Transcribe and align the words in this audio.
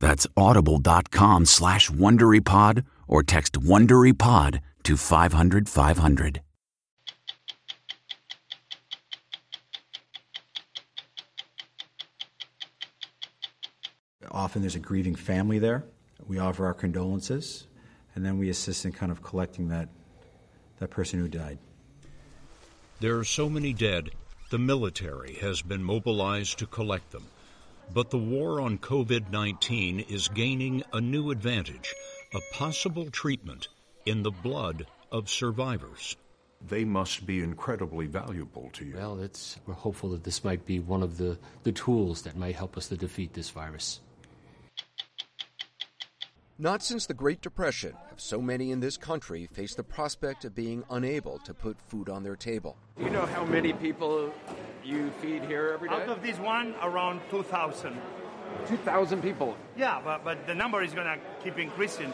That's 0.00 0.26
audible.com 0.36 1.46
slash 1.46 1.90
WonderyPod 1.90 2.84
or 3.06 3.22
text 3.22 3.52
WonderyPod 3.54 4.60
to 4.82 4.96
500 4.96 5.68
500. 5.68 6.42
Often 14.30 14.62
there's 14.62 14.76
a 14.76 14.80
grieving 14.80 15.16
family 15.16 15.58
there. 15.58 15.84
We 16.26 16.38
offer 16.38 16.64
our 16.64 16.74
condolences, 16.74 17.66
and 18.14 18.24
then 18.24 18.38
we 18.38 18.48
assist 18.48 18.84
in 18.84 18.92
kind 18.92 19.10
of 19.10 19.22
collecting 19.22 19.68
that, 19.68 19.88
that 20.78 20.90
person 20.90 21.18
who 21.18 21.28
died. 21.28 21.58
There 23.00 23.18
are 23.18 23.24
so 23.24 23.48
many 23.50 23.72
dead, 23.72 24.10
the 24.50 24.58
military 24.58 25.34
has 25.34 25.62
been 25.62 25.82
mobilized 25.82 26.58
to 26.60 26.66
collect 26.66 27.10
them. 27.10 27.26
But 27.92 28.10
the 28.10 28.18
war 28.18 28.60
on 28.60 28.78
COVID 28.78 29.30
19 29.30 30.00
is 30.00 30.28
gaining 30.28 30.84
a 30.92 31.00
new 31.00 31.30
advantage 31.30 31.92
a 32.32 32.40
possible 32.52 33.10
treatment 33.10 33.66
in 34.06 34.22
the 34.22 34.30
blood 34.30 34.86
of 35.10 35.28
survivors. 35.28 36.16
They 36.68 36.84
must 36.84 37.26
be 37.26 37.42
incredibly 37.42 38.06
valuable 38.06 38.70
to 38.74 38.84
you. 38.84 38.94
Well, 38.94 39.20
it's, 39.20 39.58
we're 39.66 39.74
hopeful 39.74 40.10
that 40.10 40.22
this 40.22 40.44
might 40.44 40.64
be 40.64 40.78
one 40.78 41.02
of 41.02 41.18
the, 41.18 41.38
the 41.64 41.72
tools 41.72 42.22
that 42.22 42.36
might 42.36 42.54
help 42.54 42.76
us 42.76 42.88
to 42.88 42.96
defeat 42.96 43.32
this 43.32 43.50
virus. 43.50 44.00
Not 46.60 46.82
since 46.82 47.06
the 47.06 47.14
Great 47.14 47.40
Depression 47.40 47.94
have 48.10 48.20
so 48.20 48.38
many 48.38 48.70
in 48.70 48.80
this 48.80 48.98
country 48.98 49.48
faced 49.50 49.78
the 49.78 49.82
prospect 49.82 50.44
of 50.44 50.54
being 50.54 50.84
unable 50.90 51.38
to 51.38 51.54
put 51.54 51.80
food 51.80 52.10
on 52.10 52.22
their 52.22 52.36
table. 52.36 52.76
Do 52.98 53.04
you 53.04 53.08
know 53.08 53.24
how 53.24 53.46
many 53.46 53.72
people 53.72 54.30
you 54.84 55.10
feed 55.22 55.42
here 55.44 55.70
every 55.72 55.88
day? 55.88 55.94
Out 55.94 56.10
of 56.10 56.22
this 56.22 56.38
one, 56.38 56.74
around 56.82 57.22
2,000. 57.30 57.96
2,000 58.68 59.22
people. 59.22 59.56
Yeah, 59.74 60.02
but, 60.04 60.22
but 60.22 60.46
the 60.46 60.54
number 60.54 60.82
is 60.82 60.92
going 60.92 61.06
to 61.06 61.18
keep 61.42 61.58
increasing. 61.58 62.12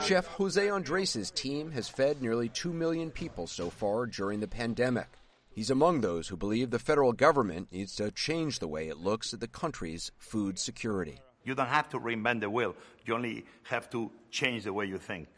Chef 0.00 0.26
Jose 0.28 0.66
Andres' 0.66 1.30
team 1.30 1.70
has 1.72 1.90
fed 1.90 2.22
nearly 2.22 2.48
2 2.48 2.72
million 2.72 3.10
people 3.10 3.46
so 3.46 3.68
far 3.68 4.06
during 4.06 4.40
the 4.40 4.48
pandemic. 4.48 5.08
He's 5.50 5.68
among 5.68 6.00
those 6.00 6.28
who 6.28 6.38
believe 6.38 6.70
the 6.70 6.78
federal 6.78 7.12
government 7.12 7.70
needs 7.70 7.96
to 7.96 8.10
change 8.12 8.60
the 8.60 8.68
way 8.68 8.88
it 8.88 8.96
looks 8.96 9.34
at 9.34 9.40
the 9.40 9.46
country's 9.46 10.10
food 10.16 10.58
security. 10.58 11.20
You 11.48 11.54
don't 11.54 11.66
have 11.66 11.88
to 11.90 11.98
reinvent 11.98 12.40
the 12.40 12.50
wheel, 12.50 12.76
you 13.06 13.14
only 13.14 13.46
have 13.62 13.88
to 13.88 14.10
change 14.30 14.64
the 14.64 14.72
way 14.74 14.84
you 14.84 14.98
think. 14.98 15.28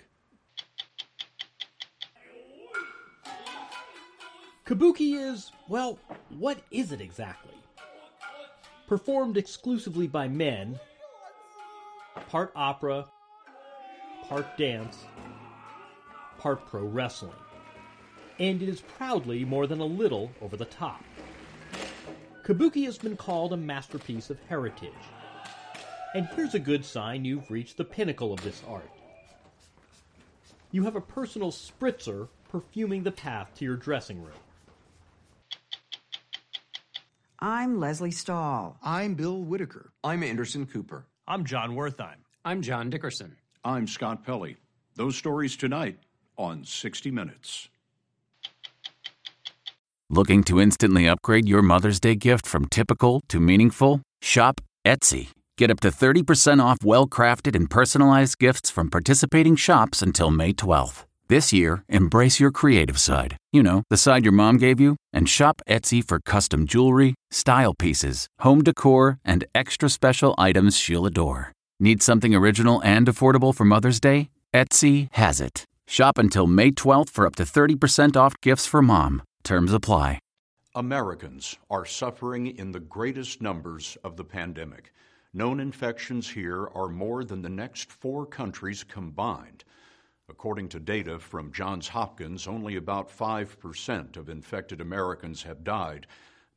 Kabuki 4.67 5.15
is, 5.15 5.53
well, 5.69 6.01
what 6.31 6.59
is 6.73 6.91
it 6.91 7.01
exactly? 7.01 7.55
Performed 8.89 9.37
exclusively 9.37 10.09
by 10.09 10.27
men, 10.27 10.81
part 12.29 12.51
opera, 12.57 13.07
part 14.25 14.59
dance, 14.59 15.05
part 16.39 16.67
pro 16.67 16.83
wrestling. 16.83 17.31
And 18.41 18.61
it 18.61 18.69
is 18.69 18.81
proudly 18.81 19.45
more 19.45 19.69
than 19.69 19.79
a 19.79 19.87
little 19.87 20.33
over 20.43 20.57
the 20.57 20.65
top. 20.65 21.05
Kabuki 22.43 22.85
has 22.87 22.99
been 22.99 23.17
called 23.17 23.53
a 23.53 23.57
masterpiece 23.57 24.29
of 24.29 24.41
heritage. 24.49 24.91
And 26.13 26.27
here's 26.35 26.55
a 26.55 26.59
good 26.59 26.85
sign 26.85 27.25
you've 27.25 27.51
reached 27.51 27.77
the 27.77 27.85
pinnacle 27.85 28.33
of 28.33 28.43
this 28.43 28.63
art. 28.69 28.91
You 30.73 30.85
have 30.85 30.97
a 30.97 31.01
personal 31.01 31.53
spritzer 31.53 32.29
perfuming 32.49 33.05
the 33.05 33.13
path 33.13 33.53
to 33.57 33.65
your 33.65 33.77
dressing 33.77 34.21
room. 34.23 34.35
I'm 37.39 37.79
Lesley 37.79 38.11
Stahl. 38.11 38.77
I'm 38.83 39.15
Bill 39.15 39.41
Whitaker. 39.41 39.93
I'm 40.03 40.23
Anderson 40.23 40.67
Cooper. 40.67 41.07
I'm 41.29 41.45
Jon 41.45 41.77
Wertheim. 41.77 42.17
I'm 42.45 42.61
John 42.61 42.91
Dickerson. 42.91 43.37
I'm 43.65 43.87
Scott 43.87 44.25
Pelley. 44.25 44.57
Those 44.97 45.17
stories 45.17 45.57
tonight 45.57 45.99
on 46.37 46.65
60 46.65 47.11
Minutes. 47.11 47.69
Looking 50.09 50.43
to 50.45 50.61
instantly 50.61 51.07
upgrade 51.07 51.49
your 51.49 51.63
Mother's 51.63 52.01
Day 52.01 52.17
gift 52.17 52.47
from 52.47 52.67
typical 52.67 53.23
to 53.29 53.39
meaningful? 53.39 54.03
Shop 54.21 54.61
Etsy. 54.85 55.29
Get 55.61 55.71
up 55.71 55.81
to 55.81 55.91
30% 55.91 56.65
off 56.65 56.79
well 56.83 57.07
crafted 57.07 57.55
and 57.55 57.69
personalized 57.69 58.39
gifts 58.39 58.71
from 58.71 58.89
participating 58.89 59.57
shops 59.57 60.01
until 60.01 60.31
May 60.31 60.55
12th. 60.55 61.05
This 61.29 61.53
year, 61.53 61.85
embrace 61.87 62.41
your 62.41 62.51
creative 62.51 62.99
side. 62.99 63.37
You 63.53 63.63
know, 63.63 63.83
the 63.91 63.99
side 63.99 64.25
your 64.25 64.33
mom 64.33 64.57
gave 64.57 64.81
you. 64.81 64.97
And 65.13 65.29
shop 65.29 65.61
Etsy 65.69 66.03
for 66.03 66.19
custom 66.19 66.67
jewelry, 66.67 67.15
style 67.31 67.75
pieces, 67.75 68.27
home 68.39 68.65
decor, 68.65 69.19
and 69.23 69.45
extra 69.55 69.91
special 69.91 70.35
items 70.39 70.79
she'll 70.79 71.05
adore. 71.05 71.53
Need 71.79 72.03
something 72.03 72.35
original 72.35 72.81
and 72.83 73.07
affordable 73.07 73.55
for 73.55 73.67
Mother's 73.67 74.01
Day? 74.01 74.31
Etsy 74.55 75.09
has 75.13 75.43
it. 75.43 75.67
Shop 75.87 76.17
until 76.17 76.47
May 76.47 76.71
12th 76.71 77.11
for 77.11 77.27
up 77.27 77.37
to 77.37 77.43
30% 77.43 78.17
off 78.17 78.33
gifts 78.41 78.67
for 78.67 78.81
mom. 78.81 79.23
Terms 79.45 79.75
apply. 79.75 80.21
Americans 80.75 81.59
are 81.69 81.85
suffering 81.85 82.47
in 82.47 82.73
the 82.73 82.81
greatest 82.81 83.43
numbers 83.43 83.99
of 84.03 84.17
the 84.17 84.25
pandemic. 84.25 84.95
Known 85.33 85.61
infections 85.61 86.29
here 86.29 86.67
are 86.75 86.89
more 86.89 87.23
than 87.23 87.43
the 87.43 87.49
next 87.49 87.93
four 87.93 88.27
countries 88.27 88.83
combined. 88.83 89.63
According 90.29 90.71
to 90.71 90.81
data 90.81 91.21
from 91.21 91.53
Johns 91.53 91.87
Hopkins, 91.89 92.49
only 92.49 92.75
about 92.75 93.09
5% 93.09 94.17
of 94.17 94.29
infected 94.29 94.81
Americans 94.81 95.45
have 95.45 95.63
died, 95.63 96.09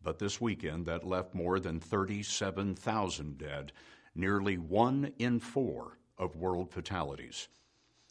but 0.02 0.18
this 0.18 0.42
weekend 0.42 0.88
that 0.88 1.06
left 1.06 1.36
more 1.36 1.60
than 1.60 1.80
37,000 1.80 3.38
dead, 3.38 3.72
nearly 4.16 4.58
one 4.58 5.14
in 5.20 5.40
four 5.40 6.00
of 6.18 6.36
world 6.36 6.72
fatalities. 6.72 7.50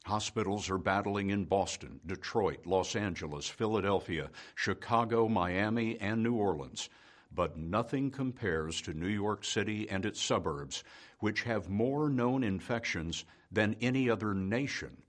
Hospitals 0.04 0.70
are 0.70 0.78
battling 0.78 1.30
in 1.30 1.44
Boston, 1.44 2.00
Detroit, 2.06 2.66
Los 2.66 2.94
Angeles, 2.94 3.48
Philadelphia, 3.48 4.30
Chicago, 4.54 5.28
Miami, 5.28 5.98
and 6.00 6.22
New 6.22 6.34
Orleans. 6.34 6.88
But 7.34 7.56
nothing 7.56 8.10
compares 8.10 8.80
to 8.82 8.92
New 8.92 9.08
York 9.08 9.44
City 9.44 9.88
and 9.88 10.04
its 10.04 10.20
suburbs, 10.20 10.84
which 11.18 11.42
have 11.42 11.68
more 11.68 12.08
known 12.08 12.44
infections 12.44 13.24
than 13.50 13.76
any 13.80 14.10
other 14.10 14.34
nation. 14.34 15.02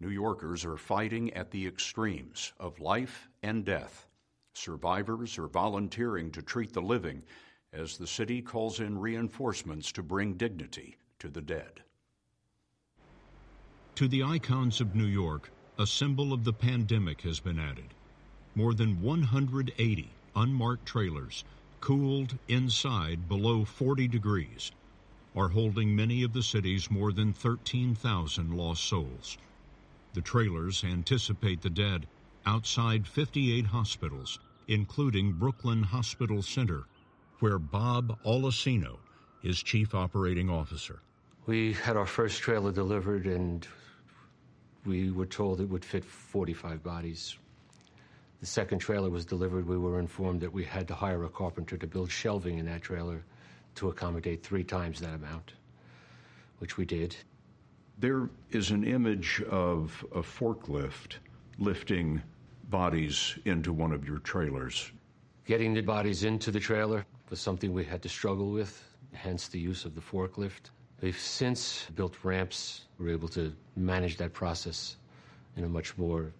New 0.00 0.10
Yorkers 0.10 0.64
are 0.64 0.76
fighting 0.76 1.32
at 1.34 1.50
the 1.50 1.66
extremes 1.66 2.52
of 2.58 2.80
life 2.80 3.28
and 3.42 3.64
death. 3.64 4.06
Survivors 4.54 5.38
are 5.38 5.48
volunteering 5.48 6.30
to 6.32 6.42
treat 6.42 6.72
the 6.72 6.82
living 6.82 7.22
as 7.72 7.96
the 7.96 8.06
city 8.06 8.42
calls 8.42 8.80
in 8.80 8.98
reinforcements 8.98 9.92
to 9.92 10.02
bring 10.02 10.34
dignity 10.34 10.96
to 11.18 11.28
the 11.28 11.42
dead. 11.42 11.82
To 13.96 14.08
the 14.08 14.22
icons 14.22 14.80
of 14.80 14.94
New 14.94 15.06
York, 15.06 15.50
a 15.78 15.86
symbol 15.86 16.32
of 16.32 16.44
the 16.44 16.52
pandemic 16.52 17.22
has 17.22 17.40
been 17.40 17.58
added. 17.58 17.94
More 18.54 18.74
than 18.74 19.00
180 19.02 20.10
unmarked 20.36 20.86
trailers, 20.86 21.44
cooled 21.80 22.38
inside 22.48 23.28
below 23.28 23.64
40 23.64 24.06
degrees, 24.06 24.70
are 25.34 25.48
holding 25.48 25.96
many 25.96 26.22
of 26.22 26.32
the 26.32 26.42
city's 26.42 26.90
more 26.90 27.12
than 27.12 27.32
13,000 27.32 28.52
lost 28.54 28.84
souls. 28.84 29.36
The 30.14 30.22
trailers 30.22 30.84
anticipate 30.84 31.62
the 31.62 31.70
dead 31.70 32.06
outside 32.46 33.06
58 33.06 33.66
hospitals, 33.66 34.38
including 34.68 35.32
Brooklyn 35.32 35.82
Hospital 35.82 36.42
Center, 36.42 36.84
where 37.40 37.58
Bob 37.58 38.18
Olesino 38.24 38.98
is 39.42 39.62
chief 39.62 39.94
operating 39.94 40.48
officer. 40.48 41.00
We 41.46 41.74
had 41.74 41.96
our 41.96 42.06
first 42.06 42.40
trailer 42.40 42.72
delivered, 42.72 43.26
and 43.26 43.66
we 44.84 45.10
were 45.10 45.26
told 45.26 45.60
it 45.60 45.68
would 45.68 45.84
fit 45.84 46.04
45 46.04 46.82
bodies. 46.82 47.36
The 48.40 48.46
second 48.46 48.80
trailer 48.80 49.10
was 49.10 49.24
delivered. 49.24 49.66
We 49.66 49.78
were 49.78 49.98
informed 49.98 50.40
that 50.42 50.52
we 50.52 50.64
had 50.64 50.86
to 50.88 50.94
hire 50.94 51.24
a 51.24 51.28
carpenter 51.28 51.76
to 51.76 51.86
build 51.86 52.10
shelving 52.10 52.58
in 52.58 52.66
that 52.66 52.82
trailer 52.82 53.24
to 53.76 53.88
accommodate 53.88 54.42
three 54.42 54.64
times 54.64 55.00
that 55.00 55.14
amount, 55.14 55.54
which 56.58 56.76
we 56.76 56.84
did. 56.84 57.16
There 57.98 58.28
is 58.50 58.70
an 58.70 58.84
image 58.84 59.42
of 59.50 60.04
a 60.14 60.20
forklift 60.20 61.16
lifting 61.58 62.22
bodies 62.68 63.38
into 63.44 63.72
one 63.72 63.92
of 63.92 64.06
your 64.06 64.18
trailers. 64.18 64.92
Getting 65.46 65.72
the 65.72 65.80
bodies 65.80 66.24
into 66.24 66.50
the 66.50 66.60
trailer 66.60 67.06
was 67.30 67.40
something 67.40 67.72
we 67.72 67.84
had 67.84 68.02
to 68.02 68.08
struggle 68.08 68.50
with, 68.50 68.82
hence 69.12 69.48
the 69.48 69.58
use 69.58 69.84
of 69.84 69.94
the 69.94 70.00
forklift. 70.00 70.70
We've 71.00 71.18
since 71.18 71.86
built 71.94 72.16
ramps. 72.22 72.84
We're 72.98 73.10
able 73.10 73.28
to 73.28 73.54
manage 73.76 74.16
that 74.18 74.32
process 74.32 74.96
in 75.56 75.64
a 75.64 75.68
much 75.68 75.96
more 75.96 76.32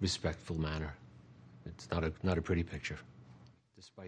respectful 0.00 0.58
manner. 0.58 0.94
It's 1.66 1.90
not 1.90 2.04
a, 2.04 2.12
not 2.22 2.38
a 2.38 2.42
pretty 2.42 2.62
picture. 2.62 2.98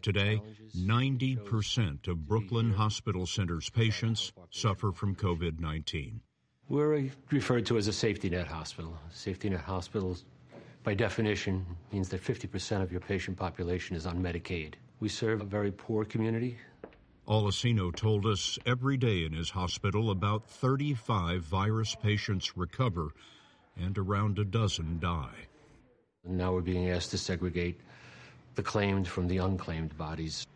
Today, 0.01 0.41
90% 0.77 2.09
of 2.09 2.27
Brooklyn 2.27 2.71
Hospital 2.73 3.27
Center's 3.27 3.69
patients 3.69 4.33
suffer 4.51 4.93
from 4.93 5.15
COVID 5.15 5.61
19. 5.61 6.21
We're 6.69 7.11
referred 7.31 7.67
to 7.67 7.77
as 7.77 7.87
a 7.89 7.93
safety 7.93 8.31
net 8.31 8.47
hospital. 8.47 8.97
Safety 9.11 9.51
net 9.51 9.61
hospitals, 9.61 10.25
by 10.85 10.95
definition, 10.95 11.67
means 11.93 12.09
that 12.11 12.23
50% 12.23 12.83
of 12.83 12.93
your 12.93 13.01
patient 13.01 13.37
population 13.37 13.97
is 13.97 14.07
on 14.07 14.23
Medicaid. 14.23 14.75
We 15.01 15.09
serve 15.09 15.41
a 15.41 15.45
very 15.45 15.73
poor 15.73 16.05
community. 16.05 16.59
Olesino 17.27 17.95
told 17.95 18.25
us 18.25 18.59
every 18.65 18.97
day 18.97 19.25
in 19.25 19.33
his 19.35 19.51
hospital 19.51 20.11
about 20.11 20.49
35 20.49 21.43
virus 21.43 21.95
patients 21.95 22.57
recover 22.57 23.11
and 23.77 23.99
around 23.99 24.39
a 24.39 24.45
dozen 24.45 24.99
die. 24.99 25.48
And 26.29 26.37
now 26.37 26.53
we're 26.53 26.61
being 26.61 26.91
asked 26.91 27.11
to 27.13 27.19
segregate 27.19 27.81
the 28.55 28.63
claimed 28.63 29.09
from 29.09 29.29
the 29.29 29.39
unclaimed 29.39 29.97
bodies. 29.97 30.47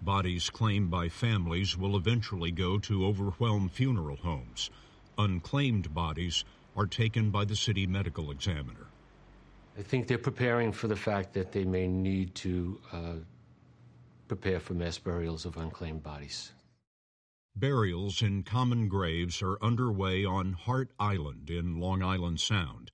Bodies 0.00 0.48
claimed 0.48 0.90
by 0.90 1.08
families 1.08 1.76
will 1.76 1.96
eventually 1.96 2.52
go 2.52 2.78
to 2.78 3.04
overwhelmed 3.04 3.72
funeral 3.72 4.16
homes. 4.16 4.70
Unclaimed 5.18 5.92
bodies 5.92 6.44
are 6.76 6.86
taken 6.86 7.30
by 7.30 7.44
the 7.44 7.56
city 7.56 7.84
medical 7.84 8.30
examiner. 8.30 8.86
I 9.76 9.82
think 9.82 10.06
they're 10.06 10.18
preparing 10.18 10.70
for 10.70 10.86
the 10.86 10.96
fact 10.96 11.34
that 11.34 11.50
they 11.50 11.64
may 11.64 11.88
need 11.88 12.36
to 12.36 12.80
uh, 12.92 13.14
prepare 14.28 14.60
for 14.60 14.74
mass 14.74 14.98
burials 14.98 15.44
of 15.44 15.56
unclaimed 15.56 16.04
bodies. 16.04 16.52
Burials 17.56 18.22
in 18.22 18.44
common 18.44 18.86
graves 18.86 19.42
are 19.42 19.58
underway 19.60 20.24
on 20.24 20.52
Hart 20.52 20.90
Island 21.00 21.50
in 21.50 21.80
Long 21.80 22.04
Island 22.04 22.38
Sound. 22.38 22.92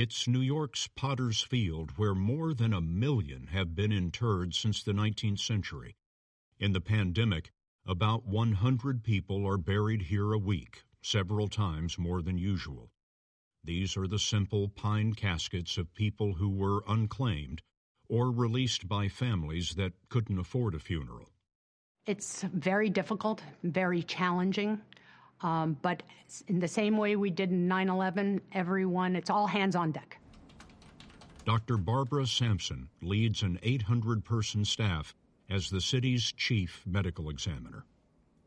It's 0.00 0.28
New 0.28 0.42
York's 0.42 0.86
Potter's 0.86 1.42
Field, 1.42 1.90
where 1.96 2.14
more 2.14 2.54
than 2.54 2.72
a 2.72 2.80
million 2.80 3.48
have 3.48 3.74
been 3.74 3.90
interred 3.90 4.54
since 4.54 4.80
the 4.80 4.92
19th 4.92 5.40
century. 5.40 5.96
In 6.60 6.72
the 6.72 6.80
pandemic, 6.80 7.50
about 7.84 8.24
100 8.24 9.02
people 9.02 9.44
are 9.44 9.58
buried 9.58 10.02
here 10.02 10.32
a 10.32 10.38
week, 10.38 10.84
several 11.02 11.48
times 11.48 11.98
more 11.98 12.22
than 12.22 12.38
usual. 12.38 12.92
These 13.64 13.96
are 13.96 14.06
the 14.06 14.20
simple 14.20 14.68
pine 14.68 15.14
caskets 15.14 15.76
of 15.76 15.92
people 15.94 16.34
who 16.34 16.48
were 16.48 16.84
unclaimed 16.86 17.62
or 18.08 18.30
released 18.30 18.86
by 18.86 19.08
families 19.08 19.70
that 19.70 19.94
couldn't 20.10 20.38
afford 20.38 20.76
a 20.76 20.78
funeral. 20.78 21.32
It's 22.06 22.44
very 22.44 22.88
difficult, 22.88 23.42
very 23.64 24.04
challenging. 24.04 24.80
Um, 25.40 25.76
but 25.82 26.02
in 26.48 26.58
the 26.58 26.68
same 26.68 26.96
way 26.96 27.16
we 27.16 27.30
did 27.30 27.50
in 27.50 27.68
9 27.68 27.88
11, 27.88 28.40
everyone, 28.52 29.16
it's 29.16 29.30
all 29.30 29.46
hands 29.46 29.76
on 29.76 29.92
deck. 29.92 30.18
Dr. 31.44 31.78
Barbara 31.78 32.26
Sampson 32.26 32.88
leads 33.00 33.42
an 33.42 33.58
800 33.62 34.24
person 34.24 34.64
staff 34.64 35.14
as 35.48 35.70
the 35.70 35.80
city's 35.80 36.32
chief 36.32 36.82
medical 36.86 37.30
examiner. 37.30 37.84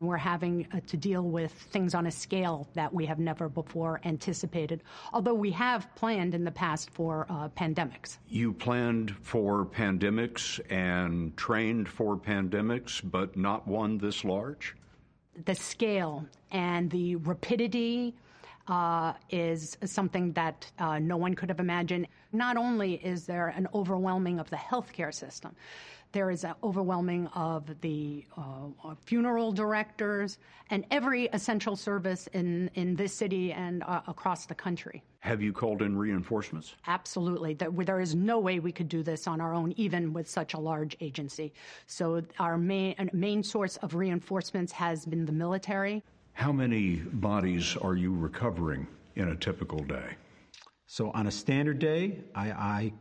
We're 0.00 0.16
having 0.16 0.66
uh, 0.72 0.80
to 0.88 0.96
deal 0.96 1.22
with 1.22 1.52
things 1.52 1.94
on 1.94 2.06
a 2.06 2.10
scale 2.10 2.68
that 2.74 2.92
we 2.92 3.06
have 3.06 3.20
never 3.20 3.48
before 3.48 4.00
anticipated, 4.04 4.82
although 5.12 5.34
we 5.34 5.52
have 5.52 5.92
planned 5.94 6.34
in 6.34 6.44
the 6.44 6.50
past 6.50 6.90
for 6.90 7.26
uh, 7.30 7.48
pandemics. 7.50 8.18
You 8.28 8.52
planned 8.52 9.16
for 9.22 9.64
pandemics 9.64 10.60
and 10.70 11.36
trained 11.36 11.88
for 11.88 12.16
pandemics, 12.16 13.00
but 13.02 13.36
not 13.36 13.66
one 13.66 13.98
this 13.98 14.24
large? 14.24 14.74
The 15.44 15.54
scale 15.54 16.24
and 16.50 16.90
the 16.90 17.16
rapidity 17.16 18.14
uh, 18.68 19.12
is 19.30 19.76
something 19.84 20.32
that 20.32 20.70
uh, 20.78 20.98
no 20.98 21.16
one 21.16 21.34
could 21.34 21.48
have 21.48 21.60
imagined. 21.60 22.06
Not 22.32 22.56
only 22.56 22.94
is 22.94 23.26
there 23.26 23.48
an 23.48 23.66
overwhelming 23.74 24.38
of 24.38 24.48
the 24.50 24.56
healthcare 24.56 25.12
system, 25.12 25.54
there 26.12 26.30
is 26.30 26.44
an 26.44 26.54
overwhelming 26.62 27.26
of 27.28 27.80
the 27.80 28.24
uh, 28.36 28.94
funeral 29.04 29.52
directors 29.52 30.38
and 30.70 30.84
every 30.90 31.26
essential 31.32 31.74
service 31.76 32.28
in, 32.28 32.70
in 32.74 32.94
this 32.94 33.12
city 33.12 33.52
and 33.52 33.82
uh, 33.82 34.02
across 34.06 34.46
the 34.46 34.54
country. 34.54 35.02
Have 35.20 35.40
you 35.40 35.52
called 35.52 35.82
in 35.82 35.96
reinforcements? 35.96 36.74
Absolutely. 36.86 37.54
There 37.54 38.00
is 38.00 38.14
no 38.14 38.38
way 38.38 38.58
we 38.58 38.72
could 38.72 38.88
do 38.88 39.02
this 39.02 39.26
on 39.26 39.40
our 39.40 39.54
own, 39.54 39.72
even 39.76 40.12
with 40.12 40.28
such 40.28 40.54
a 40.54 40.58
large 40.58 40.96
agency. 41.00 41.52
So 41.86 42.22
our 42.38 42.58
main, 42.58 43.10
main 43.12 43.42
source 43.42 43.76
of 43.78 43.94
reinforcements 43.94 44.72
has 44.72 45.06
been 45.06 45.24
the 45.24 45.32
military. 45.32 46.02
How 46.32 46.50
many 46.50 46.96
bodies 46.96 47.76
are 47.80 47.94
you 47.94 48.12
recovering 48.14 48.86
in 49.14 49.28
a 49.28 49.36
typical 49.36 49.78
day? 49.78 50.16
So 50.86 51.10
on 51.12 51.26
a 51.26 51.30
standard 51.30 51.78
day, 51.78 52.18
I, 52.34 52.50
I 52.50 52.92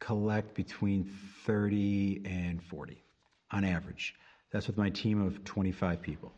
collect 0.00 0.54
between 0.54 1.04
30 1.44 2.22
and 2.24 2.62
40 2.62 3.02
on 3.50 3.64
average. 3.64 4.14
That's 4.50 4.66
with 4.66 4.76
my 4.76 4.90
team 4.90 5.20
of 5.20 5.44
25 5.44 6.00
people. 6.00 6.32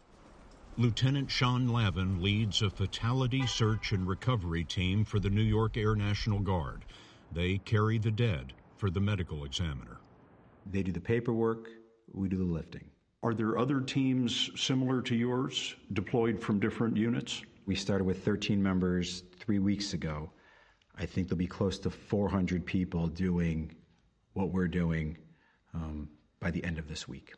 Lieutenant 0.76 1.31
Sean 1.31 1.69
Lavin 1.69 2.23
leads 2.23 2.62
a 2.62 2.71
fatality 2.71 3.47
search 3.47 3.93
and 3.93 4.07
recovery 4.07 4.64
team 4.64 5.05
for 5.05 5.19
the 5.19 5.31
New 5.31 5.43
York 5.43 5.76
Air 5.76 5.95
National 5.95 6.38
Guard. 6.38 6.85
They 7.33 7.59
carry 7.59 7.99
the 7.99 8.11
dead 8.11 8.55
for 8.76 8.90
the 8.90 9.00
medical 9.00 9.45
examiner. 9.45 9.99
They 10.67 10.83
do 10.83 10.93
the 10.93 11.00
paperwork, 11.00 11.69
we 12.12 12.29
do 12.29 12.37
the 12.37 12.45
lifting. 12.45 12.85
Are 13.23 13.35
there 13.35 13.59
other 13.59 13.81
teams 13.81 14.50
similar 14.57 15.02
to 15.02 15.14
yours 15.14 15.75
deployed 15.93 16.40
from 16.40 16.59
different 16.59 16.97
units? 16.97 17.43
We 17.67 17.75
started 17.75 18.05
with 18.05 18.25
13 18.25 18.62
members 18.62 19.25
three 19.38 19.59
weeks 19.59 19.93
ago. 19.93 20.31
I 21.00 21.07
think 21.07 21.28
there'll 21.28 21.38
be 21.38 21.47
close 21.47 21.78
to 21.80 21.90
400 21.90 22.66
people 22.66 23.07
doing 23.07 23.75
what 24.35 24.50
we're 24.50 24.69
doing 24.69 25.16
um, 25.73 26.11
by 26.40 26.50
the 26.50 26.62
end 26.62 26.78
of 26.78 26.88
this 26.88 27.09
week. 27.09 27.33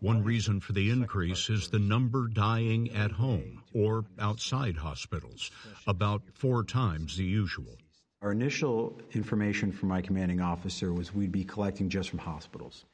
One 0.00 0.24
reason 0.24 0.60
for 0.60 0.72
the 0.72 0.90
increase 0.90 1.50
is 1.50 1.68
the 1.68 1.78
number 1.78 2.26
dying 2.26 2.90
at 2.92 3.12
home 3.12 3.62
or 3.74 4.06
outside 4.18 4.76
hospitals, 4.78 5.50
about 5.86 6.22
four 6.32 6.64
times 6.64 7.18
the 7.18 7.24
usual. 7.24 7.76
Our 8.22 8.32
initial 8.32 8.98
information 9.12 9.72
from 9.72 9.90
my 9.90 10.00
commanding 10.00 10.40
officer 10.40 10.94
was 10.94 11.14
we'd 11.14 11.30
be 11.30 11.44
collecting 11.44 11.90
just 11.90 12.08
from 12.08 12.18
hospitals. 12.18 12.86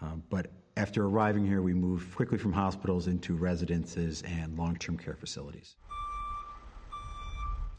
Um, 0.00 0.22
but 0.30 0.50
after 0.78 1.04
arriving 1.04 1.46
here, 1.46 1.60
we 1.60 1.74
moved 1.74 2.14
quickly 2.14 2.38
from 2.38 2.54
hospitals 2.54 3.06
into 3.08 3.36
residences 3.36 4.22
and 4.22 4.56
long 4.56 4.76
term 4.76 4.96
care 4.96 5.16
facilities. 5.16 5.76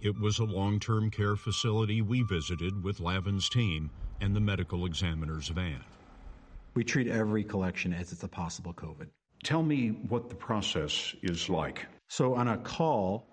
It 0.01 0.19
was 0.19 0.39
a 0.39 0.43
long 0.43 0.79
term 0.79 1.11
care 1.11 1.35
facility 1.35 2.01
we 2.01 2.23
visited 2.23 2.83
with 2.83 2.99
Lavin's 2.99 3.47
team 3.47 3.91
and 4.19 4.35
the 4.35 4.39
medical 4.39 4.87
examiner's 4.87 5.49
van. 5.49 5.83
We 6.73 6.83
treat 6.83 7.07
every 7.07 7.43
collection 7.43 7.93
as 7.93 8.11
it's 8.11 8.23
a 8.23 8.27
possible 8.27 8.73
COVID. 8.73 9.09
Tell 9.43 9.61
me 9.61 9.89
what 10.09 10.29
the 10.29 10.35
process 10.35 11.13
is 11.21 11.49
like. 11.49 11.85
So, 12.07 12.33
on 12.33 12.47
a 12.47 12.57
call, 12.57 13.27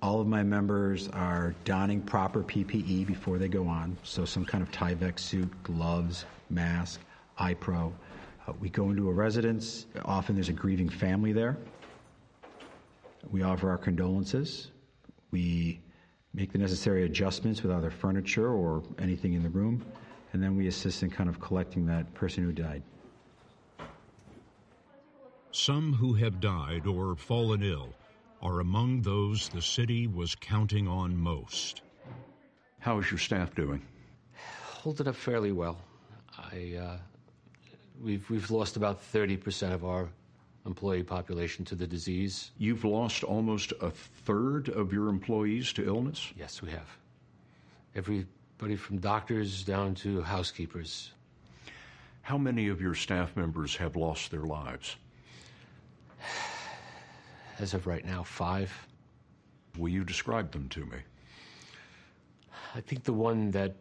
all 0.00 0.20
of 0.20 0.26
my 0.26 0.42
members 0.42 1.08
are 1.08 1.54
donning 1.64 2.00
proper 2.00 2.42
PPE 2.42 3.06
before 3.06 3.36
they 3.36 3.48
go 3.48 3.66
on. 3.68 3.96
So, 4.02 4.24
some 4.24 4.46
kind 4.46 4.62
of 4.62 4.70
Tyvek 4.70 5.18
suit, 5.18 5.50
gloves, 5.62 6.24
mask, 6.48 7.00
iPro. 7.38 7.92
Uh, 8.46 8.52
we 8.60 8.70
go 8.70 8.88
into 8.88 9.10
a 9.10 9.12
residence. 9.12 9.86
Often 10.06 10.36
there's 10.36 10.48
a 10.48 10.54
grieving 10.54 10.88
family 10.88 11.32
there. 11.32 11.58
We 13.30 13.42
offer 13.42 13.68
our 13.68 13.78
condolences. 13.78 14.70
We 15.30 15.80
make 16.34 16.50
the 16.52 16.58
necessary 16.58 17.04
adjustments 17.04 17.62
with 17.62 17.72
either 17.72 17.90
furniture 17.90 18.48
or 18.48 18.82
anything 18.98 19.34
in 19.34 19.42
the 19.42 19.48
room. 19.48 19.84
And 20.32 20.42
then 20.42 20.56
we 20.56 20.66
assist 20.66 21.04
in 21.04 21.10
kind 21.10 21.30
of 21.30 21.40
collecting 21.40 21.86
that 21.86 22.12
person 22.12 22.44
who 22.44 22.52
died. 22.52 22.82
Some 25.52 25.92
who 25.92 26.14
have 26.14 26.40
died 26.40 26.86
or 26.88 27.14
fallen 27.14 27.62
ill 27.62 27.94
are 28.42 28.58
among 28.58 29.02
those 29.02 29.48
the 29.48 29.62
city 29.62 30.08
was 30.08 30.34
counting 30.34 30.88
on 30.88 31.16
most. 31.16 31.82
How 32.80 32.98
is 32.98 33.08
your 33.10 33.18
staff 33.18 33.54
doing? 33.54 33.80
Holding 34.82 35.06
up 35.06 35.14
fairly 35.14 35.52
well. 35.52 35.78
I, 36.36 36.74
uh, 36.74 36.98
we've, 38.02 38.28
we've 38.28 38.50
lost 38.50 38.76
about 38.76 39.00
30% 39.00 39.72
of 39.72 39.84
our 39.84 40.08
employee 40.66 41.02
population 41.02 41.64
to 41.66 41.74
the 41.74 41.86
disease. 41.86 42.50
You've 42.58 42.84
lost 42.84 43.22
almost 43.22 43.72
a 43.80 43.90
third 43.90 44.68
of 44.68 44.92
your 44.92 45.08
employees 45.08 45.72
to 45.74 45.86
illness? 45.86 46.32
Yes, 46.36 46.62
we 46.62 46.70
have. 46.70 46.88
Everybody 47.94 48.76
from 48.76 48.98
doctors 48.98 49.62
down 49.62 49.94
to 49.96 50.22
housekeepers. 50.22 51.12
How 52.22 52.38
many 52.38 52.68
of 52.68 52.80
your 52.80 52.94
staff 52.94 53.36
members 53.36 53.76
have 53.76 53.96
lost 53.96 54.30
their 54.30 54.44
lives? 54.44 54.96
As 57.58 57.74
of 57.74 57.86
right 57.86 58.04
now, 58.04 58.22
five. 58.22 58.72
Will 59.76 59.90
you 59.90 60.04
describe 60.04 60.50
them 60.52 60.68
to 60.70 60.86
me? 60.86 60.98
I 62.74 62.80
think 62.80 63.04
the 63.04 63.12
one 63.12 63.50
that 63.50 63.76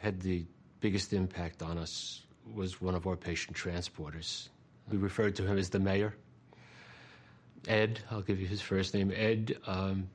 had 0.00 0.20
the 0.20 0.44
biggest 0.80 1.12
impact 1.12 1.62
on 1.62 1.78
us 1.78 2.22
was 2.52 2.80
one 2.80 2.94
of 2.94 3.06
our 3.06 3.16
patient 3.16 3.56
transporters. 3.56 4.48
We 4.90 4.98
referred 4.98 5.36
to 5.36 5.46
him 5.46 5.58
as 5.58 5.70
the 5.70 5.78
mayor. 5.78 6.14
Ed, 7.66 8.00
I'll 8.10 8.22
give 8.22 8.40
you 8.40 8.46
his 8.46 8.60
first 8.60 8.94
name. 8.94 9.12
Ed, 9.14 9.56
um, 9.66 10.08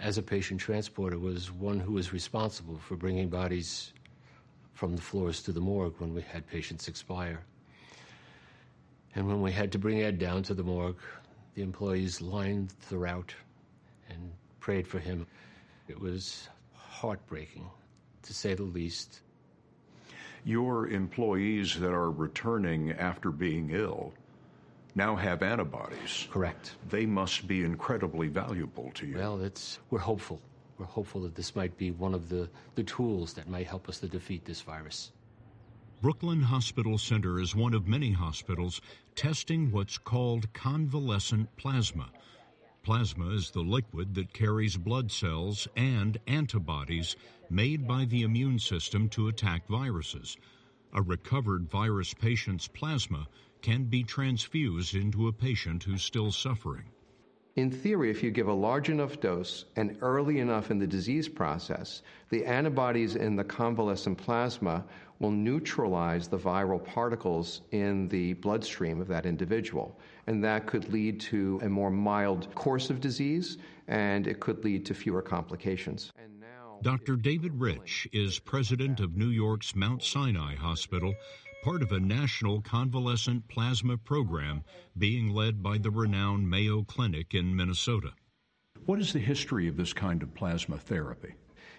as 0.00 0.18
a 0.18 0.22
patient 0.22 0.60
transporter, 0.60 1.18
was 1.18 1.52
one 1.52 1.78
who 1.78 1.92
was 1.92 2.12
responsible 2.12 2.78
for 2.78 2.96
bringing 2.96 3.28
bodies 3.28 3.92
from 4.74 4.96
the 4.96 5.02
floors 5.02 5.42
to 5.42 5.52
the 5.52 5.60
morgue 5.60 5.94
when 5.98 6.14
we 6.14 6.22
had 6.22 6.46
patients 6.46 6.88
expire. 6.88 7.44
And 9.14 9.26
when 9.26 9.40
we 9.40 9.52
had 9.52 9.72
to 9.72 9.78
bring 9.78 10.02
Ed 10.02 10.18
down 10.18 10.42
to 10.44 10.54
the 10.54 10.62
morgue, 10.62 11.00
the 11.54 11.62
employees 11.62 12.20
lined 12.20 12.72
the 12.88 12.98
route 12.98 13.34
and 14.08 14.32
prayed 14.60 14.86
for 14.86 14.98
him. 14.98 15.26
It 15.88 15.98
was 15.98 16.48
heartbreaking, 16.74 17.68
to 18.22 18.34
say 18.34 18.54
the 18.54 18.62
least. 18.62 19.20
Your 20.48 20.88
employees 20.88 21.78
that 21.78 21.92
are 21.92 22.10
returning 22.10 22.92
after 22.92 23.30
being 23.30 23.68
ill 23.70 24.14
now 24.94 25.14
have 25.14 25.42
antibodies. 25.42 26.26
Correct. 26.30 26.76
They 26.88 27.04
must 27.04 27.46
be 27.46 27.64
incredibly 27.64 28.28
valuable 28.28 28.90
to 28.94 29.06
you. 29.06 29.18
Well, 29.18 29.42
it's, 29.42 29.78
we're 29.90 29.98
hopeful. 29.98 30.40
We're 30.78 30.86
hopeful 30.86 31.20
that 31.24 31.34
this 31.34 31.54
might 31.54 31.76
be 31.76 31.90
one 31.90 32.14
of 32.14 32.30
the, 32.30 32.48
the 32.76 32.82
tools 32.82 33.34
that 33.34 33.46
might 33.46 33.66
help 33.66 33.90
us 33.90 33.98
to 33.98 34.08
defeat 34.08 34.46
this 34.46 34.62
virus. 34.62 35.12
Brooklyn 36.00 36.40
Hospital 36.40 36.96
Center 36.96 37.38
is 37.40 37.54
one 37.54 37.74
of 37.74 37.86
many 37.86 38.12
hospitals 38.12 38.80
testing 39.16 39.70
what's 39.70 39.98
called 39.98 40.50
convalescent 40.54 41.54
plasma. 41.58 42.08
Plasma 42.88 43.28
is 43.34 43.50
the 43.50 43.60
liquid 43.60 44.14
that 44.14 44.32
carries 44.32 44.78
blood 44.78 45.12
cells 45.12 45.68
and 45.76 46.16
antibodies 46.26 47.16
made 47.50 47.86
by 47.86 48.06
the 48.06 48.22
immune 48.22 48.58
system 48.58 49.10
to 49.10 49.28
attack 49.28 49.68
viruses. 49.68 50.38
A 50.94 51.02
recovered 51.02 51.68
virus 51.68 52.14
patient's 52.14 52.66
plasma 52.66 53.28
can 53.60 53.84
be 53.84 54.04
transfused 54.04 54.94
into 54.94 55.28
a 55.28 55.34
patient 55.34 55.82
who's 55.82 56.02
still 56.02 56.32
suffering. 56.32 56.86
In 57.58 57.72
theory, 57.72 58.08
if 58.08 58.22
you 58.22 58.30
give 58.30 58.46
a 58.46 58.52
large 58.52 58.88
enough 58.88 59.18
dose 59.18 59.64
and 59.74 59.96
early 60.00 60.38
enough 60.38 60.70
in 60.70 60.78
the 60.78 60.86
disease 60.86 61.28
process, 61.28 62.02
the 62.28 62.44
antibodies 62.44 63.16
in 63.16 63.34
the 63.34 63.42
convalescent 63.42 64.16
plasma 64.16 64.84
will 65.18 65.32
neutralize 65.32 66.28
the 66.28 66.38
viral 66.38 66.78
particles 66.84 67.62
in 67.72 68.06
the 68.10 68.34
bloodstream 68.34 69.00
of 69.00 69.08
that 69.08 69.26
individual. 69.26 69.98
And 70.28 70.44
that 70.44 70.68
could 70.68 70.92
lead 70.92 71.18
to 71.32 71.58
a 71.64 71.68
more 71.68 71.90
mild 71.90 72.54
course 72.54 72.90
of 72.90 73.00
disease, 73.00 73.58
and 73.88 74.28
it 74.28 74.38
could 74.38 74.62
lead 74.62 74.86
to 74.86 74.94
fewer 74.94 75.20
complications. 75.20 76.12
Dr. 76.82 77.16
David 77.16 77.60
Reich 77.60 78.08
is 78.12 78.38
president 78.38 79.00
of 79.00 79.16
New 79.16 79.30
York's 79.30 79.74
Mount 79.74 80.04
Sinai 80.04 80.54
Hospital 80.54 81.12
part 81.62 81.82
of 81.82 81.92
a 81.92 82.00
national 82.00 82.60
convalescent 82.62 83.46
plasma 83.48 83.96
program 83.96 84.62
being 84.96 85.30
led 85.30 85.62
by 85.62 85.78
the 85.78 85.90
renowned 85.90 86.48
Mayo 86.48 86.82
Clinic 86.82 87.34
in 87.34 87.54
Minnesota. 87.54 88.12
What 88.86 89.00
is 89.00 89.12
the 89.12 89.18
history 89.18 89.68
of 89.68 89.76
this 89.76 89.92
kind 89.92 90.22
of 90.22 90.34
plasma 90.34 90.78
therapy? 90.78 91.34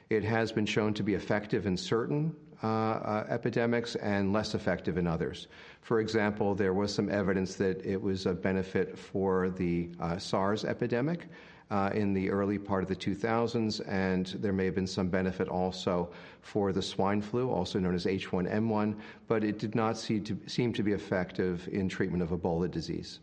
It 0.09 0.23
has 0.23 0.51
been 0.51 0.65
shown 0.65 0.93
to 0.95 1.03
be 1.03 1.13
effective 1.13 1.65
in 1.65 1.77
certain 1.77 2.35
uh, 2.61 2.67
uh, 2.67 3.25
epidemics 3.29 3.95
and 3.95 4.33
less 4.33 4.53
effective 4.53 4.97
in 4.97 5.07
others. 5.07 5.47
For 5.81 6.01
example, 6.01 6.55
there 6.55 6.73
was 6.73 6.93
some 6.93 7.09
evidence 7.09 7.55
that 7.55 7.85
it 7.85 8.01
was 8.01 8.25
a 8.25 8.33
benefit 8.33 8.97
for 8.97 9.49
the 9.51 9.89
uh, 9.99 10.17
SARS 10.17 10.65
epidemic 10.65 11.27
uh, 11.71 11.91
in 11.93 12.13
the 12.13 12.29
early 12.29 12.57
part 12.57 12.83
of 12.83 12.89
the 12.89 12.95
2000s, 12.95 13.81
and 13.87 14.27
there 14.39 14.53
may 14.53 14.65
have 14.65 14.75
been 14.75 14.87
some 14.87 15.07
benefit 15.07 15.47
also 15.47 16.09
for 16.41 16.71
the 16.71 16.81
swine 16.81 17.21
flu, 17.21 17.49
also 17.49 17.79
known 17.79 17.93
as 17.93 18.05
H1N1, 18.05 18.95
but 19.27 19.43
it 19.43 19.59
did 19.59 19.75
not 19.75 19.97
seem 19.97 20.23
to, 20.23 20.39
seem 20.47 20.73
to 20.73 20.83
be 20.83 20.93
effective 20.93 21.67
in 21.71 21.87
treatment 21.87 22.23
of 22.23 22.29
Ebola 22.29 22.69
disease. 22.69 23.19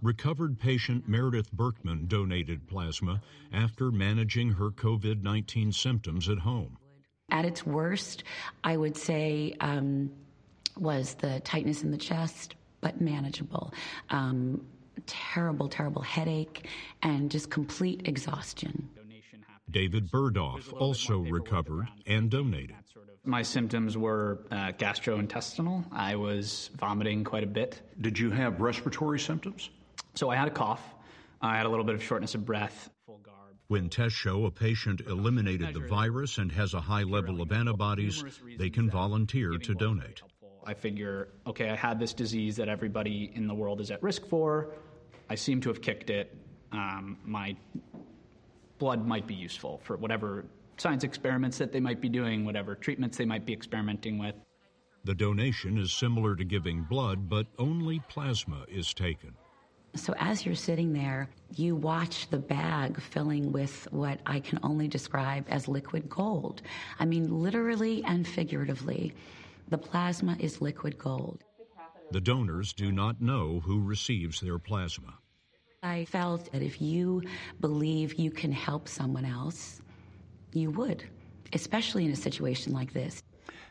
Recovered 0.00 0.58
patient 0.58 1.08
Meredith 1.08 1.50
Berkman 1.52 2.06
donated 2.06 2.68
plasma 2.68 3.20
after 3.52 3.90
managing 3.90 4.52
her 4.52 4.70
COVID 4.70 5.22
19 5.22 5.72
symptoms 5.72 6.28
at 6.28 6.38
home. 6.38 6.78
At 7.30 7.44
its 7.44 7.66
worst, 7.66 8.24
I 8.62 8.76
would 8.76 8.96
say 8.96 9.54
um, 9.60 10.10
was 10.76 11.14
the 11.14 11.40
tightness 11.40 11.82
in 11.82 11.90
the 11.90 11.98
chest, 11.98 12.54
but 12.80 13.00
manageable. 13.00 13.72
Um, 14.10 14.64
terrible, 15.06 15.68
terrible 15.68 16.02
headache 16.02 16.66
and 17.02 17.30
just 17.30 17.50
complete 17.50 18.02
exhaustion. 18.06 18.88
David 19.70 20.10
Burdoff 20.10 20.72
also 20.72 21.18
recovered 21.18 21.88
and 22.06 22.30
donated. 22.30 22.76
My 23.24 23.42
symptoms 23.42 23.98
were 23.98 24.40
uh, 24.50 24.72
gastrointestinal. 24.78 25.84
I 25.92 26.16
was 26.16 26.70
vomiting 26.78 27.24
quite 27.24 27.44
a 27.44 27.48
bit. 27.48 27.82
Did 28.00 28.18
you 28.18 28.30
have 28.30 28.60
respiratory 28.60 29.18
symptoms? 29.18 29.68
So 30.14 30.30
I 30.30 30.36
had 30.36 30.48
a 30.48 30.50
cough. 30.50 30.82
I 31.42 31.56
had 31.56 31.66
a 31.66 31.68
little 31.68 31.84
bit 31.84 31.94
of 31.94 32.02
shortness 32.02 32.34
of 32.34 32.46
breath. 32.46 32.90
When 33.66 33.90
tests 33.90 34.18
show 34.18 34.46
a 34.46 34.50
patient 34.50 35.02
eliminated 35.06 35.74
the 35.74 35.80
virus 35.80 36.38
and 36.38 36.50
has 36.52 36.72
a 36.72 36.80
high 36.80 37.02
level 37.02 37.42
of 37.42 37.52
antibodies, 37.52 38.24
they 38.56 38.70
can 38.70 38.88
volunteer 38.88 39.58
to 39.58 39.74
donate. 39.74 40.22
I 40.64 40.72
figure, 40.72 41.28
okay, 41.46 41.68
I 41.68 41.76
had 41.76 41.98
this 41.98 42.14
disease 42.14 42.56
that 42.56 42.68
everybody 42.68 43.30
in 43.34 43.46
the 43.46 43.54
world 43.54 43.82
is 43.82 43.90
at 43.90 44.02
risk 44.02 44.26
for. 44.26 44.70
I 45.30 45.34
seem 45.34 45.60
to 45.62 45.68
have 45.68 45.82
kicked 45.82 46.10
it. 46.10 46.34
Um, 46.72 47.18
my 47.24 47.56
blood 48.78 49.06
might 49.06 49.26
be 49.26 49.34
useful 49.34 49.80
for 49.84 49.96
whatever 49.96 50.44
science 50.76 51.04
experiments 51.04 51.58
that 51.58 51.72
they 51.72 51.80
might 51.80 52.00
be 52.00 52.08
doing, 52.08 52.44
whatever 52.44 52.74
treatments 52.74 53.16
they 53.16 53.24
might 53.24 53.44
be 53.44 53.52
experimenting 53.52 54.18
with. 54.18 54.34
The 55.04 55.14
donation 55.14 55.78
is 55.78 55.92
similar 55.92 56.36
to 56.36 56.44
giving 56.44 56.82
blood, 56.82 57.28
but 57.28 57.46
only 57.58 58.00
plasma 58.08 58.64
is 58.68 58.92
taken. 58.94 59.34
So, 59.94 60.14
as 60.18 60.44
you're 60.44 60.54
sitting 60.54 60.92
there, 60.92 61.30
you 61.56 61.74
watch 61.74 62.28
the 62.28 62.38
bag 62.38 63.00
filling 63.00 63.50
with 63.50 63.88
what 63.90 64.20
I 64.26 64.38
can 64.38 64.60
only 64.62 64.86
describe 64.86 65.46
as 65.48 65.66
liquid 65.66 66.08
gold. 66.10 66.62
I 66.98 67.06
mean, 67.06 67.42
literally 67.42 68.04
and 68.04 68.28
figuratively, 68.28 69.14
the 69.68 69.78
plasma 69.78 70.36
is 70.38 70.60
liquid 70.60 70.98
gold. 70.98 71.42
The 72.10 72.20
donors 72.22 72.72
do 72.72 72.90
not 72.90 73.20
know 73.20 73.60
who 73.60 73.82
receives 73.82 74.40
their 74.40 74.58
plasma. 74.58 75.18
I 75.82 76.06
felt 76.06 76.50
that 76.52 76.62
if 76.62 76.80
you 76.80 77.22
believe 77.60 78.14
you 78.14 78.30
can 78.30 78.50
help 78.50 78.88
someone 78.88 79.26
else, 79.26 79.82
you 80.54 80.70
would, 80.70 81.04
especially 81.52 82.06
in 82.06 82.10
a 82.10 82.16
situation 82.16 82.72
like 82.72 82.94
this. 82.94 83.22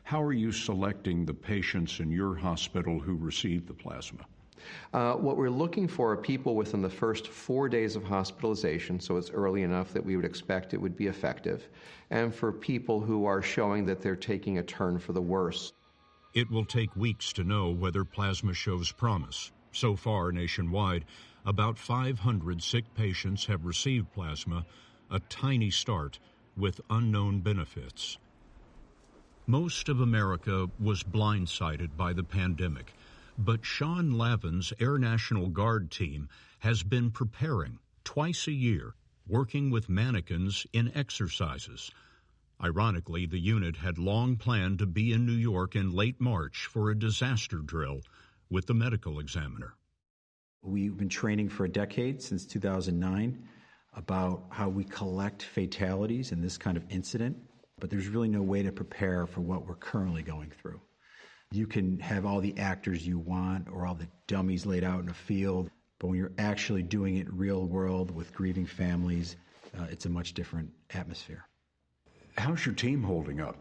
How 0.04 0.22
are 0.22 0.34
you 0.34 0.52
selecting 0.52 1.26
the 1.26 1.34
patients 1.34 2.00
in 2.00 2.12
your 2.12 2.36
hospital 2.36 3.00
who 3.00 3.16
receive 3.16 3.66
the 3.68 3.74
plasma? 3.74 4.26
Uh, 4.94 5.14
what 5.14 5.36
we're 5.36 5.50
looking 5.50 5.88
for 5.88 6.12
are 6.12 6.18
people 6.18 6.56
within 6.56 6.82
the 6.82 6.90
first 6.90 7.28
four 7.28 7.68
days 7.68 7.96
of 7.96 8.04
hospitalization, 8.04 9.00
so 9.00 9.18
it's 9.18 9.32
early 9.32 9.64
enough 9.64 9.94
that 9.94 10.06
we 10.06 10.16
would 10.16 10.26
expect 10.26 10.74
it 10.76 10.82
would 10.82 10.96
be 10.96 11.08
effective, 11.08 11.70
and 12.12 12.34
for 12.34 12.52
people 12.52 13.00
who 13.00 13.26
are 13.26 13.42
showing 13.42 13.86
that 13.86 14.02
they're 14.02 14.16
taking 14.16 14.60
a 14.60 14.64
turn 14.64 15.00
for 15.00 15.14
the 15.14 15.22
worse. 15.22 15.74
It 16.38 16.52
will 16.52 16.66
take 16.66 16.96
weeks 16.96 17.34
to 17.34 17.44
know 17.44 17.72
whether 17.72 18.06
plasma 18.06 18.54
shows 18.54 18.92
promise. 18.92 19.52
So 19.72 19.96
far, 19.96 20.32
nationwide, 20.32 21.04
about 21.44 21.80
500 21.80 22.62
sick 22.62 22.94
patients 22.94 23.48
have 23.48 23.66
received 23.66 24.14
plasma, 24.14 24.64
a 25.10 25.20
tiny 25.20 25.72
start 25.72 26.20
with 26.56 26.80
unknown 26.92 27.40
benefits. 27.40 28.20
Most 29.48 29.90
of 29.90 30.00
America 30.00 30.70
was 30.80 31.02
blindsided 31.02 31.98
by 31.98 32.14
the 32.14 32.24
pandemic, 32.24 32.94
but 33.40 33.66
Sean 33.66 34.12
Lavin's 34.12 34.72
Air 34.80 35.00
National 35.00 35.48
Guard 35.48 35.90
team 35.90 36.30
has 36.60 36.84
been 36.84 37.10
preparing 37.10 37.80
twice 38.04 38.46
a 38.46 38.52
year, 38.52 38.94
working 39.28 39.72
with 39.72 39.90
mannequins 39.90 40.68
in 40.72 40.96
exercises. 40.96 41.90
Ironically, 42.64 43.26
the 43.26 43.40
unit 43.40 43.78
had 43.78 43.98
long 43.98 44.36
planned 44.36 44.80
to 44.80 44.86
be 44.86 45.12
in 45.12 45.26
New 45.26 45.34
York 45.34 45.76
in 45.76 45.92
late 45.92 46.20
March 46.20 46.68
for 46.72 46.90
a 46.90 46.98
disaster 46.98 47.58
drill 47.58 48.02
with 48.50 48.66
the 48.66 48.74
medical 48.74 49.20
examiner. 49.20 49.76
We've 50.64 50.98
been 50.98 51.10
training 51.10 51.50
for 51.50 51.66
a 51.66 51.70
decade, 51.70 52.22
since 52.22 52.46
2009, 52.46 53.48
about 53.96 54.46
how 54.50 54.70
we 54.70 54.84
collect 54.84 55.44
fatalities 55.44 56.32
in 56.32 56.42
this 56.42 56.58
kind 56.58 56.78
of 56.78 56.84
incident 56.90 57.38
but 57.80 57.90
there's 57.90 58.08
really 58.08 58.28
no 58.28 58.42
way 58.42 58.64
to 58.64 58.72
prepare 58.72 59.28
for 59.28 59.42
what 59.42 59.66
we're 59.66 59.76
currently 59.76 60.24
going 60.24 60.52
through. 60.62 60.82
You 61.52 61.68
can 61.68 62.00
have 62.00 62.26
all 62.26 62.42
the 62.42 62.58
actors 62.58 63.06
you 63.06 63.20
want 63.20 63.68
or 63.70 63.86
all 63.86 63.96
the 63.96 64.08
dummies 64.28 64.66
laid 64.66 64.84
out 64.84 65.02
in 65.02 65.10
a 65.10 65.14
field, 65.14 65.70
but 66.00 66.08
when 66.08 66.18
you're 66.18 66.34
actually 66.38 66.84
doing 66.84 67.18
it 67.18 67.32
real 67.32 67.66
world 67.66 68.12
with 68.12 68.34
grieving 68.34 68.66
families, 68.66 69.36
uh, 69.78 69.86
it's 69.90 70.06
a 70.06 70.10
much 70.10 70.34
different 70.34 70.72
atmosphere. 70.94 71.46
How's 72.38 72.66
your 72.66 72.76
team 72.76 73.02
holding 73.02 73.42
up? 73.42 73.58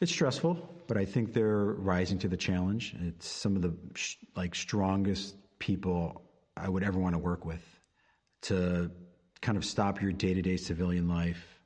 It's 0.00 0.12
stressful, 0.12 0.82
but 0.86 0.96
I 0.96 1.04
think 1.04 1.34
they're 1.34 1.64
rising 1.64 2.18
to 2.20 2.28
the 2.28 2.36
challenge. 2.36 2.94
It's 3.00 3.26
some 3.26 3.54
of 3.56 3.62
the 3.62 3.76
sh- 3.94 4.16
like 4.34 4.54
strongest 4.54 5.36
people 5.58 6.22
I 6.56 6.68
would 6.68 6.82
ever 6.82 6.98
want 6.98 7.14
to 7.14 7.18
work 7.18 7.44
with 7.44 7.62
to 8.42 8.90
kind 9.42 9.58
of 9.58 9.64
stop 9.64 10.00
your 10.00 10.12
day-to-day 10.12 10.56
civilian 10.56 11.08
life 11.08 11.58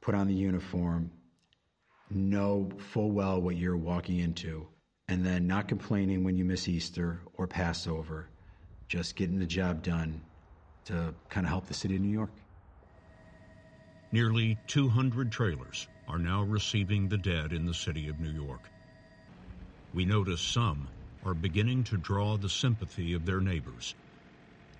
put 0.00 0.14
on 0.14 0.26
the 0.26 0.34
uniform, 0.34 1.10
know 2.10 2.70
full 2.76 3.12
well 3.12 3.40
what 3.40 3.56
you're 3.56 3.76
walking 3.76 4.18
into, 4.18 4.66
and 5.08 5.24
then 5.24 5.46
not 5.46 5.68
complaining 5.68 6.24
when 6.24 6.36
you 6.36 6.44
miss 6.44 6.68
Easter 6.68 7.20
or 7.34 7.46
Passover, 7.46 8.28
just 8.88 9.14
getting 9.14 9.38
the 9.38 9.46
job 9.46 9.82
done 9.82 10.20
to 10.86 11.14
kind 11.30 11.46
of 11.46 11.50
help 11.50 11.66
the 11.66 11.74
city 11.74 11.94
of 11.94 12.02
New 12.02 12.10
York. 12.10 12.32
Nearly 14.12 14.58
200 14.66 15.32
trailers 15.32 15.88
are 16.06 16.18
now 16.18 16.42
receiving 16.42 17.08
the 17.08 17.16
dead 17.16 17.54
in 17.54 17.64
the 17.64 17.72
city 17.72 18.08
of 18.08 18.20
New 18.20 18.30
York. 18.30 18.60
We 19.94 20.04
notice 20.04 20.42
some 20.42 20.86
are 21.24 21.32
beginning 21.32 21.84
to 21.84 21.96
draw 21.96 22.36
the 22.36 22.50
sympathy 22.50 23.14
of 23.14 23.24
their 23.24 23.40
neighbors. 23.40 23.94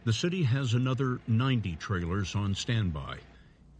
The 0.04 0.12
city 0.12 0.42
has 0.42 0.74
another 0.74 1.18
90 1.26 1.76
trailers 1.76 2.34
on 2.34 2.54
standby, 2.54 3.20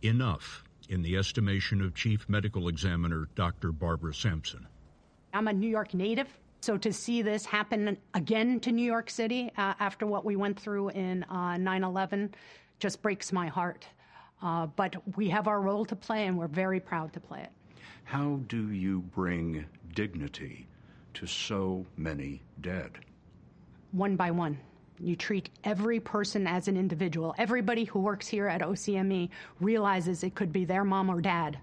enough 0.01 0.65
in 0.89 1.03
the 1.03 1.19
estimation 1.19 1.83
of 1.83 1.95
Chief 1.95 2.27
Medical 2.31 2.69
Examiner 2.69 3.29
Dr. 3.35 3.73
Barbara 3.73 4.15
Sampson. 4.15 4.67
I'm 5.35 5.49
a 5.49 5.53
New 5.53 5.69
York 5.69 5.93
native, 5.93 6.29
so 6.63 6.79
to 6.79 6.95
see 6.95 7.21
this 7.21 7.45
happen 7.45 7.99
again 8.15 8.59
to 8.61 8.73
New 8.73 8.85
York 8.85 9.11
City 9.11 9.51
uh, 9.59 9.75
after 9.81 10.07
what 10.07 10.25
we 10.25 10.35
went 10.35 10.59
through 10.59 10.91
in 10.91 11.25
uh, 11.25 11.59
9 11.59 11.85
uh, 11.85 11.89
11 11.89 12.35
just 12.79 13.03
breaks 13.03 13.33
my 13.33 13.49
heart. 13.49 13.87
Uh, 14.43 14.67
but 14.67 14.97
we 15.17 15.29
have 15.29 15.47
our 15.47 15.61
role 15.61 15.85
to 15.85 15.97
play, 15.97 16.27
and 16.27 16.37
we're 16.37 16.49
very 16.49 16.81
proud 16.81 17.13
to 17.13 17.21
play 17.21 17.43
it. 17.43 17.51
How 18.05 18.41
do 18.49 18.73
you 18.73 19.01
bring 19.15 19.65
dignity 19.95 20.67
to 21.15 21.27
so 21.27 21.87
many 21.97 22.43
dead? 22.61 22.91
One 23.93 24.17
by 24.17 24.31
one. 24.31 24.59
You 24.99 25.17
treat 25.17 25.51
every 25.65 26.01
person 26.01 26.47
as 26.47 26.69
an 26.69 26.77
individual. 26.77 27.35
Everybody 27.39 27.85
who 27.85 28.01
works 28.01 28.27
here 28.27 28.49
at 28.49 28.61
OCME 28.61 29.31
realizes 29.61 30.23
it 30.23 30.35
could 30.35 30.53
be 30.53 30.65
their 30.65 30.85
mom 30.85 31.09
or 31.09 31.21
dad 31.21 31.59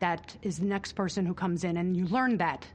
that 0.00 0.36
is 0.42 0.58
the 0.58 0.64
next 0.64 0.92
person 0.92 1.26
who 1.26 1.34
comes 1.34 1.64
in, 1.64 1.76
and 1.76 1.96
you 1.96 2.06
learn 2.06 2.36
that 2.38 2.66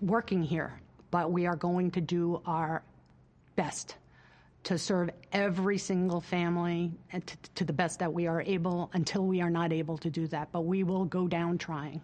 working 0.00 0.42
here. 0.42 0.80
But 1.10 1.30
we 1.30 1.46
are 1.46 1.56
going 1.56 1.90
to 1.92 2.00
do 2.00 2.42
our 2.46 2.82
best 3.54 3.96
to 4.66 4.76
serve 4.76 5.10
every 5.32 5.78
single 5.78 6.20
family 6.20 6.90
to, 7.12 7.36
to 7.54 7.64
the 7.64 7.72
best 7.72 8.00
that 8.00 8.12
we 8.12 8.26
are 8.26 8.42
able 8.42 8.90
until 8.94 9.24
we 9.24 9.40
are 9.40 9.48
not 9.48 9.72
able 9.72 9.96
to 9.96 10.10
do 10.10 10.26
that. 10.26 10.50
But 10.50 10.62
we 10.62 10.82
will 10.82 11.04
go 11.04 11.28
down 11.28 11.56
trying. 11.56 12.00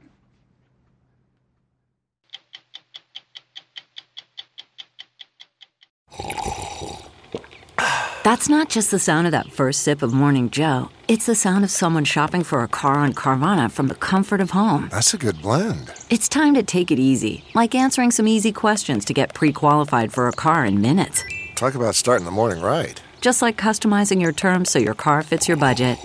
That's 8.23 8.49
not 8.49 8.69
just 8.69 8.93
the 8.93 9.01
sound 9.01 9.27
of 9.27 9.33
that 9.33 9.51
first 9.51 9.83
sip 9.83 10.01
of 10.01 10.13
Morning 10.13 10.49
Joe. 10.49 10.89
It's 11.09 11.27
the 11.27 11.35
sound 11.35 11.65
of 11.65 11.71
someone 11.73 12.05
shopping 12.05 12.45
for 12.45 12.63
a 12.63 12.69
car 12.69 12.95
on 12.95 13.13
Carvana 13.13 13.73
from 13.73 13.89
the 13.89 13.97
comfort 13.97 14.41
of 14.41 14.51
home. 14.51 14.89
That's 14.93 15.13
a 15.13 15.19
good 15.19 15.43
blend. 15.43 15.91
It's 16.09 16.29
time 16.29 16.55
to 16.55 16.63
take 16.63 16.93
it 16.93 17.01
easy, 17.01 17.45
like 17.55 17.75
answering 17.75 18.13
some 18.13 18.29
easy 18.29 18.53
questions 18.53 19.05
to 19.07 19.13
get 19.13 19.35
pre 19.35 19.53
qualified 19.53 20.13
for 20.13 20.29
a 20.29 20.33
car 20.33 20.65
in 20.65 20.81
minutes. 20.81 21.25
Talk 21.55 21.75
about 21.75 21.95
starting 21.95 22.25
the 22.25 22.31
morning 22.31 22.63
right. 22.63 23.01
Just 23.21 23.43
like 23.43 23.57
customizing 23.57 24.21
your 24.21 24.33
terms 24.33 24.71
so 24.71 24.79
your 24.79 24.95
car 24.95 25.23
fits 25.23 25.49
your 25.49 25.57
budget. 25.57 25.99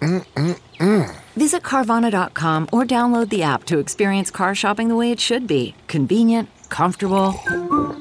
Mm-mm-mm. 0.00 1.16
Visit 1.36 1.62
Carvana.com 1.62 2.68
or 2.72 2.84
download 2.84 3.28
the 3.28 3.42
app 3.42 3.64
to 3.64 3.78
experience 3.78 4.30
car 4.30 4.54
shopping 4.54 4.88
the 4.88 4.96
way 4.96 5.10
it 5.10 5.20
should 5.20 5.46
be 5.46 5.74
convenient, 5.88 6.48
comfortable. 6.68 7.34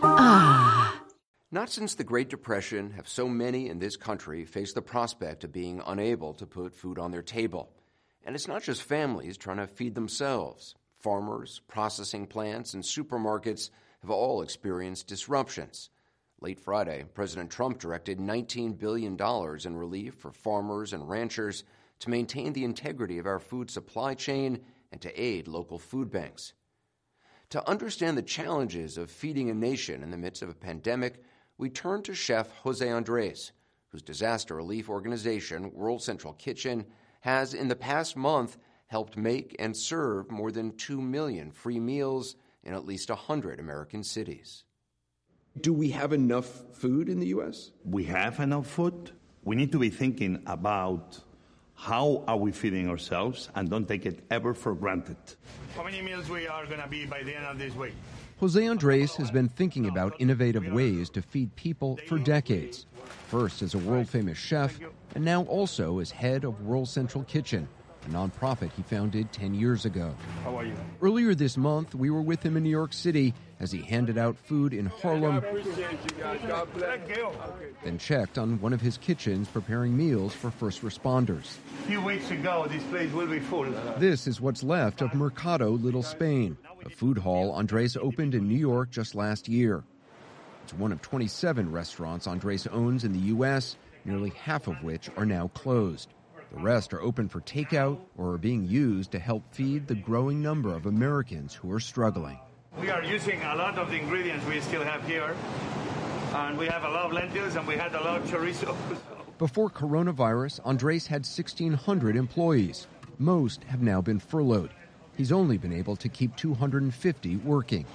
Ah. 0.03 1.01
Not 1.49 1.69
since 1.69 1.95
the 1.95 2.03
Great 2.03 2.30
Depression 2.30 2.91
have 2.91 3.08
so 3.08 3.27
many 3.27 3.69
in 3.69 3.80
this 3.80 3.95
country 3.95 4.45
faced 4.45 4.75
the 4.75 4.82
prospect 4.82 5.43
of 5.43 5.51
being 5.51 5.82
unable 5.88 6.34
to 6.36 6.45
put 6.45 6.75
food 6.75 6.99
on 6.99 7.12
their 7.12 7.21
table. 7.23 7.71
And 8.25 8.36
it's 8.36 8.47
not 8.47 8.62
just 8.62 8.84
families 8.84 9.38
trying 9.38 9.58
to 9.58 9.67
feed 9.67 9.95
themselves. 9.95 10.75
Farmers, 10.99 11.62
processing 11.67 12.27
plants, 12.27 12.73
and 12.73 12.84
supermarkets 12.84 13.69
have 14.01 14.12
all 14.12 14.41
experienced 14.41 15.08
disruptions. 15.08 15.89
Late 16.39 16.60
Friday, 16.60 17.04
President 17.15 17.50
Trump 17.50 17.80
directed 17.80 18.19
$19 18.19 18.78
billion 18.78 19.17
in 19.65 19.76
relief 19.76 20.13
for 20.13 20.32
farmers 20.32 20.93
and 20.93 21.10
ranchers 21.10 21.63
to 22.00 22.12
maintain 22.12 22.54
the 22.54 22.63
integrity 22.63 23.17
of 23.17 23.26
our 23.26 23.39
food 23.39 23.71
supply 23.71 24.13
chain 24.13 24.60
and 24.91 25.02
to 25.02 25.19
aid 25.19 25.47
local 25.47 25.80
food 25.80 26.12
banks. 26.12 26.54
To 27.50 27.67
understand 27.67 28.17
the 28.17 28.21
challenges 28.21 29.00
of 29.00 29.10
feeding 29.10 29.50
a 29.50 29.54
nation 29.56 30.04
in 30.04 30.12
the 30.12 30.17
midst 30.17 30.43
of 30.43 30.50
a 30.50 30.54
pandemic, 30.54 31.23
we 31.58 31.71
turn 31.71 32.04
to 32.04 32.13
chef 32.13 32.52
Jose 32.58 32.88
Andres, 32.88 33.52
whose 33.88 34.04
disaster 34.04 34.56
relief 34.56 34.89
organization, 34.89 35.73
World 35.73 36.04
Central 36.04 36.34
Kitchen, 36.34 36.86
has 37.21 37.56
in 37.56 37.67
the 37.67 37.76
past 37.76 38.15
month 38.15 38.58
helped 38.86 39.17
make 39.17 39.56
and 39.58 39.76
serve 39.76 40.30
more 40.30 40.52
than 40.52 40.78
2 40.78 41.02
million 41.02 41.50
free 41.52 41.80
meals 41.80 42.36
in 42.63 42.76
at 42.76 42.86
least 42.86 43.10
100 43.10 43.60
American 43.60 44.04
cities. 44.04 44.65
Do 45.62 45.74
we 45.74 45.89
have 45.91 46.13
enough 46.13 46.63
food 46.74 47.10
in 47.10 47.20
the 47.20 47.28
U.S.? 47.28 47.72
We 47.84 48.04
have 48.06 48.39
enough 48.39 48.67
food. 48.67 49.12
We 49.43 49.56
need 49.56 49.72
to 49.72 49.80
be 49.80 49.89
thinking 49.89 50.43
about 50.46 51.20
how 51.74 52.24
are 52.28 52.38
we 52.38 52.52
feeding 52.52 52.89
ourselves 52.89 53.50
and 53.56 53.70
don't 53.70 53.88
take 53.88 54.06
it 54.06 54.24
ever 54.30 54.54
for 54.54 54.76
granted. 54.76 55.17
How 55.76 55.84
many 55.84 56.02
meals 56.02 56.30
we 56.30 56.48
are 56.48 56.65
going 56.65 56.82
to 56.82 56.88
be 56.88 57.06
by 57.06 57.24
the 57.24 57.36
end 57.36 57.46
of 57.46 57.58
this 57.58 57.74
week? 57.76 57.93
Jose 58.39 58.67
Andres 58.67 59.15
has 59.15 59.32
been 59.32 59.48
thinking 59.48 59.88
about 59.88 60.20
innovative 60.20 60.67
ways 60.72 61.10
to 61.12 61.22
feed 61.22 61.56
people 61.56 61.98
for 62.08 62.20
decades. 62.20 62.86
First 63.30 63.62
as 63.62 63.74
a 63.74 63.80
world 63.80 64.08
famous 64.08 64.38
chef, 64.38 64.80
and 65.15 65.24
now 65.24 65.43
also 65.43 66.00
as 66.00 66.12
head 66.12 66.43
of 66.43 66.62
World 66.62 66.88
Central 66.88 67.24
Kitchen, 67.24 67.67
a 68.06 68.10
nonprofit 68.10 68.72
he 68.74 68.84
founded 68.84 69.32
10 69.32 69.54
years 69.54 69.86
ago. 69.86 70.13
How 70.43 70.56
are 70.56 70.65
you? 70.65 70.76
Earlier 71.02 71.34
this 71.34 71.58
month, 71.58 71.96
we 71.96 72.10
were 72.10 72.22
with 72.22 72.43
him 72.43 72.58
in 72.58 72.63
New 72.63 72.70
York 72.70 72.93
City 72.93 73.34
as 73.60 73.72
he 73.72 73.82
handed 73.82 74.17
out 74.17 74.38
food 74.38 74.74
in 74.74 74.86
Harlem, 74.86 75.43
then 77.84 77.98
checked 77.98 78.38
on 78.38 78.62
one 78.62 78.74
of 78.74 78.82
his 78.82 78.98
kitchens 78.98 79.48
preparing 79.48 79.96
meals 79.96 80.34
for 80.34 80.52
first 80.52 80.84
responders. 80.84 81.58
A 81.84 81.88
few 81.88 82.02
weeks 82.02 82.30
ago, 82.32 82.67
this 82.70 82.84
place 82.84 83.12
will 83.12 83.28
be 83.28 83.39
full. 83.39 83.65
This 83.98 84.28
is 84.28 84.39
what's 84.39 84.63
left 84.63 85.02
of 85.02 85.13
Mercado 85.13 85.72
Little 85.72 86.04
Spain, 86.04 86.58
a 86.86 86.89
food 86.89 87.17
hall 87.17 87.52
Andres 87.52 87.98
opened 87.98 88.36
in 88.36 88.48
New 88.48 88.58
York 88.58 88.91
just 88.91 89.15
last 89.15 89.48
year. 89.48 89.84
It's 90.63 90.74
one 90.74 90.91
of 90.91 91.02
27 91.02 91.72
restaurants 91.72 92.28
Andres 92.28 92.67
owns 92.67 93.04
in 93.04 93.13
the 93.13 93.20
U.S., 93.20 93.78
nearly 94.06 94.30
half 94.32 94.67
of 94.67 94.84
which 94.84 95.10
are 95.17 95.26
now 95.26 95.48
closed. 95.50 96.10
The 96.52 96.60
rest 96.60 96.93
are 96.93 97.02
open 97.02 97.28
for 97.28 97.41
takeout 97.41 98.00
or 98.17 98.34
are 98.34 98.38
being 98.38 98.65
used 98.65 99.12
to 99.12 99.20
help 99.20 99.43
feed 99.52 99.88
the 99.88 99.96
growing 99.96 100.41
number 100.41 100.74
of 100.74 100.86
Americans 100.86 101.54
who 101.54 101.72
are 101.72 101.80
struggling. 101.80 102.39
We 102.80 102.92
are 102.92 103.04
using 103.04 103.42
a 103.42 103.56
lot 103.56 103.78
of 103.80 103.90
the 103.90 103.96
ingredients 103.96 104.46
we 104.46 104.62
still 104.62 104.84
have 104.84 105.04
here, 105.08 105.36
and 106.34 106.58
we 106.58 106.68
have 106.68 106.84
a 106.84 106.90
lot 106.90 107.06
of 107.06 107.12
lentils 107.12 107.56
and 107.56 107.68
we 107.68 107.76
had 107.76 107.96
a 107.96 108.02
lot 108.02 108.22
of 108.22 108.30
chorizo. 108.30 108.76
Before 109.40 109.70
coronavirus, 109.70 110.60
Andres 110.63 111.08
had 111.08 111.22
1,600 111.22 112.16
employees. 112.16 112.86
Most 113.18 113.63
have 113.63 113.82
now 113.82 114.00
been 114.02 114.20
furloughed. 114.20 114.70
He's 115.16 115.32
only 115.32 115.58
been 115.58 115.74
able 115.74 115.96
to 115.96 116.08
keep 116.08 116.36
250 116.36 117.38
working. 117.38 117.86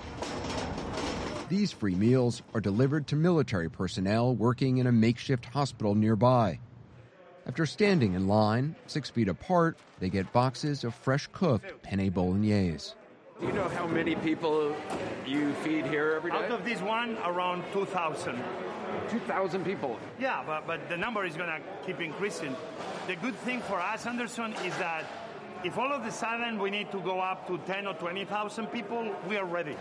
These 1.48 1.70
free 1.70 1.94
meals 1.94 2.42
are 2.52 2.60
delivered 2.60 3.06
to 3.08 3.16
military 3.16 3.70
personnel 3.70 4.34
working 4.34 4.78
in 4.78 4.88
a 4.88 4.92
makeshift 4.92 5.44
hospital 5.44 5.94
nearby. 5.94 6.58
After 7.46 7.66
standing 7.66 8.14
in 8.14 8.26
line, 8.26 8.74
six 8.86 9.10
feet 9.10 9.28
apart, 9.28 9.78
they 10.00 10.08
get 10.08 10.32
boxes 10.32 10.82
of 10.82 10.94
fresh 10.94 11.28
cooked 11.32 11.82
penne 11.82 12.10
bolognese. 12.10 12.94
Do 13.42 13.48
you 13.48 13.54
know 13.54 13.68
how 13.70 13.88
many 13.88 14.14
people 14.14 14.72
you 15.26 15.52
feed 15.64 15.84
here 15.86 16.12
every 16.14 16.30
day? 16.30 16.36
Out 16.36 16.52
of 16.52 16.64
this 16.64 16.80
one, 16.80 17.18
around 17.24 17.64
2,000. 17.72 18.40
2,000 19.10 19.64
people. 19.64 19.98
Yeah, 20.20 20.44
but, 20.46 20.64
but 20.64 20.88
the 20.88 20.96
number 20.96 21.24
is 21.24 21.36
going 21.36 21.48
to 21.48 21.60
keep 21.84 22.00
increasing. 22.00 22.54
The 23.08 23.16
good 23.16 23.34
thing 23.34 23.60
for 23.62 23.80
us, 23.80 24.06
Anderson, 24.06 24.52
is 24.64 24.78
that 24.78 25.06
if 25.64 25.76
all 25.76 25.92
of 25.92 26.06
a 26.06 26.12
sudden 26.12 26.60
we 26.60 26.70
need 26.70 26.92
to 26.92 27.00
go 27.00 27.18
up 27.18 27.48
to 27.48 27.58
10 27.66 27.88
or 27.88 27.94
20,000 27.94 28.68
people, 28.68 29.12
we 29.28 29.36
are 29.36 29.44
ready. 29.44 29.74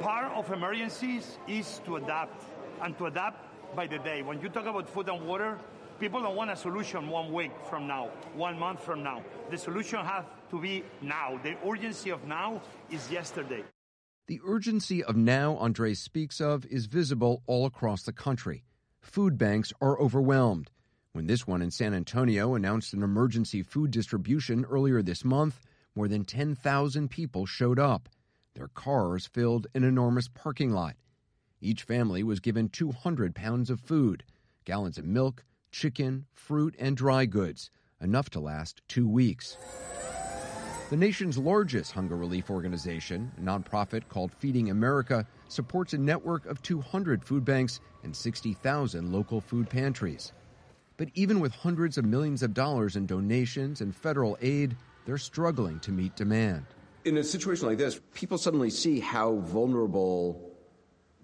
Part 0.00 0.30
of 0.32 0.52
emergencies 0.52 1.38
is 1.48 1.80
to 1.86 1.96
adapt, 1.96 2.44
and 2.82 2.98
to 2.98 3.06
adapt 3.06 3.74
by 3.74 3.86
the 3.86 4.00
day. 4.00 4.20
When 4.20 4.38
you 4.42 4.50
talk 4.50 4.66
about 4.66 4.86
food 4.86 5.08
and 5.08 5.26
water, 5.26 5.58
people 5.98 6.20
don't 6.20 6.36
want 6.36 6.50
a 6.50 6.56
solution 6.56 7.08
one 7.08 7.32
week 7.32 7.52
from 7.70 7.86
now, 7.86 8.10
one 8.34 8.58
month 8.58 8.84
from 8.84 9.02
now. 9.02 9.22
The 9.50 9.56
solution 9.56 10.04
has 10.04 10.24
to 10.52 10.60
be 10.60 10.84
now. 11.00 11.40
The 11.42 11.56
urgency 11.66 12.10
of 12.10 12.24
now 12.26 12.60
is 12.90 13.10
yesterday. 13.10 13.64
The 14.26 14.40
urgency 14.46 15.02
of 15.02 15.16
now 15.16 15.56
Andres 15.56 15.98
speaks 15.98 16.40
of 16.42 16.66
is 16.66 16.86
visible 16.86 17.42
all 17.46 17.64
across 17.64 18.02
the 18.02 18.12
country. 18.12 18.62
Food 19.00 19.38
banks 19.38 19.72
are 19.80 19.98
overwhelmed. 19.98 20.70
When 21.12 21.26
this 21.26 21.46
one 21.46 21.62
in 21.62 21.70
San 21.70 21.94
Antonio 21.94 22.54
announced 22.54 22.92
an 22.92 23.02
emergency 23.02 23.62
food 23.62 23.90
distribution 23.90 24.64
earlier 24.66 25.02
this 25.02 25.24
month, 25.24 25.58
more 25.94 26.06
than 26.06 26.24
10,000 26.24 27.08
people 27.08 27.46
showed 27.46 27.78
up. 27.78 28.08
Their 28.54 28.68
cars 28.68 29.26
filled 29.26 29.66
an 29.74 29.84
enormous 29.84 30.28
parking 30.28 30.70
lot. 30.70 30.96
Each 31.62 31.82
family 31.82 32.22
was 32.22 32.40
given 32.40 32.68
200 32.68 33.34
pounds 33.34 33.70
of 33.70 33.80
food, 33.80 34.22
gallons 34.66 34.98
of 34.98 35.06
milk, 35.06 35.44
chicken, 35.70 36.26
fruit, 36.34 36.74
and 36.78 36.94
dry 36.94 37.24
goods, 37.24 37.70
enough 38.02 38.28
to 38.30 38.40
last 38.40 38.82
two 38.88 39.08
weeks. 39.08 39.56
The 40.92 40.98
nation's 40.98 41.38
largest 41.38 41.92
hunger 41.92 42.18
relief 42.18 42.50
organization, 42.50 43.32
a 43.38 43.40
nonprofit 43.40 44.10
called 44.10 44.30
Feeding 44.30 44.68
America, 44.68 45.26
supports 45.48 45.94
a 45.94 45.98
network 45.98 46.44
of 46.44 46.60
200 46.60 47.24
food 47.24 47.46
banks 47.46 47.80
and 48.02 48.14
60,000 48.14 49.10
local 49.10 49.40
food 49.40 49.70
pantries. 49.70 50.34
But 50.98 51.08
even 51.14 51.40
with 51.40 51.54
hundreds 51.54 51.96
of 51.96 52.04
millions 52.04 52.42
of 52.42 52.52
dollars 52.52 52.94
in 52.94 53.06
donations 53.06 53.80
and 53.80 53.96
federal 53.96 54.36
aid, 54.42 54.76
they're 55.06 55.16
struggling 55.16 55.80
to 55.80 55.92
meet 55.92 56.14
demand. 56.14 56.66
In 57.06 57.16
a 57.16 57.24
situation 57.24 57.68
like 57.68 57.78
this, 57.78 57.98
people 58.12 58.36
suddenly 58.36 58.68
see 58.68 59.00
how 59.00 59.36
vulnerable 59.36 60.52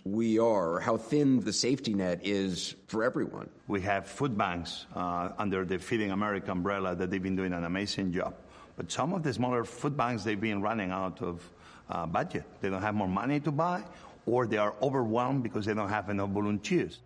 we 0.04 0.38
are, 0.38 0.76
or 0.76 0.80
how 0.80 0.96
thin 0.96 1.40
the 1.40 1.52
safety 1.52 1.92
net 1.92 2.20
is 2.22 2.74
for 2.86 3.04
everyone. 3.04 3.50
We 3.66 3.82
have 3.82 4.06
food 4.06 4.38
banks 4.38 4.86
uh, 4.94 5.32
under 5.36 5.66
the 5.66 5.78
Feeding 5.78 6.10
America 6.10 6.52
umbrella 6.52 6.96
that 6.96 7.10
they've 7.10 7.22
been 7.22 7.36
doing 7.36 7.52
an 7.52 7.64
amazing 7.64 8.14
job. 8.14 8.34
But 8.78 8.92
some 8.92 9.12
of 9.12 9.24
the 9.24 9.34
smaller 9.34 9.64
food 9.64 9.96
banks, 9.96 10.22
they've 10.22 10.40
been 10.40 10.62
running 10.62 10.92
out 10.92 11.20
of 11.20 11.42
uh, 11.90 12.06
budget. 12.06 12.44
They 12.60 12.70
don't 12.70 12.80
have 12.80 12.94
more 12.94 13.08
money 13.08 13.40
to 13.40 13.50
buy, 13.50 13.82
or 14.24 14.46
they 14.46 14.56
are 14.56 14.72
overwhelmed 14.80 15.42
because 15.42 15.66
they 15.66 15.74
don't 15.74 15.88
have 15.88 16.08
enough 16.08 16.30
volunteers. 16.30 17.00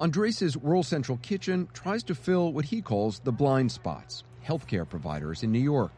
Andres' 0.00 0.56
World 0.56 0.84
Central 0.84 1.16
Kitchen 1.18 1.68
tries 1.72 2.02
to 2.02 2.14
fill 2.14 2.52
what 2.52 2.64
he 2.66 2.82
calls 2.82 3.20
the 3.20 3.32
blind 3.32 3.70
spots 3.70 4.24
healthcare 4.44 4.88
providers 4.88 5.42
in 5.42 5.50
New 5.50 5.60
York. 5.60 5.90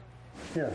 Here. 0.55 0.73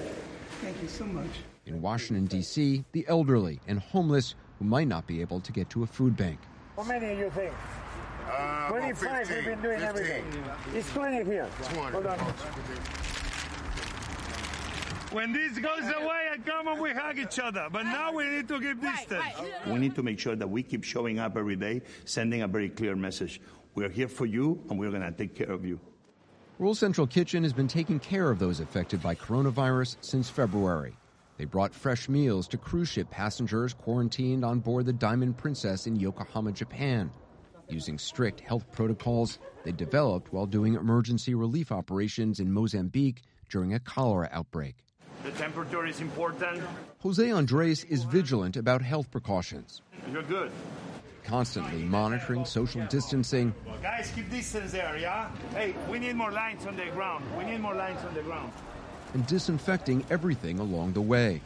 Thank 0.61 0.81
you 0.81 0.87
so 0.87 1.05
much. 1.05 1.29
In 1.65 1.81
Washington, 1.81 2.25
D.C., 2.25 2.83
the 2.91 3.05
elderly 3.07 3.59
and 3.67 3.79
homeless 3.79 4.35
who 4.59 4.65
might 4.65 4.87
not 4.87 5.07
be 5.07 5.21
able 5.21 5.39
to 5.41 5.51
get 5.51 5.69
to 5.71 5.83
a 5.83 5.87
food 5.87 6.15
bank. 6.15 6.39
How 6.75 6.83
many 6.83 7.15
do 7.15 7.21
you 7.21 7.29
think? 7.31 7.53
Uh, 8.29 8.69
25 8.69 9.29
we've 9.29 9.45
been 9.45 9.61
doing 9.61 9.79
15. 9.79 9.89
everything. 9.89 10.43
It's 10.73 10.91
20 10.91 11.23
here. 11.23 11.49
20. 11.73 11.91
Hold 11.91 12.05
on. 12.05 12.33
When 15.13 15.31
this 15.31 15.59
goes 15.59 15.83
away, 15.83 16.29
I 16.31 16.37
come 16.43 16.67
and 16.67 16.81
we 16.81 16.89
hug 16.91 17.19
each 17.19 17.37
other. 17.37 17.67
But 17.71 17.83
now 17.83 18.11
we 18.11 18.27
need 18.27 18.47
to 18.47 18.59
keep 18.59 18.81
distance. 18.81 19.23
Uh, 19.37 19.45
we 19.67 19.77
need 19.77 19.93
to 19.93 20.01
make 20.01 20.17
sure 20.19 20.35
that 20.35 20.49
we 20.49 20.63
keep 20.63 20.83
showing 20.83 21.19
up 21.19 21.37
every 21.37 21.55
day, 21.55 21.83
sending 22.05 22.41
a 22.41 22.47
very 22.47 22.69
clear 22.69 22.95
message. 22.95 23.39
We're 23.75 23.89
here 23.89 24.07
for 24.07 24.25
you, 24.25 24.63
and 24.71 24.79
we're 24.79 24.89
going 24.89 25.03
to 25.03 25.11
take 25.11 25.35
care 25.35 25.51
of 25.51 25.63
you. 25.65 25.79
World 26.57 26.79
Central 26.79 27.05
Kitchen 27.05 27.43
has 27.43 27.53
been 27.53 27.67
taking 27.67 27.99
care 27.99 28.31
of 28.31 28.39
those 28.39 28.59
affected 28.59 29.03
by 29.03 29.13
coronavirus 29.13 29.97
since 30.01 30.31
February. 30.31 30.97
They 31.37 31.45
brought 31.45 31.75
fresh 31.75 32.09
meals 32.09 32.47
to 32.47 32.57
cruise 32.57 32.89
ship 32.89 33.11
passengers 33.11 33.75
quarantined 33.75 34.43
on 34.43 34.61
board 34.61 34.87
the 34.87 34.93
Diamond 34.93 35.37
Princess 35.37 35.85
in 35.85 35.95
Yokohama, 35.95 36.53
Japan. 36.53 37.11
Using 37.69 37.99
strict 37.99 38.39
health 38.39 38.65
protocols 38.71 39.37
they 39.63 39.73
developed 39.73 40.33
while 40.33 40.47
doing 40.47 40.73
emergency 40.73 41.35
relief 41.35 41.71
operations 41.71 42.39
in 42.39 42.51
Mozambique 42.51 43.21
during 43.47 43.75
a 43.75 43.79
cholera 43.79 44.27
outbreak. 44.31 44.77
The 45.23 45.31
temperature 45.31 45.85
is 45.85 46.01
important. 46.01 46.61
Jose 46.99 47.31
Andres 47.31 47.83
is 47.85 48.03
vigilant 48.03 48.57
about 48.57 48.81
health 48.81 49.09
precautions, 49.09 49.81
You're 50.11 50.23
good. 50.23 50.51
constantly 51.23 51.81
monitoring 51.83 52.43
social 52.45 52.85
distancing 52.87 53.53
Guys, 53.81 54.11
keep 54.13 54.29
distance 54.29 54.71
there, 54.73 54.97
yeah? 54.97 55.29
Hey, 55.53 55.75
we 55.89 55.99
need 55.99 56.15
more 56.15 56.31
lines 56.31 56.65
on 56.65 56.75
the 56.75 56.85
ground. 56.87 57.23
We 57.37 57.45
need 57.45 57.59
more 57.61 57.75
lines 57.75 58.03
on 58.05 58.13
the 58.13 58.21
ground. 58.21 58.51
and 59.13 59.25
disinfecting 59.27 60.03
everything 60.09 60.59
along 60.59 60.93
the 60.93 61.01
way. 61.01 61.39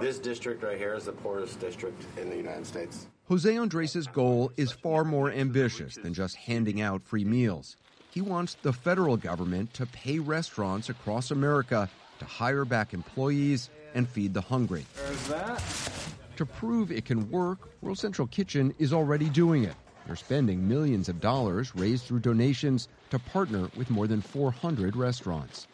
This 0.00 0.18
district 0.18 0.62
right 0.62 0.78
here 0.78 0.94
is 0.94 1.04
the 1.06 1.12
poorest 1.12 1.58
district 1.58 2.04
in 2.18 2.28
the 2.30 2.36
United 2.36 2.66
States. 2.66 3.06
Jose 3.28 3.56
Andres' 3.56 4.06
goal 4.06 4.52
is 4.56 4.70
far 4.70 5.02
more 5.04 5.30
ambitious 5.32 5.94
than 5.96 6.12
just 6.14 6.36
handing 6.36 6.80
out 6.80 7.02
free 7.02 7.24
meals. 7.24 7.76
He 8.10 8.20
wants 8.20 8.56
the 8.62 8.72
federal 8.72 9.16
government 9.16 9.72
to 9.74 9.86
pay 9.86 10.18
restaurants 10.18 10.88
across 10.88 11.30
America 11.30 11.88
to 12.20 12.24
hire 12.24 12.64
back 12.64 12.94
employees 12.94 13.70
and 13.94 14.08
feed 14.08 14.32
the 14.32 14.40
hungry. 14.40 14.86
There's 14.96 15.28
that. 15.28 15.62
To 16.36 16.46
prove 16.46 16.90
it 16.90 17.04
can 17.04 17.30
work, 17.30 17.68
World 17.82 17.98
Central 17.98 18.26
Kitchen 18.28 18.74
is 18.78 18.92
already 18.92 19.28
doing 19.28 19.64
it. 19.64 19.74
They're 20.06 20.16
spending 20.16 20.66
millions 20.66 21.08
of 21.08 21.20
dollars 21.20 21.74
raised 21.76 22.04
through 22.04 22.20
donations 22.20 22.88
to 23.10 23.18
partner 23.18 23.68
with 23.76 23.90
more 23.90 24.06
than 24.06 24.20
400 24.20 24.96
restaurants. 24.96 25.66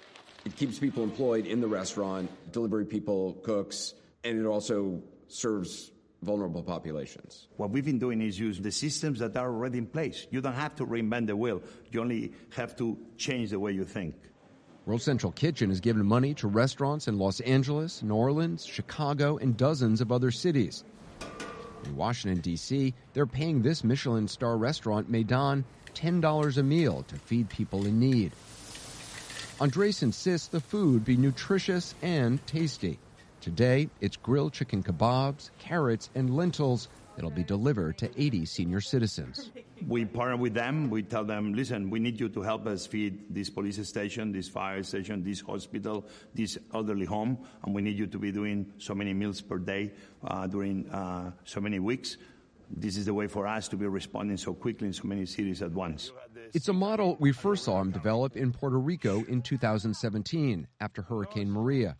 It 0.44 0.56
keeps 0.56 0.78
people 0.78 1.04
employed 1.04 1.46
in 1.46 1.60
the 1.60 1.68
restaurant, 1.68 2.30
delivery 2.52 2.84
people, 2.84 3.34
cooks, 3.44 3.94
and 4.24 4.38
it 4.38 4.46
also 4.46 5.02
serves 5.28 5.92
vulnerable 6.22 6.62
populations. 6.62 7.48
What 7.56 7.70
we've 7.70 7.84
been 7.84 7.98
doing 7.98 8.20
is 8.20 8.38
use 8.38 8.58
the 8.58 8.72
systems 8.72 9.20
that 9.20 9.36
are 9.36 9.48
already 9.48 9.78
in 9.78 9.86
place. 9.86 10.26
You 10.30 10.40
don't 10.40 10.54
have 10.54 10.74
to 10.76 10.86
reinvent 10.86 11.28
the 11.28 11.36
wheel. 11.36 11.62
You 11.92 12.00
only 12.00 12.32
have 12.56 12.76
to 12.76 12.98
change 13.16 13.50
the 13.50 13.60
way 13.60 13.72
you 13.72 13.84
think. 13.84 14.16
World 14.86 15.02
Central 15.02 15.32
Kitchen 15.32 15.70
has 15.70 15.80
given 15.80 16.06
money 16.06 16.32
to 16.34 16.46
restaurants 16.46 17.08
in 17.08 17.18
Los 17.18 17.40
Angeles, 17.40 18.04
New 18.04 18.14
Orleans, 18.14 18.64
Chicago, 18.64 19.36
and 19.36 19.56
dozens 19.56 20.00
of 20.00 20.12
other 20.12 20.30
cities. 20.30 20.84
In 21.84 21.96
Washington, 21.96 22.40
D.C., 22.40 22.94
they're 23.12 23.26
paying 23.26 23.62
this 23.62 23.82
Michelin 23.82 24.28
star 24.28 24.56
restaurant, 24.56 25.10
Maydan, 25.10 25.64
$10 25.94 26.56
a 26.56 26.62
meal 26.62 27.04
to 27.08 27.16
feed 27.16 27.48
people 27.48 27.84
in 27.84 27.98
need. 27.98 28.30
Andres 29.58 30.04
insists 30.04 30.46
the 30.46 30.60
food 30.60 31.04
be 31.04 31.16
nutritious 31.16 31.96
and 32.00 32.46
tasty. 32.46 33.00
Today, 33.40 33.88
it's 34.00 34.16
grilled 34.16 34.52
chicken 34.52 34.84
kebabs, 34.84 35.50
carrots, 35.58 36.10
and 36.14 36.36
lentils 36.36 36.86
that'll 37.16 37.30
be 37.30 37.42
delivered 37.42 37.98
to 37.98 38.10
80 38.16 38.44
senior 38.44 38.80
citizens. 38.80 39.50
We 39.88 40.04
partner 40.04 40.36
with 40.36 40.54
them. 40.54 40.90
We 40.90 41.02
tell 41.02 41.24
them, 41.24 41.54
listen, 41.54 41.90
we 41.90 41.98
need 41.98 42.20
you 42.20 42.28
to 42.28 42.42
help 42.42 42.66
us 42.66 42.86
feed 42.86 43.34
this 43.34 43.50
police 43.50 43.84
station, 43.88 44.32
this 44.32 44.48
fire 44.48 44.82
station, 44.82 45.24
this 45.24 45.40
hospital, 45.40 46.06
this 46.34 46.58
elderly 46.72 47.06
home, 47.06 47.38
and 47.64 47.74
we 47.74 47.82
need 47.82 47.98
you 47.98 48.06
to 48.06 48.18
be 48.18 48.30
doing 48.30 48.72
so 48.78 48.94
many 48.94 49.12
meals 49.12 49.40
per 49.40 49.58
day 49.58 49.92
uh, 50.24 50.46
during 50.46 50.88
uh, 50.90 51.32
so 51.44 51.60
many 51.60 51.78
weeks. 51.78 52.16
This 52.70 52.96
is 52.96 53.06
the 53.06 53.14
way 53.14 53.28
for 53.28 53.46
us 53.46 53.68
to 53.68 53.76
be 53.76 53.86
responding 53.86 54.36
so 54.36 54.52
quickly 54.52 54.88
in 54.88 54.92
so 54.92 55.04
many 55.04 55.24
cities 55.24 55.62
at 55.62 55.70
once. 55.70 56.12
It's 56.52 56.68
a 56.68 56.72
model 56.72 57.16
we 57.20 57.32
first 57.32 57.64
saw 57.64 57.80
him 57.80 57.90
develop 57.90 58.36
in 58.36 58.52
Puerto 58.52 58.78
Rico 58.78 59.24
in 59.24 59.42
2017 59.42 60.66
after 60.80 61.02
Hurricane 61.02 61.50
Maria. 61.50 61.96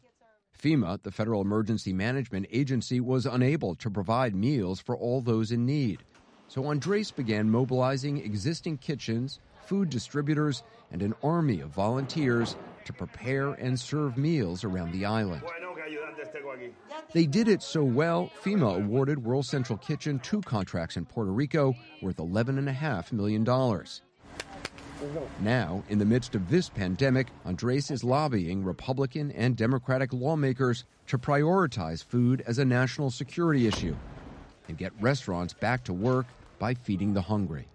FEMA, 0.56 1.02
the 1.02 1.10
Federal 1.10 1.42
Emergency 1.42 1.92
Management 1.92 2.46
Agency, 2.50 3.00
was 3.00 3.26
unable 3.26 3.74
to 3.76 3.90
provide 3.90 4.34
meals 4.34 4.80
for 4.80 4.96
all 4.96 5.20
those 5.20 5.52
in 5.52 5.66
need. 5.66 6.04
So 6.48 6.66
Andres 6.66 7.10
began 7.10 7.50
mobilizing 7.50 8.18
existing 8.18 8.78
kitchens, 8.78 9.40
food 9.60 9.90
distributors, 9.90 10.62
and 10.90 11.02
an 11.02 11.14
army 11.22 11.60
of 11.60 11.70
volunteers 11.70 12.56
to 12.84 12.92
prepare 12.92 13.52
and 13.54 13.78
serve 13.78 14.16
meals 14.16 14.64
around 14.64 14.92
the 14.92 15.04
island. 15.04 15.42
They 17.12 17.26
did 17.26 17.48
it 17.48 17.62
so 17.62 17.82
well, 17.82 18.30
FEMA 18.44 18.76
awarded 18.76 19.24
World 19.24 19.46
Central 19.46 19.78
Kitchen 19.78 20.20
two 20.20 20.40
contracts 20.42 20.96
in 20.96 21.04
Puerto 21.04 21.32
Rico 21.32 21.74
worth 22.00 22.16
$11.5 22.16 23.12
million. 23.12 23.44
Now, 25.40 25.82
in 25.88 25.98
the 25.98 26.04
midst 26.04 26.34
of 26.34 26.48
this 26.50 26.68
pandemic, 26.68 27.28
Andres 27.44 27.90
is 27.90 28.02
lobbying 28.02 28.64
Republican 28.64 29.30
and 29.32 29.56
Democratic 29.56 30.12
lawmakers 30.12 30.84
to 31.08 31.18
prioritize 31.18 32.02
food 32.02 32.42
as 32.46 32.58
a 32.58 32.64
national 32.64 33.10
security 33.10 33.66
issue 33.66 33.96
and 34.68 34.76
get 34.76 34.92
restaurants 35.00 35.54
back 35.54 35.84
to 35.84 35.92
work 35.92 36.26
by 36.58 36.74
feeding 36.74 37.14
the 37.14 37.20
hungry. 37.20 37.68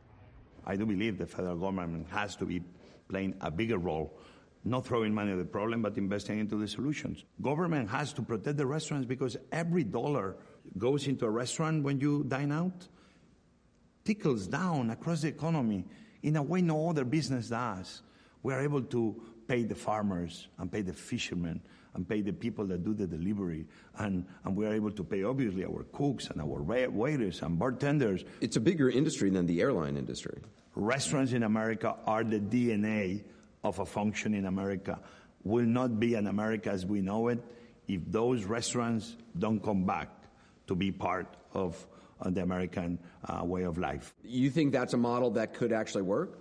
I 0.66 0.76
do 0.76 0.86
believe 0.86 1.18
the 1.18 1.26
federal 1.26 1.58
government 1.58 2.08
has 2.12 2.36
to 2.38 2.46
be 2.46 2.62
playing 3.10 3.36
a 3.42 3.52
bigger 3.52 3.78
role, 3.78 4.14
not 4.64 4.86
throwing 4.86 5.14
money 5.14 5.32
at 5.32 5.38
the 5.38 5.46
problem, 5.46 5.82
but 5.82 5.98
investing 5.98 6.40
into 6.40 6.56
the 6.56 6.68
solutions. 6.68 7.26
Government 7.42 7.90
has 7.90 8.14
to 8.14 8.22
protect 8.22 8.58
the 8.58 8.66
restaurants 8.66 9.06
because 9.06 9.38
every 9.52 9.84
dollar 9.84 10.36
goes 10.78 11.08
into 11.08 11.26
a 11.26 11.30
restaurant 11.30 11.84
when 11.84 12.00
you 12.00 12.24
dine 12.28 12.52
out, 12.52 12.88
tickles 14.04 14.48
down 14.48 14.90
across 14.90 15.22
the 15.22 15.28
economy 15.28 15.86
in 16.24 16.36
a 16.36 16.44
way 16.44 16.62
no 16.62 16.90
other 16.90 17.06
business 17.06 17.50
does. 17.50 18.02
We 18.44 18.54
are 18.54 18.62
able 18.62 18.82
to 18.84 19.22
pay 19.48 19.64
the 19.64 19.76
farmers 19.76 20.48
and 20.58 20.72
pay 20.72 20.82
the 20.82 20.94
fishermen 20.94 21.62
and 21.94 22.08
pay 22.08 22.22
the 22.22 22.32
people 22.32 22.66
that 22.68 22.84
do 22.84 22.94
the 22.94 23.06
delivery. 23.06 23.66
And, 23.98 24.26
and 24.46 24.56
we 24.56 24.66
are 24.66 24.74
able 24.74 24.92
to 24.92 25.04
pay, 25.04 25.24
obviously, 25.24 25.66
our 25.66 25.84
cooks 25.92 26.28
and 26.28 26.42
our 26.42 26.62
waiters 26.62 27.42
and 27.42 27.60
bartenders. 27.60 28.24
It's 28.40 28.56
a 28.56 28.62
bigger 28.62 28.90
industry 28.90 29.30
than 29.30 29.46
the 29.46 29.62
airline 29.62 29.98
industry. 29.98 30.40
Restaurants 30.76 31.34
in 31.34 31.44
America 31.44 31.96
are 32.06 32.24
the 32.24 32.40
DNA 32.40 33.24
of 33.64 33.80
a 33.80 33.86
functioning 33.86 34.46
America. 34.46 35.00
Will 35.44 35.66
not 35.66 36.00
be 36.00 36.16
an 36.16 36.28
America 36.28 36.70
as 36.70 36.86
we 36.86 37.02
know 37.02 37.28
it 37.28 37.44
if 37.88 38.02
those 38.08 38.46
restaurants 38.46 39.18
don't 39.38 39.62
come 39.62 39.86
back 39.86 40.10
to 40.68 40.76
be 40.76 40.92
part 40.92 41.28
of 41.54 41.86
the 42.30 42.42
American 42.42 43.00
uh, 43.26 43.44
way 43.44 43.64
of 43.64 43.78
life. 43.78 44.14
You 44.24 44.50
think 44.50 44.72
that's 44.72 44.94
a 44.94 44.98
model 44.98 45.32
that 45.32 45.54
could 45.54 45.74
actually 45.74 46.04
work? 46.04 46.38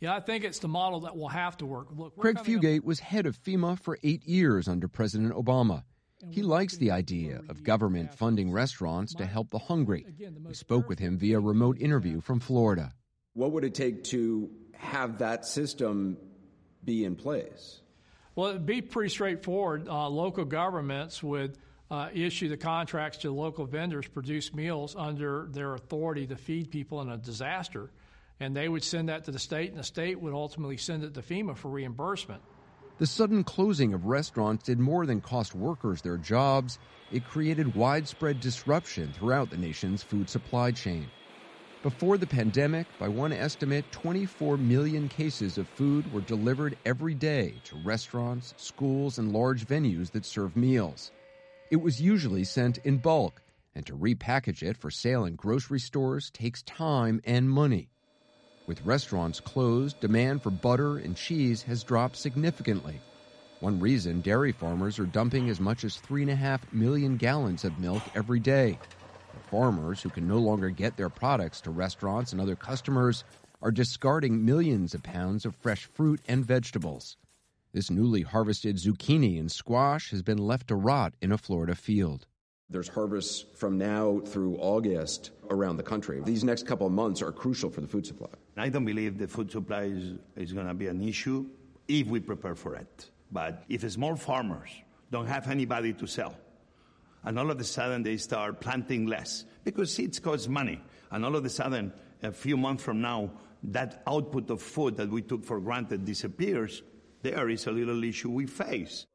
Yeah, 0.00 0.14
I 0.14 0.20
think 0.20 0.44
it's 0.44 0.60
the 0.60 0.68
model 0.68 1.00
that 1.00 1.16
will 1.16 1.28
have 1.28 1.58
to 1.58 1.66
work. 1.66 1.88
Look, 1.94 2.16
Craig 2.16 2.38
Fugate 2.38 2.84
was 2.84 3.00
head 3.00 3.26
of 3.26 3.36
FEMA 3.42 3.78
for 3.78 3.98
eight 4.02 4.24
years 4.24 4.66
under 4.66 4.88
President 4.88 5.34
Obama. 5.34 5.84
He 6.30 6.42
likes 6.42 6.76
the 6.76 6.90
idea 6.90 7.40
of 7.48 7.62
government 7.62 8.14
funding 8.14 8.50
restaurants 8.52 9.14
to 9.14 9.26
help 9.26 9.50
the 9.50 9.58
hungry. 9.58 10.06
We 10.44 10.54
spoke 10.54 10.88
with 10.88 10.98
him 10.98 11.18
via 11.18 11.40
remote 11.40 11.78
interview 11.80 12.20
from 12.20 12.40
Florida. 12.40 12.92
What 13.32 13.52
would 13.52 13.64
it 13.64 13.74
take 13.74 14.04
to 14.04 14.50
have 14.74 15.18
that 15.18 15.46
system 15.46 16.18
be 16.84 17.04
in 17.04 17.16
place? 17.16 17.80
Well, 18.34 18.50
it'd 18.50 18.66
be 18.66 18.82
pretty 18.82 19.10
straightforward. 19.10 19.88
Uh, 19.88 20.08
local 20.08 20.44
governments 20.44 21.22
would 21.22 21.56
uh, 21.90 22.08
issue 22.12 22.48
the 22.48 22.56
contracts 22.56 23.18
to 23.18 23.32
local 23.32 23.66
vendors, 23.66 24.06
produce 24.06 24.54
meals 24.54 24.94
under 24.96 25.48
their 25.50 25.74
authority 25.74 26.26
to 26.26 26.36
feed 26.36 26.70
people 26.70 27.00
in 27.00 27.10
a 27.10 27.16
disaster 27.16 27.90
and 28.40 28.56
they 28.56 28.68
would 28.68 28.82
send 28.82 29.10
that 29.10 29.24
to 29.24 29.30
the 29.30 29.38
state, 29.38 29.70
and 29.70 29.78
the 29.78 29.84
state 29.84 30.18
would 30.18 30.32
ultimately 30.32 30.78
send 30.78 31.04
it 31.04 31.14
to 31.14 31.20
FEMA 31.20 31.56
for 31.56 31.68
reimbursement. 31.68 32.42
The 32.98 33.06
sudden 33.06 33.44
closing 33.44 33.94
of 33.94 34.06
restaurants 34.06 34.64
did 34.64 34.78
more 34.78 35.06
than 35.06 35.20
cost 35.20 35.54
workers 35.54 36.02
their 36.02 36.16
jobs, 36.16 36.78
it 37.12 37.24
created 37.24 37.74
widespread 37.74 38.40
disruption 38.40 39.12
throughout 39.12 39.50
the 39.50 39.56
nation's 39.56 40.02
food 40.02 40.28
supply 40.28 40.70
chain. 40.70 41.06
Before 41.82 42.18
the 42.18 42.26
pandemic, 42.26 42.86
by 42.98 43.08
one 43.08 43.32
estimate, 43.32 43.90
24 43.90 44.58
million 44.58 45.08
cases 45.08 45.56
of 45.56 45.66
food 45.68 46.12
were 46.12 46.20
delivered 46.20 46.76
every 46.84 47.14
day 47.14 47.54
to 47.64 47.76
restaurants, 47.84 48.52
schools, 48.58 49.18
and 49.18 49.32
large 49.32 49.66
venues 49.66 50.10
that 50.12 50.26
serve 50.26 50.56
meals. 50.56 51.10
It 51.70 51.80
was 51.80 52.00
usually 52.00 52.42
sent 52.42 52.78
in 52.78 52.98
bulk, 52.98 53.42
and 53.76 53.86
to 53.86 53.96
repackage 53.96 54.60
it 54.60 54.76
for 54.76 54.90
sale 54.90 55.24
in 55.24 55.36
grocery 55.36 55.78
stores 55.78 56.28
takes 56.28 56.64
time 56.64 57.20
and 57.22 57.48
money. 57.48 57.92
With 58.66 58.82
restaurants 58.82 59.38
closed, 59.38 60.00
demand 60.00 60.42
for 60.42 60.50
butter 60.50 60.98
and 60.98 61.16
cheese 61.16 61.62
has 61.62 61.84
dropped 61.84 62.16
significantly. 62.16 63.04
One 63.60 63.78
reason 63.78 64.20
dairy 64.20 64.50
farmers 64.50 64.98
are 64.98 65.06
dumping 65.06 65.48
as 65.48 65.60
much 65.60 65.84
as 65.84 66.00
3.5 66.00 66.72
million 66.72 67.16
gallons 67.16 67.62
of 67.64 67.78
milk 67.78 68.08
every 68.14 68.40
day. 68.40 68.80
The 69.32 69.38
farmers, 69.38 70.02
who 70.02 70.10
can 70.10 70.26
no 70.26 70.38
longer 70.40 70.70
get 70.70 70.96
their 70.96 71.08
products 71.10 71.60
to 71.62 71.70
restaurants 71.70 72.32
and 72.32 72.40
other 72.40 72.56
customers, 72.56 73.22
are 73.62 73.70
discarding 73.70 74.44
millions 74.44 74.92
of 74.92 75.04
pounds 75.04 75.46
of 75.46 75.54
fresh 75.54 75.84
fruit 75.94 76.20
and 76.26 76.44
vegetables. 76.44 77.16
This 77.72 77.88
newly 77.88 78.22
harvested 78.22 78.78
zucchini 78.78 79.38
and 79.38 79.50
squash 79.50 80.10
has 80.10 80.22
been 80.22 80.38
left 80.38 80.68
to 80.68 80.74
rot 80.74 81.14
in 81.20 81.30
a 81.30 81.38
Florida 81.38 81.76
field. 81.76 82.26
There's 82.68 82.88
harvests 82.88 83.44
from 83.54 83.78
now 83.78 84.20
through 84.26 84.56
August 84.56 85.30
around 85.50 85.76
the 85.76 85.84
country. 85.84 86.20
These 86.24 86.42
next 86.42 86.66
couple 86.66 86.88
of 86.88 86.92
months 86.92 87.22
are 87.22 87.30
crucial 87.30 87.70
for 87.70 87.80
the 87.80 87.86
food 87.86 88.06
supply. 88.06 88.28
I 88.56 88.68
don't 88.70 88.84
believe 88.84 89.18
the 89.18 89.28
food 89.28 89.52
supply 89.52 89.84
is, 89.84 90.14
is 90.36 90.52
going 90.52 90.66
to 90.66 90.74
be 90.74 90.88
an 90.88 91.00
issue 91.00 91.46
if 91.86 92.08
we 92.08 92.18
prepare 92.18 92.56
for 92.56 92.74
it. 92.74 93.10
But 93.30 93.64
if 93.68 93.88
small 93.88 94.16
farmers 94.16 94.70
don't 95.12 95.26
have 95.26 95.48
anybody 95.48 95.92
to 95.94 96.06
sell, 96.06 96.34
and 97.22 97.38
all 97.38 97.50
of 97.50 97.60
a 97.60 97.64
sudden 97.64 98.02
they 98.02 98.16
start 98.16 98.60
planting 98.60 99.06
less 99.06 99.44
because 99.62 99.94
seeds 99.94 100.18
cost 100.18 100.48
money, 100.48 100.80
and 101.12 101.24
all 101.24 101.36
of 101.36 101.44
a 101.44 101.50
sudden, 101.50 101.92
a 102.22 102.32
few 102.32 102.56
months 102.56 102.82
from 102.82 103.00
now, 103.00 103.30
that 103.62 104.02
output 104.06 104.50
of 104.50 104.60
food 104.60 104.96
that 104.96 105.08
we 105.08 105.22
took 105.22 105.44
for 105.44 105.60
granted 105.60 106.04
disappears, 106.04 106.82
there 107.22 107.48
is 107.48 107.66
a 107.66 107.70
little 107.70 108.02
issue 108.04 108.30
we 108.30 108.46
face. 108.46 109.06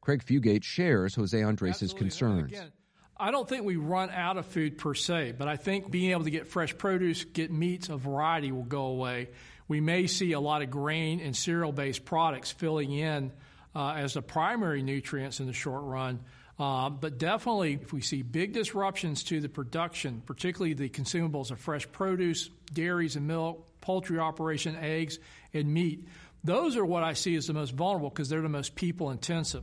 Craig 0.00 0.24
Fugate 0.24 0.64
shares 0.64 1.14
Jose 1.14 1.40
Andres' 1.40 1.92
concerns. 1.92 2.52
Again, 2.52 2.72
I 3.16 3.30
don't 3.30 3.48
think 3.48 3.64
we 3.64 3.76
run 3.76 4.10
out 4.10 4.36
of 4.36 4.46
food 4.46 4.78
per 4.78 4.94
se, 4.94 5.34
but 5.38 5.46
I 5.46 5.56
think 5.56 5.90
being 5.90 6.10
able 6.10 6.24
to 6.24 6.30
get 6.30 6.48
fresh 6.48 6.76
produce, 6.76 7.24
get 7.24 7.52
meats, 7.52 7.88
a 7.88 7.96
variety 7.96 8.50
will 8.50 8.64
go 8.64 8.86
away. 8.86 9.28
We 9.68 9.80
may 9.80 10.08
see 10.08 10.32
a 10.32 10.40
lot 10.40 10.62
of 10.62 10.70
grain 10.70 11.20
and 11.20 11.36
cereal 11.36 11.72
based 11.72 12.04
products 12.04 12.50
filling 12.50 12.92
in 12.92 13.32
uh, 13.76 13.92
as 13.92 14.14
the 14.14 14.22
primary 14.22 14.82
nutrients 14.82 15.38
in 15.38 15.46
the 15.46 15.52
short 15.52 15.84
run. 15.84 16.20
Uh, 16.58 16.90
but 16.90 17.18
definitely, 17.18 17.78
if 17.80 17.92
we 17.92 18.00
see 18.00 18.22
big 18.22 18.52
disruptions 18.52 19.24
to 19.24 19.40
the 19.40 19.48
production, 19.48 20.22
particularly 20.26 20.74
the 20.74 20.88
consumables 20.88 21.50
of 21.50 21.58
fresh 21.58 21.90
produce, 21.92 22.50
dairies 22.72 23.16
and 23.16 23.26
milk, 23.26 23.66
poultry 23.80 24.18
operation, 24.18 24.76
eggs, 24.76 25.18
and 25.54 25.72
meat, 25.72 26.06
those 26.44 26.76
are 26.76 26.84
what 26.84 27.02
I 27.02 27.12
see 27.12 27.36
as 27.36 27.46
the 27.46 27.54
most 27.54 27.72
vulnerable 27.72 28.10
because 28.10 28.28
they're 28.28 28.42
the 28.42 28.48
most 28.48 28.74
people 28.74 29.10
intensive. 29.10 29.62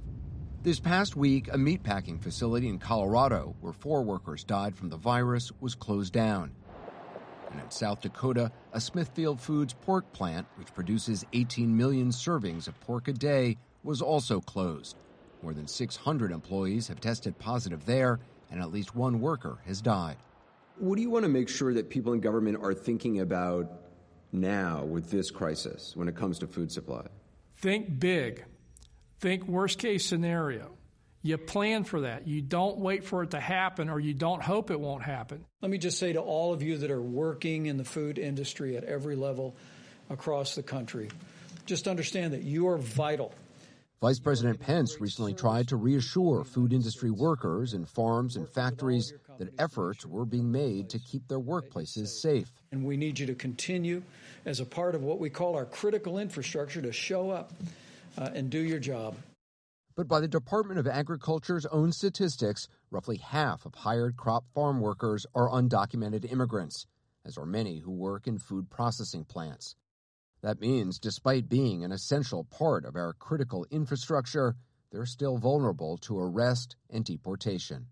This 0.62 0.80
past 0.80 1.16
week, 1.16 1.48
a 1.48 1.58
meatpacking 1.58 2.22
facility 2.22 2.68
in 2.68 2.80
Colorado, 2.80 3.56
where 3.62 3.74
four 3.74 4.04
workers 4.04 4.44
died 4.44 4.76
from 4.76 4.90
the 4.90 4.98
virus, 4.98 5.52
was 5.62 5.76
closed 5.76 6.14
down. 6.14 6.52
And 7.52 7.62
in 7.62 7.72
South 7.72 8.02
Dakota, 8.02 8.52
a 8.74 8.82
Smithfield 8.82 9.40
Foods 9.40 9.74
pork 9.74 10.12
plant, 10.14 10.48
which 10.56 10.74
produces 10.74 11.26
18 11.34 11.76
million 11.76 12.10
servings 12.10 12.68
of 12.68 12.80
pork 12.82 13.08
a 13.08 13.14
day, 13.14 13.58
was 13.84 14.02
also 14.02 14.42
closed. 14.42 14.98
More 15.42 15.54
than 15.54 15.68
600 15.68 16.32
employees 16.32 16.90
have 16.90 17.00
tested 17.00 17.40
positive 17.40 17.86
there, 17.86 18.20
and 18.52 18.62
at 18.62 18.72
least 18.72 18.96
one 18.96 19.22
worker 19.22 19.60
has 19.66 19.82
died. 19.82 20.18
What 20.78 20.98
do 20.98 21.02
you 21.02 21.10
want 21.10 21.24
to 21.24 21.30
make 21.30 21.50
sure 21.50 21.74
that 21.74 21.90
people 21.90 22.14
in 22.14 22.20
government 22.20 22.60
are 22.62 22.74
thinking 22.74 23.22
about 23.22 23.89
now 24.32 24.84
with 24.84 25.10
this 25.10 25.32
crisis 25.32 25.96
when 25.96 26.08
it 26.08 26.16
comes 26.16 26.40
to 26.40 26.48
food 26.48 26.72
supply? 26.72 27.06
Think 27.58 28.00
big. 28.00 28.46
Think 29.20 29.48
worst 29.48 29.80
case 29.80 30.06
scenario. 30.06 30.72
You 31.22 31.38
plan 31.38 31.84
for 31.84 32.02
that. 32.02 32.28
You 32.28 32.42
don't 32.42 32.78
wait 32.78 33.04
for 33.04 33.24
it 33.24 33.32
to 33.32 33.40
happen 33.40 33.90
or 33.90 34.00
you 34.00 34.14
don't 34.14 34.42
hope 34.42 34.72
it 34.72 34.80
won't 34.80 35.04
happen. 35.04 35.44
Let 35.62 35.70
me 35.70 35.78
just 35.78 36.00
say 36.00 36.14
to 36.14 36.22
all 36.22 36.54
of 36.54 36.64
you 36.64 36.78
that 36.78 36.92
are 36.92 37.02
working 37.02 37.66
in 37.66 37.76
the 37.76 37.84
food 37.84 38.18
industry 38.18 38.78
at 38.78 38.86
every 38.86 39.18
level 39.18 39.58
across 40.10 40.56
the 40.56 40.64
country, 40.64 41.10
just 41.66 41.88
understand 41.88 42.34
that 42.34 42.44
you 42.44 42.70
are 42.70 42.78
vital. 42.78 43.34
Vice 44.02 44.20
President 44.20 44.58
Pence 44.62 45.02
recently 45.02 45.34
tried 45.34 45.68
to 45.68 45.76
reassure 45.76 46.46
food 46.46 46.72
industry 46.72 47.12
workers 47.12 47.74
in 47.74 47.84
farms 47.84 48.38
and 48.38 48.48
factories 48.48 49.12
that 49.38 49.50
efforts 49.60 50.06
were 50.06 50.24
being 50.24 50.50
made 50.50 50.90
to 50.90 51.00
keep 51.00 51.28
their 51.28 51.40
workplaces 51.40 52.08
safe. 52.08 52.50
And 52.72 52.86
we 52.86 52.96
need 52.96 53.20
you 53.20 53.26
to 53.26 53.36
continue 53.36 54.02
as 54.46 54.62
a 54.62 54.66
part 54.66 54.96
of 54.96 55.04
what 55.04 55.20
we 55.20 55.30
call 55.30 55.54
our 55.54 55.66
critical 55.66 56.18
infrastructure 56.18 56.82
to 56.82 56.94
show 56.94 57.30
up 57.30 57.52
uh, 58.18 58.30
and 58.34 58.50
do 58.50 58.60
your 58.60 58.80
job. 58.80 59.18
But 59.98 60.08
by 60.08 60.22
the 60.22 60.30
Department 60.30 60.80
of 60.80 60.88
Agriculture's 60.88 61.66
own 61.66 61.92
statistics, 61.92 62.70
roughly 62.92 63.18
half 63.18 63.66
of 63.66 63.76
hired 63.76 64.16
crop 64.16 64.46
farm 64.56 64.80
workers 64.80 65.26
are 65.36 65.50
undocumented 65.50 66.32
immigrants, 66.32 66.86
as 67.26 67.38
are 67.38 67.46
many 67.46 67.80
who 67.80 67.92
work 67.92 68.28
in 68.28 68.38
food 68.38 68.70
processing 68.70 69.26
plants. 69.26 69.76
That 70.42 70.62
means, 70.62 71.00
despite 71.00 71.50
being 71.50 71.84
an 71.84 71.92
essential 71.92 72.46
part 72.46 72.86
of 72.86 72.96
our 72.96 73.14
critical 73.14 73.66
infrastructure, 73.72 74.56
they're 74.92 75.06
still 75.06 75.38
vulnerable 75.38 75.98
to 75.98 76.20
arrest 76.20 76.76
and 76.90 77.04
deportation. 77.04 77.88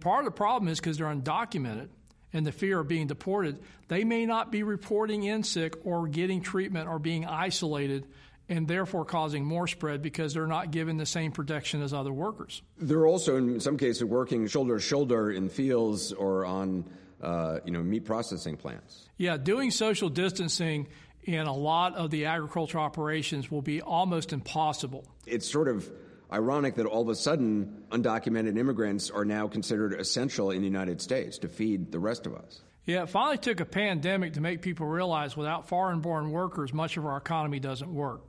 Part 0.00 0.20
of 0.20 0.24
the 0.24 0.36
problem 0.36 0.68
is 0.68 0.80
because 0.80 0.98
they're 0.98 1.06
undocumented 1.06 1.88
and 2.32 2.46
the 2.46 2.52
fear 2.52 2.80
of 2.80 2.88
being 2.88 3.06
deported, 3.06 3.60
they 3.88 4.04
may 4.04 4.26
not 4.26 4.50
be 4.50 4.62
reporting 4.62 5.22
in 5.22 5.42
sick 5.42 5.74
or 5.84 6.08
getting 6.08 6.40
treatment 6.40 6.88
or 6.88 6.98
being 6.98 7.26
isolated 7.26 8.06
and 8.48 8.66
therefore 8.66 9.04
causing 9.04 9.44
more 9.44 9.66
spread 9.66 10.02
because 10.02 10.34
they're 10.34 10.46
not 10.46 10.70
given 10.70 10.96
the 10.96 11.06
same 11.06 11.30
protection 11.30 11.82
as 11.82 11.94
other 11.94 12.12
workers. 12.12 12.62
They're 12.78 13.06
also, 13.06 13.36
in 13.36 13.60
some 13.60 13.76
cases, 13.76 14.04
working 14.04 14.46
shoulder 14.46 14.76
to 14.76 14.82
shoulder 14.82 15.30
in 15.30 15.48
fields 15.48 16.12
or 16.12 16.44
on, 16.44 16.84
uh, 17.22 17.60
you 17.64 17.70
know, 17.70 17.82
meat 17.82 18.04
processing 18.04 18.56
plants. 18.56 19.08
Yeah, 19.16 19.36
doing 19.36 19.70
social 19.70 20.08
distancing 20.08 20.88
and 21.26 21.48
a 21.48 21.52
lot 21.52 21.94
of 21.94 22.10
the 22.10 22.26
agricultural 22.26 22.84
operations 22.84 23.50
will 23.50 23.62
be 23.62 23.80
almost 23.80 24.32
impossible. 24.32 25.04
It's 25.26 25.50
sort 25.50 25.68
of 25.68 25.90
ironic 26.32 26.76
that 26.76 26.86
all 26.86 27.02
of 27.02 27.08
a 27.08 27.14
sudden 27.14 27.84
undocumented 27.90 28.58
immigrants 28.58 29.10
are 29.10 29.24
now 29.24 29.46
considered 29.48 29.92
essential 29.94 30.50
in 30.50 30.60
the 30.60 30.66
United 30.66 31.00
States 31.00 31.38
to 31.38 31.48
feed 31.48 31.92
the 31.92 31.98
rest 31.98 32.26
of 32.26 32.34
us. 32.34 32.62
Yeah, 32.84 33.04
it 33.04 33.10
finally 33.10 33.38
took 33.38 33.60
a 33.60 33.64
pandemic 33.64 34.32
to 34.32 34.40
make 34.40 34.60
people 34.60 34.86
realize 34.86 35.36
without 35.36 35.68
foreign 35.68 36.00
born 36.00 36.32
workers, 36.32 36.72
much 36.72 36.96
of 36.96 37.06
our 37.06 37.16
economy 37.16 37.60
doesn't 37.60 37.92
work. 37.92 38.22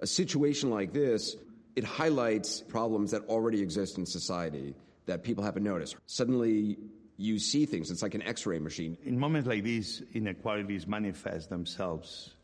A 0.00 0.06
situation 0.06 0.70
like 0.70 0.92
this, 0.92 1.34
it 1.74 1.82
highlights 1.82 2.60
problems 2.60 3.10
that 3.10 3.22
already 3.22 3.60
exist 3.60 3.98
in 3.98 4.06
society 4.06 4.76
that 5.06 5.24
people 5.24 5.42
haven't 5.42 5.64
noticed. 5.64 5.96
Suddenly, 6.06 6.78
you 7.16 7.38
see 7.38 7.66
things. 7.66 7.90
It's 7.90 8.02
like 8.02 8.14
an 8.14 8.22
x 8.22 8.46
ray 8.46 8.58
machine. 8.58 8.96
In 9.04 9.18
moments 9.18 9.48
like 9.48 9.64
these, 9.64 10.02
inequalities 10.12 10.86
manifest 10.86 11.50
themselves 11.50 12.35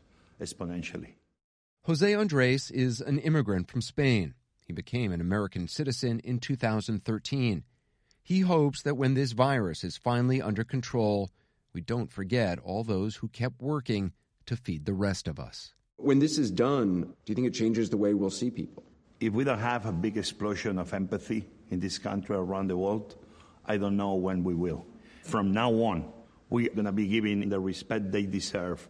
exponentially. 0.43 1.13
Jose 1.83 2.13
Andres 2.13 2.71
is 2.71 3.01
an 3.01 3.19
immigrant 3.19 3.69
from 3.69 3.81
Spain. 3.81 4.35
He 4.65 4.73
became 4.73 5.11
an 5.11 5.21
American 5.21 5.67
citizen 5.67 6.19
in 6.23 6.39
2013. 6.39 7.63
He 8.21 8.39
hopes 8.39 8.81
that 8.83 8.95
when 8.95 9.15
this 9.15 9.33
virus 9.33 9.83
is 9.83 9.97
finally 9.97 10.41
under 10.41 10.63
control, 10.63 11.29
we 11.73 11.81
don't 11.81 12.11
forget 12.11 12.59
all 12.59 12.83
those 12.83 13.17
who 13.17 13.27
kept 13.27 13.61
working 13.61 14.13
to 14.45 14.55
feed 14.55 14.85
the 14.85 14.93
rest 14.93 15.27
of 15.27 15.39
us. 15.39 15.73
When 15.97 16.19
this 16.19 16.37
is 16.37 16.51
done, 16.51 17.01
do 17.01 17.31
you 17.31 17.35
think 17.35 17.47
it 17.47 17.53
changes 17.53 17.89
the 17.89 17.97
way 17.97 18.13
we'll 18.13 18.29
see 18.29 18.49
people? 18.49 18.83
If 19.19 19.33
we 19.33 19.43
don't 19.43 19.59
have 19.59 19.85
a 19.85 19.91
big 19.91 20.17
explosion 20.17 20.77
of 20.77 20.93
empathy 20.93 21.47
in 21.69 21.79
this 21.79 21.97
country 21.97 22.35
around 22.35 22.69
the 22.69 22.77
world, 22.77 23.15
I 23.65 23.77
don't 23.77 23.97
know 23.97 24.15
when 24.15 24.43
we 24.43 24.53
will. 24.53 24.85
From 25.23 25.51
now 25.53 25.71
on, 25.71 26.11
we're 26.49 26.69
going 26.69 26.85
to 26.85 26.91
be 26.91 27.07
giving 27.07 27.47
the 27.49 27.59
respect 27.59 28.11
they 28.11 28.25
deserve 28.25 28.87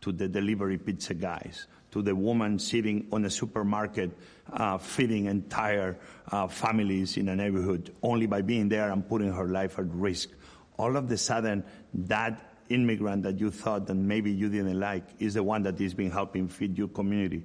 to 0.00 0.12
the 0.12 0.28
delivery 0.28 0.78
pizza 0.78 1.14
guys, 1.14 1.66
to 1.90 2.02
the 2.02 2.14
woman 2.14 2.58
sitting 2.58 3.06
on 3.12 3.24
a 3.24 3.30
supermarket 3.30 4.10
uh, 4.52 4.78
feeding 4.78 5.26
entire 5.26 5.96
uh, 6.30 6.46
families 6.46 7.16
in 7.16 7.28
a 7.28 7.36
neighborhood 7.36 7.94
only 8.02 8.26
by 8.26 8.42
being 8.42 8.68
there 8.68 8.90
and 8.90 9.08
putting 9.08 9.32
her 9.32 9.48
life 9.48 9.78
at 9.78 9.86
risk. 9.92 10.30
All 10.78 10.96
of 10.96 11.10
a 11.10 11.16
sudden, 11.16 11.64
that 11.94 12.52
immigrant 12.68 13.22
that 13.22 13.40
you 13.40 13.50
thought 13.50 13.86
that 13.86 13.94
maybe 13.94 14.30
you 14.30 14.48
didn't 14.48 14.78
like 14.78 15.04
is 15.18 15.34
the 15.34 15.42
one 15.42 15.62
that 15.62 15.80
is 15.80 15.94
being 15.94 16.10
helping 16.10 16.48
feed 16.48 16.76
your 16.76 16.88
community. 16.88 17.44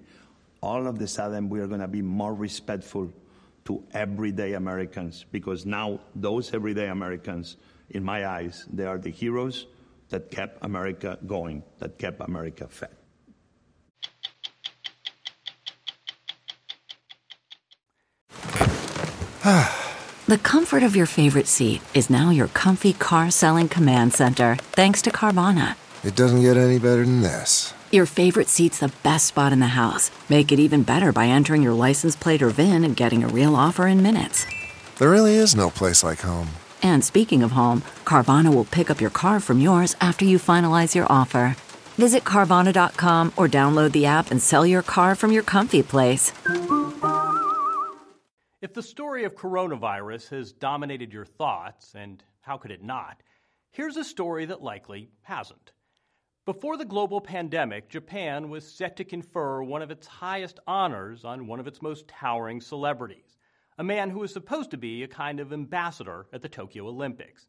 All 0.62 0.88
of 0.88 1.00
a 1.02 1.08
sudden, 1.08 1.50
we 1.50 1.60
are 1.60 1.68
going 1.68 1.80
to 1.82 1.88
be 1.88 2.02
more 2.02 2.34
respectful 2.34 3.12
to 3.66 3.84
everyday 3.94 4.54
Americans 4.54 5.26
because 5.32 5.66
now 5.66 6.00
those 6.16 6.54
everyday 6.54 6.88
Americans, 6.88 7.58
in 7.90 8.04
my 8.04 8.26
eyes, 8.28 8.66
they 8.72 8.86
are 8.86 8.98
the 8.98 9.10
heroes 9.10 9.68
that 10.12 10.30
kept 10.30 10.64
America 10.64 11.18
going, 11.26 11.64
that 11.80 11.98
kept 11.98 12.22
America 12.22 12.68
fed. 12.70 12.96
the 20.28 20.38
comfort 20.38 20.84
of 20.84 20.96
your 20.96 21.08
favorite 21.08 21.48
seat 21.48 21.82
is 21.96 22.10
now 22.10 22.30
your 22.30 22.50
comfy 22.50 22.94
car 22.94 23.32
selling 23.32 23.68
command 23.68 24.14
center, 24.14 24.58
thanks 24.74 25.02
to 25.02 25.10
Carvana. 25.10 25.76
It 26.04 26.16
doesn't 26.16 26.42
get 26.42 26.58
any 26.58 26.78
better 26.78 27.04
than 27.04 27.22
this. 27.22 27.74
Your 27.92 28.06
favorite 28.06 28.48
seat's 28.48 28.80
the 28.80 28.92
best 29.04 29.28
spot 29.28 29.52
in 29.52 29.60
the 29.60 29.68
house. 29.68 30.12
Make 30.30 30.52
it 30.52 30.60
even 30.60 30.84
better 30.84 31.12
by 31.12 31.28
entering 31.28 31.62
your 31.62 31.74
license 31.74 32.16
plate 32.16 32.42
or 32.42 32.50
VIN 32.50 32.84
and 32.84 32.96
getting 32.96 33.24
a 33.24 33.28
real 33.28 33.56
offer 33.56 33.88
in 33.88 34.02
minutes. 34.02 34.46
There 34.98 35.10
really 35.10 35.36
is 35.36 35.56
no 35.56 35.70
place 35.70 36.04
like 36.04 36.20
home. 36.22 36.48
And 36.84 37.04
speaking 37.04 37.44
of 37.44 37.52
home, 37.52 37.82
Carvana 38.06 38.54
will 38.54 38.66
pick 38.66 38.90
up 38.90 39.02
your 39.02 39.10
car 39.10 39.40
from 39.40 39.60
yours 39.60 39.96
after 40.00 40.26
you 40.26 40.38
finalize 40.38 40.96
your 40.96 41.12
offer. 41.12 41.56
Visit 41.96 42.24
Carvana.com 42.24 43.34
or 43.38 43.48
download 43.48 43.92
the 43.92 44.06
app 44.06 44.32
and 44.32 44.42
sell 44.42 44.66
your 44.66 44.82
car 44.82 45.16
from 45.16 45.32
your 45.32 45.44
comfy 45.44 45.84
place. 45.84 46.32
If 48.62 48.74
the 48.74 48.84
story 48.84 49.24
of 49.24 49.36
coronavirus 49.36 50.30
has 50.30 50.52
dominated 50.52 51.12
your 51.12 51.26
thoughts, 51.26 51.94
and 51.96 52.24
how 52.42 52.58
could 52.58 52.72
it 52.72 52.84
not, 52.84 53.22
here's 53.72 53.98
a 53.98 54.04
story 54.04 54.46
that 54.46 54.62
likely 54.62 55.10
hasn't. 55.24 55.72
Before 56.46 56.78
the 56.78 56.86
global 56.86 57.22
pandemic, 57.22 57.90
Japan 57.90 58.50
was 58.50 58.72
set 58.72 58.96
to 58.98 59.04
confer 59.04 59.64
one 59.64 59.82
of 59.82 59.92
its 59.92 60.08
highest 60.08 60.60
honors 60.68 61.24
on 61.24 61.48
one 61.48 61.60
of 61.60 61.68
its 61.68 61.82
most 61.82 62.08
towering 62.08 62.62
celebrities, 62.62 63.31
a 63.82 63.84
man 63.84 64.12
who 64.12 64.20
was 64.20 64.32
supposed 64.32 64.70
to 64.70 64.78
be 64.78 65.02
a 65.02 65.08
kind 65.08 65.40
of 65.40 65.52
ambassador 65.52 66.28
at 66.32 66.44
the 66.44 66.48
Tokyo 66.48 66.88
Olympics. 66.88 67.48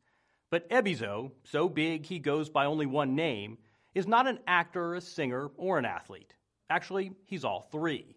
But 0.50 0.66
Ebizo, 0.70 1.32
so 1.44 1.68
big 1.68 2.06
he 2.06 2.20
goes 2.20 2.48
by 2.48 2.64
only 2.64 2.86
one 2.86 3.14
name, 3.14 3.58
is 3.94 4.06
not 4.06 4.26
an 4.26 4.38
actor, 4.46 4.94
a 4.94 5.02
singer, 5.02 5.50
or 5.58 5.76
an 5.76 5.84
athlete. 5.84 6.34
Actually, 6.70 7.12
he's 7.26 7.44
all 7.44 7.68
three. 7.70 8.16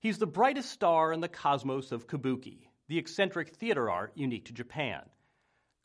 He's 0.00 0.18
the 0.18 0.26
brightest 0.26 0.70
star 0.70 1.12
in 1.12 1.20
the 1.20 1.28
cosmos 1.28 1.92
of 1.92 2.08
kabuki, 2.08 2.66
the 2.88 2.98
eccentric 2.98 3.50
theater 3.50 3.88
art 3.88 4.10
unique 4.16 4.46
to 4.46 4.52
Japan. 4.52 5.02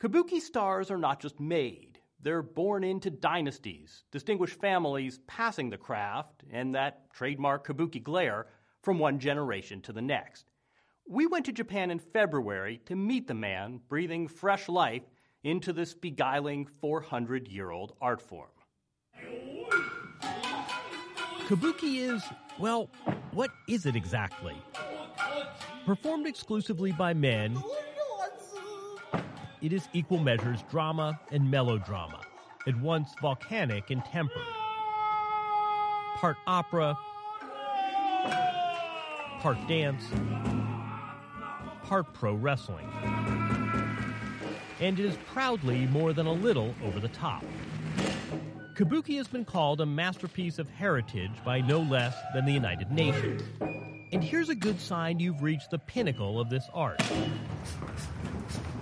Kabuki 0.00 0.40
stars 0.40 0.90
are 0.90 0.98
not 0.98 1.20
just 1.20 1.38
made, 1.38 2.00
they're 2.20 2.42
born 2.42 2.82
into 2.82 3.08
dynasties, 3.08 4.02
distinguished 4.10 4.60
families 4.60 5.20
passing 5.28 5.70
the 5.70 5.78
craft 5.78 6.42
and 6.50 6.74
that 6.74 7.08
trademark 7.12 7.64
kabuki 7.64 8.02
glare 8.02 8.48
from 8.82 8.98
one 8.98 9.20
generation 9.20 9.80
to 9.82 9.92
the 9.92 10.02
next. 10.02 10.47
We 11.10 11.26
went 11.26 11.46
to 11.46 11.52
Japan 11.52 11.90
in 11.90 12.00
February 12.00 12.82
to 12.84 12.94
meet 12.94 13.28
the 13.28 13.34
man 13.34 13.80
breathing 13.88 14.28
fresh 14.28 14.68
life 14.68 15.04
into 15.42 15.72
this 15.72 15.94
beguiling 15.94 16.66
400 16.82 17.48
year 17.48 17.70
old 17.70 17.94
art 17.98 18.20
form. 18.20 18.50
Kabuki 21.46 22.00
is, 22.00 22.22
well, 22.58 22.90
what 23.32 23.50
is 23.68 23.86
it 23.86 23.96
exactly? 23.96 24.54
Performed 25.86 26.26
exclusively 26.26 26.92
by 26.92 27.14
men, 27.14 27.56
it 29.62 29.72
is 29.72 29.88
equal 29.94 30.18
measures 30.18 30.62
drama 30.70 31.18
and 31.32 31.50
melodrama, 31.50 32.20
at 32.66 32.78
once 32.82 33.14
volcanic 33.22 33.88
and 33.88 34.04
tempered. 34.04 34.42
Part 36.16 36.36
opera, 36.46 36.94
part 39.40 39.56
dance, 39.66 40.04
part 41.88 42.12
pro 42.12 42.34
wrestling. 42.34 42.86
And 44.78 44.98
it 44.98 45.04
is 45.04 45.16
proudly 45.32 45.86
more 45.86 46.12
than 46.12 46.26
a 46.26 46.32
little 46.32 46.74
over 46.84 47.00
the 47.00 47.08
top. 47.08 47.42
Kabuki 48.74 49.16
has 49.16 49.26
been 49.26 49.46
called 49.46 49.80
a 49.80 49.86
masterpiece 49.86 50.58
of 50.58 50.68
heritage 50.68 51.32
by 51.44 51.62
no 51.62 51.80
less 51.80 52.14
than 52.34 52.44
the 52.44 52.52
United 52.52 52.92
Nations. 52.92 53.42
And 54.12 54.22
here's 54.22 54.50
a 54.50 54.54
good 54.54 54.78
sign 54.78 55.18
you've 55.18 55.42
reached 55.42 55.70
the 55.70 55.78
pinnacle 55.78 56.38
of 56.38 56.50
this 56.50 56.64
art. 56.74 57.02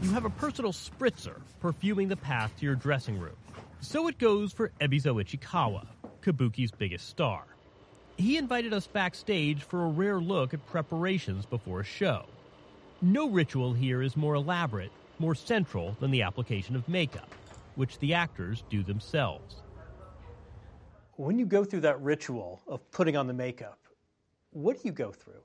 You 0.02 0.10
have 0.10 0.24
a 0.24 0.30
personal 0.30 0.72
spritzer 0.72 1.40
perfuming 1.60 2.08
the 2.08 2.16
path 2.16 2.52
to 2.58 2.66
your 2.66 2.74
dressing 2.74 3.18
room. 3.18 3.36
So 3.80 4.08
it 4.08 4.18
goes 4.18 4.52
for 4.52 4.72
Ebizo 4.80 5.22
Ichikawa, 5.22 5.86
Kabuki's 6.22 6.72
biggest 6.72 7.08
star. 7.08 7.44
He 8.16 8.36
invited 8.36 8.74
us 8.74 8.88
backstage 8.88 9.62
for 9.62 9.84
a 9.84 9.88
rare 9.88 10.18
look 10.18 10.54
at 10.54 10.66
preparations 10.66 11.46
before 11.46 11.80
a 11.80 11.84
show. 11.84 12.26
No 13.02 13.28
ritual 13.28 13.74
here 13.74 14.02
is 14.02 14.16
more 14.16 14.34
elaborate, 14.34 14.90
more 15.18 15.34
central 15.34 15.96
than 16.00 16.10
the 16.10 16.22
application 16.22 16.74
of 16.74 16.88
makeup, 16.88 17.28
which 17.74 17.98
the 17.98 18.14
actors 18.14 18.64
do 18.70 18.82
themselves. 18.82 19.56
When 21.16 21.38
you 21.38 21.44
go 21.44 21.64
through 21.64 21.80
that 21.80 22.00
ritual 22.00 22.62
of 22.66 22.90
putting 22.92 23.16
on 23.16 23.26
the 23.26 23.34
makeup, 23.34 23.78
what 24.50 24.76
do 24.76 24.82
you 24.84 24.92
go 24.92 25.12
through? 25.12 25.42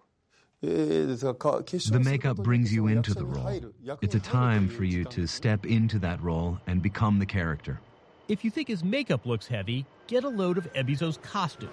The 0.62 2.02
makeup 2.04 2.38
brings 2.38 2.74
you 2.74 2.88
into 2.88 3.14
the 3.14 3.26
role. 3.26 3.62
It's 4.02 4.16
a 4.16 4.20
time 4.20 4.70
for 4.70 4.84
you 4.84 5.04
to 5.06 5.28
step 5.28 5.66
into 5.66 6.00
that 6.00 6.22
role 6.22 6.60
and 6.68 6.82
become 6.82 7.20
the 7.20 7.26
character. 7.26 7.80
If 8.28 8.46
you 8.46 8.52
think 8.52 8.68
his 8.68 8.84
makeup 8.84 9.26
looks 9.26 9.48
heavy, 9.48 9.86
get 10.08 10.24
a 10.24 10.30
load 10.30 10.58
of 10.58 10.72
Ebizo's 10.74 11.18
costume. 11.18 11.72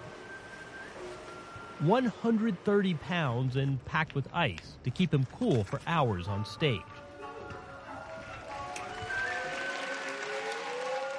130 1.80 2.94
pounds 2.94 3.56
and 3.56 3.84
packed 3.84 4.14
with 4.14 4.26
ice 4.32 4.76
to 4.84 4.90
keep 4.90 5.14
him 5.14 5.26
cool 5.38 5.62
for 5.64 5.80
hours 5.86 6.26
on 6.26 6.44
stage. 6.44 6.80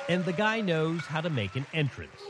And 0.10 0.26
the 0.26 0.34
guy 0.34 0.60
knows 0.60 1.02
how 1.02 1.22
to 1.22 1.30
make 1.30 1.56
an 1.56 1.66
entrance. 1.74 2.22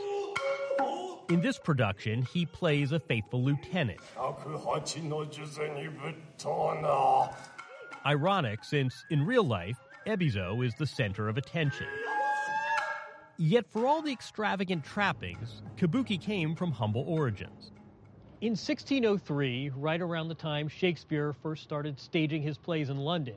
In 1.30 1.40
this 1.40 1.58
production, 1.58 2.22
he 2.22 2.44
plays 2.44 2.92
a 2.92 3.00
faithful 3.00 3.42
lieutenant. 3.42 4.00
Ironic, 8.04 8.64
since 8.64 9.04
in 9.10 9.24
real 9.24 9.44
life, 9.44 9.78
Ebizo 10.06 10.64
is 10.64 10.74
the 10.74 10.86
center 10.86 11.28
of 11.28 11.36
attention. 11.36 11.86
Yet, 13.38 13.64
for 13.70 13.86
all 13.86 14.02
the 14.02 14.12
extravagant 14.12 14.84
trappings, 14.84 15.62
Kabuki 15.76 16.20
came 16.20 16.54
from 16.54 16.72
humble 16.72 17.04
origins. 17.06 17.70
In 18.42 18.52
1603, 18.52 19.70
right 19.76 20.00
around 20.00 20.28
the 20.28 20.34
time 20.34 20.66
Shakespeare 20.66 21.34
first 21.42 21.62
started 21.62 22.00
staging 22.00 22.40
his 22.40 22.56
plays 22.56 22.88
in 22.88 22.96
London, 22.96 23.36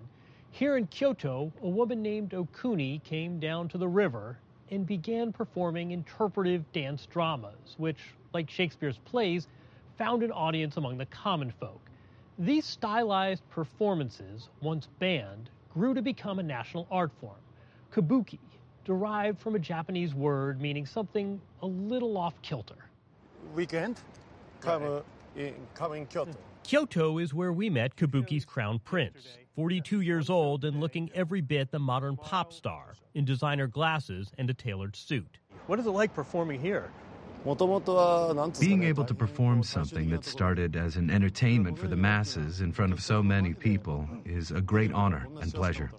here 0.51 0.78
in 0.78 0.88
Kyoto, 0.88 1.51
a 1.62 1.68
woman 1.68 2.01
named 2.01 2.30
Okuni 2.30 3.04
came 3.04 3.38
down 3.38 3.68
to 3.68 3.78
the 3.78 3.88
river 3.88 4.38
and 4.72 4.88
began 4.88 5.34
performing 5.34 5.91
interpretive 5.91 6.64
dance 6.72 7.06
dramas, 7.06 7.76
which 7.78 7.97
like 8.34 8.49
Shakespeare's 8.49 8.97
plays, 8.99 9.49
found 9.97 10.24
an 10.24 10.32
audience 10.32 10.78
among 10.78 10.97
the 10.97 11.06
common 11.08 11.51
folk. 11.51 11.82
These 12.39 12.64
stylized 12.64 13.43
performances, 13.49 14.47
once 14.62 14.88
banned, 14.99 15.49
grew 15.74 15.93
to 15.93 16.01
become 16.01 16.39
a 16.39 16.43
national 16.43 16.88
art 16.89 17.12
form. 17.20 17.41
Kabuki, 17.91 18.39
derived 18.86 19.41
from 19.41 19.56
a 19.56 19.60
Japanese 19.60 20.16
word 20.16 20.62
meaning 20.62 20.86
something 20.86 21.41
a 21.62 21.68
little 21.68 22.18
off 22.18 22.41
kilter. 22.41 22.86
Weekend, 23.54 23.99
come 24.64 25.03
in, 25.36 25.53
come 25.74 25.93
in 25.93 26.05
Kyoto. 26.05 26.32
Kyoto 26.64 27.18
is 27.18 27.34
where 27.34 27.51
we 27.51 27.70
met 27.70 27.95
Kabuki's 27.95 28.45
crown 28.45 28.80
prince, 28.80 29.38
42 29.55 30.01
years 30.01 30.30
old 30.30 30.64
and 30.64 30.80
looking 30.80 31.11
every 31.14 31.41
bit 31.41 31.72
the 31.72 31.80
modern 31.80 32.16
pop 32.16 32.53
star 32.53 32.95
in 33.14 33.26
designer 33.26 33.68
glasses 33.68 34.32
and 34.38 34.49
a 34.49 34.53
tailored 34.53 34.95
suit. 34.95 35.38
What 35.68 35.80
is 35.80 35.86
it 35.86 35.91
like 35.91 36.14
performing 36.14 36.61
here? 36.61 36.89
Being 38.59 38.84
able 38.84 39.03
to 39.03 39.14
perform 39.14 39.64
something 39.64 40.09
that 40.11 40.24
started 40.24 40.78
as 40.78 40.95
an 40.95 41.09
entertainment 41.09 41.78
for 41.78 41.88
the 41.88 41.97
masses 41.97 42.61
in 42.61 42.72
front 42.72 42.93
of 42.93 43.03
so 43.03 43.22
many 43.22 43.53
people 43.53 44.07
is 44.24 44.51
a 44.51 44.61
great 44.61 44.93
honor 44.93 45.28
and 45.41 45.53
pleasure. 45.53 45.91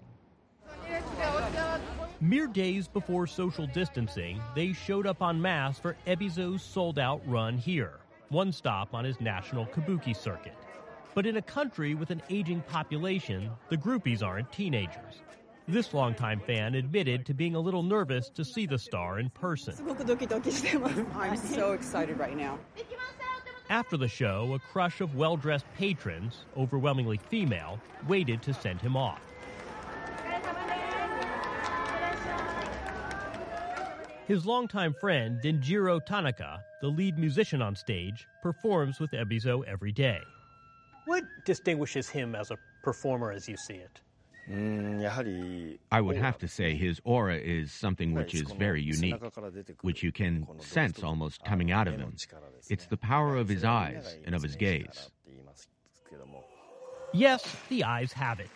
Mere 2.19 2.47
days 2.47 2.87
before 2.87 3.27
social 3.27 3.67
distancing, 3.67 4.41
they 4.55 4.73
showed 4.73 5.05
up 5.05 5.21
en 5.21 5.39
masse 5.39 5.77
for 5.77 5.95
Ebizo's 6.07 6.63
sold 6.63 6.97
out 6.97 7.21
run 7.27 7.57
here, 7.59 7.99
one 8.29 8.51
stop 8.51 8.93
on 8.93 9.05
his 9.05 9.19
national 9.21 9.65
kabuki 9.67 10.15
circuit. 10.15 10.55
But 11.13 11.25
in 11.25 11.37
a 11.37 11.41
country 11.41 11.95
with 11.95 12.09
an 12.09 12.21
aging 12.29 12.61
population, 12.61 13.49
the 13.69 13.77
groupies 13.77 14.21
aren't 14.21 14.51
teenagers. 14.51 15.21
This 15.67 15.93
longtime 15.93 16.41
fan 16.41 16.75
admitted 16.75 17.25
to 17.25 17.33
being 17.33 17.55
a 17.55 17.59
little 17.59 17.81
nervous 17.81 18.29
to 18.29 18.45
see 18.45 18.65
the 18.67 18.77
star 18.77 19.19
in 19.19 19.29
person. 19.31 19.73
I'm 21.15 21.37
so 21.37 21.71
excited 21.71 22.19
right 22.19 22.37
now. 22.37 22.59
After 23.69 23.97
the 23.97 24.07
show, 24.07 24.53
a 24.53 24.59
crush 24.59 25.01
of 25.01 25.15
well 25.15 25.37
dressed 25.37 25.65
patrons, 25.75 26.45
overwhelmingly 26.55 27.17
female, 27.17 27.79
waited 28.07 28.43
to 28.43 28.53
send 28.53 28.79
him 28.79 28.95
off. 28.95 29.21
His 34.27 34.45
longtime 34.45 34.95
friend, 34.95 35.39
Denjiro 35.39 36.03
Tanaka, 36.03 36.63
the 36.81 36.87
lead 36.87 37.19
musician 37.19 37.61
on 37.61 37.75
stage, 37.75 38.27
performs 38.41 38.99
with 38.99 39.11
Ebizo 39.11 39.63
every 39.67 39.91
day. 39.91 40.19
What 41.05 41.23
distinguishes 41.45 42.09
him 42.09 42.33
as 42.33 42.49
a 42.49 42.57
performer 42.83 43.31
as 43.31 43.47
you 43.47 43.55
see 43.55 43.75
it? 43.75 44.01
I 45.91 46.01
would 46.01 46.17
have 46.17 46.39
to 46.39 46.47
say 46.47 46.75
his 46.75 46.99
aura 47.03 47.37
is 47.37 47.71
something 47.71 48.13
which 48.13 48.33
is 48.33 48.49
very 48.57 48.81
unique, 48.81 49.21
which 49.81 50.01
you 50.01 50.11
can 50.11 50.47
sense 50.59 51.03
almost 51.03 51.43
coming 51.43 51.71
out 51.71 51.87
of 51.87 51.97
him. 51.97 52.15
It's 52.67 52.87
the 52.87 52.97
power 52.97 53.37
of 53.37 53.47
his 53.47 53.63
eyes 53.63 54.17
and 54.25 54.33
of 54.33 54.41
his 54.41 54.55
gaze. 54.55 55.11
Yes, 57.13 57.55
the 57.69 57.83
eyes 57.83 58.11
have 58.13 58.39
it. 58.39 58.51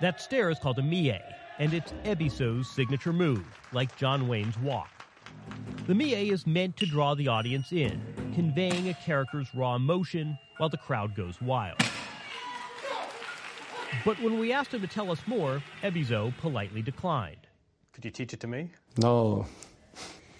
That 0.00 0.20
stare 0.20 0.50
is 0.50 0.58
called 0.58 0.78
a 0.78 0.82
mie, 0.82 1.20
and 1.58 1.72
it's 1.72 1.92
Ebizo's 2.04 2.68
signature 2.68 3.12
move, 3.12 3.44
like 3.72 3.96
John 3.96 4.28
Wayne's 4.28 4.58
walk. 4.58 4.90
The 5.86 5.94
mie 5.94 6.28
is 6.30 6.46
meant 6.46 6.76
to 6.76 6.86
draw 6.86 7.14
the 7.14 7.28
audience 7.28 7.72
in, 7.72 8.00
conveying 8.34 8.88
a 8.88 8.94
character's 8.94 9.48
raw 9.54 9.74
emotion 9.76 10.38
while 10.58 10.68
the 10.68 10.76
crowd 10.76 11.14
goes 11.14 11.40
wild. 11.40 11.78
But 14.04 14.20
when 14.20 14.38
we 14.38 14.52
asked 14.52 14.72
him 14.72 14.80
to 14.82 14.86
tell 14.86 15.10
us 15.10 15.20
more, 15.26 15.62
Ebizo 15.82 16.36
politely 16.38 16.82
declined. 16.82 17.46
Could 17.92 18.04
you 18.04 18.10
teach 18.10 18.32
it 18.32 18.40
to 18.40 18.46
me? 18.46 18.70
No. 18.98 19.46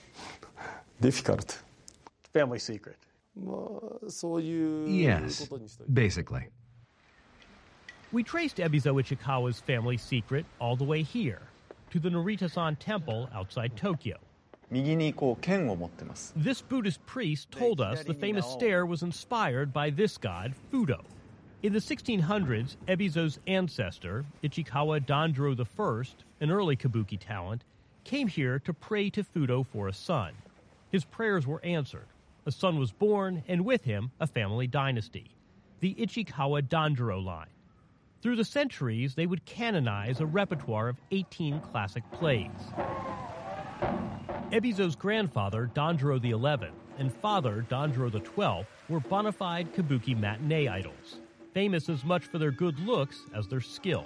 Difficult. 1.01 1.61
Family 2.33 2.59
secret. 2.59 2.97
Uh, 3.41 4.09
so 4.09 4.39
you. 4.39 4.85
Yes, 4.87 5.49
basically. 5.93 6.49
We 8.11 8.23
traced 8.23 8.57
Ebizo 8.57 8.99
Ichikawa's 8.99 9.61
family 9.61 9.99
secret 9.99 10.47
all 10.59 10.77
the 10.77 10.85
way 10.85 11.03
here, 11.03 11.43
to 11.91 11.99
the 12.01 12.09
Narita-san 12.09 12.77
temple 12.77 13.29
outside 13.35 13.77
Tokyo. 13.77 14.17
This 16.35 16.63
Buddhist 16.63 17.05
priest 17.05 17.51
told 17.51 17.83
us 17.83 18.05
the 18.05 18.15
famous 18.15 18.47
stare 18.47 18.87
was 18.87 19.03
inspired 19.03 19.75
by 19.75 19.91
this 19.91 20.17
god, 20.17 20.55
Fudo. 20.73 21.03
In 21.63 21.75
the 21.75 21.81
1600s, 21.81 22.77
Ebizo's 22.87 23.41
ancestor, 23.47 24.25
Ichikawa 24.43 25.05
Danjuro 25.05 25.55
I, 25.61 26.25
an 26.43 26.51
early 26.51 26.77
kabuki 26.77 27.19
talent, 27.21 27.63
came 28.05 28.29
here 28.29 28.59
to 28.61 28.73
pray 28.73 29.11
to 29.11 29.23
Fudo 29.23 29.67
for 29.67 29.87
a 29.87 29.93
son. 29.93 30.33
His 30.91 31.05
prayers 31.05 31.47
were 31.47 31.63
answered. 31.63 32.07
A 32.47 32.53
son 32.53 32.79
was 32.79 32.91
born, 32.91 33.43
and 33.49 33.67
with 33.67 33.85
him, 33.85 34.13
a 34.19 34.27
family 34.27 34.67
dynasty, 34.67 35.31
the 35.81 35.95
Ichikawa 35.97 36.63
Danjuro 36.63 37.23
line. 37.23 37.49
Through 38.21 38.35
the 38.35 38.45
centuries, 38.45 39.15
they 39.15 39.27
would 39.27 39.45
canonize 39.45 40.21
a 40.21 40.27
repertoire 40.27 40.89
of 40.89 40.97
18 41.13 41.61
classic 41.61 42.03
plays. 42.11 42.51
Ebizo's 44.51 44.97
grandfather, 44.97 45.71
Danjuro 45.73 46.21
XI, 46.21 46.69
and 46.99 47.15
father, 47.15 47.65
Danjuro 47.71 48.11
XII, 48.11 48.67
were 48.89 48.99
bona 48.99 49.31
fide 49.31 49.73
kabuki 49.73 50.17
matinee 50.19 50.67
idols, 50.67 51.21
famous 51.55 51.89
as 51.89 52.05
much 52.05 52.25
for 52.25 52.39
their 52.39 52.51
good 52.51 52.81
looks 52.81 53.17
as 53.35 53.47
their 53.47 53.61
skill. 53.61 54.05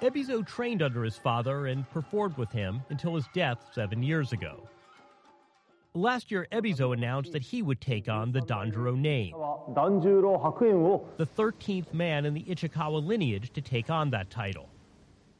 Ebizo 0.00 0.46
trained 0.46 0.80
under 0.80 1.04
his 1.04 1.18
father 1.18 1.66
and 1.66 1.90
performed 1.90 2.38
with 2.38 2.50
him 2.50 2.80
until 2.88 3.14
his 3.14 3.26
death 3.34 3.58
seven 3.74 4.02
years 4.02 4.32
ago. 4.32 4.62
Last 5.98 6.30
year, 6.30 6.46
Ebizo 6.52 6.94
announced 6.94 7.32
that 7.32 7.42
he 7.42 7.60
would 7.60 7.80
take 7.80 8.08
on 8.08 8.30
the 8.30 8.40
Danjuro 8.40 8.96
name, 8.96 9.32
the 9.32 11.26
13th 11.26 11.92
man 11.92 12.24
in 12.24 12.34
the 12.34 12.44
Ichikawa 12.44 13.04
lineage 13.04 13.52
to 13.54 13.60
take 13.60 13.90
on 13.90 14.10
that 14.10 14.30
title. 14.30 14.68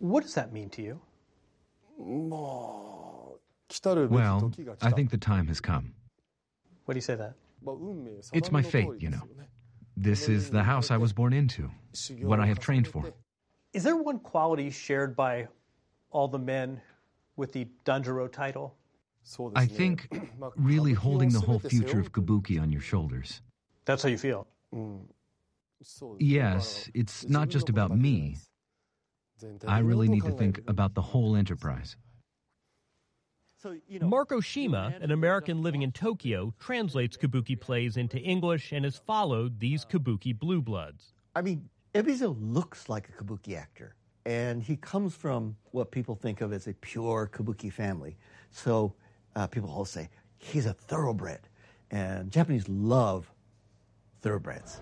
What 0.00 0.24
does 0.24 0.34
that 0.34 0.52
mean 0.52 0.68
to 0.70 0.82
you? 0.82 1.00
Well, 1.96 3.38
I 4.82 4.90
think 4.90 5.10
the 5.10 5.18
time 5.18 5.46
has 5.46 5.60
come. 5.60 5.94
Why 6.86 6.94
do 6.94 6.98
you 6.98 7.02
say 7.02 7.14
that? 7.14 7.34
It's 8.32 8.50
my 8.50 8.62
fate, 8.62 8.88
you 8.98 9.10
know. 9.10 9.22
This 9.96 10.28
is 10.28 10.50
the 10.50 10.64
house 10.64 10.90
I 10.90 10.96
was 10.96 11.12
born 11.12 11.34
into, 11.34 11.70
what 12.22 12.40
I 12.40 12.46
have 12.46 12.58
trained 12.58 12.88
for. 12.88 13.04
Is 13.72 13.84
there 13.84 13.96
one 13.96 14.18
quality 14.18 14.70
shared 14.70 15.14
by 15.14 15.46
all 16.10 16.26
the 16.26 16.40
men 16.40 16.80
with 17.36 17.52
the 17.52 17.68
Danjuro 17.84 18.32
title? 18.32 18.74
I 19.54 19.66
think 19.66 20.08
really 20.56 20.92
holding 20.92 21.30
the 21.30 21.40
whole 21.40 21.58
future 21.58 22.00
of 22.00 22.12
Kabuki 22.12 22.60
on 22.60 22.72
your 22.72 22.80
shoulders. 22.80 23.42
That's 23.84 24.02
how 24.02 24.08
you 24.08 24.18
feel? 24.18 24.46
Yes, 26.18 26.90
it's 26.94 27.28
not 27.28 27.48
just 27.48 27.68
about 27.68 27.96
me. 27.96 28.36
I 29.66 29.78
really 29.78 30.08
need 30.08 30.24
to 30.24 30.32
think 30.32 30.60
about 30.66 30.94
the 30.94 31.02
whole 31.02 31.36
enterprise. 31.36 31.96
Mark 34.00 34.30
Oshima, 34.30 35.02
an 35.02 35.10
American 35.10 35.62
living 35.62 35.82
in 35.82 35.90
Tokyo, 35.90 36.54
translates 36.60 37.16
kabuki 37.16 37.60
plays 37.60 37.96
into 37.96 38.18
English 38.18 38.72
and 38.72 38.84
has 38.84 38.96
followed 38.96 39.58
these 39.58 39.84
uh, 39.84 39.88
kabuki 39.88 40.38
blue 40.38 40.62
bloods. 40.62 41.12
I 41.34 41.42
mean, 41.42 41.68
Ebizo 41.94 42.36
looks 42.40 42.88
like 42.88 43.08
a 43.08 43.12
kabuki 43.12 43.56
actor, 43.56 43.96
and 44.24 44.62
he 44.62 44.76
comes 44.76 45.14
from 45.14 45.56
what 45.72 45.90
people 45.90 46.14
think 46.14 46.40
of 46.40 46.52
as 46.52 46.68
a 46.68 46.74
pure 46.74 47.28
kabuki 47.32 47.72
family. 47.72 48.16
So 48.50 48.94
uh, 49.36 49.46
people 49.46 49.70
all 49.70 49.84
say 49.84 50.08
he's 50.38 50.66
a 50.66 50.72
thoroughbred, 50.72 51.40
and 51.90 52.30
Japanese 52.30 52.68
love 52.68 53.30
thoroughbreds. 54.20 54.80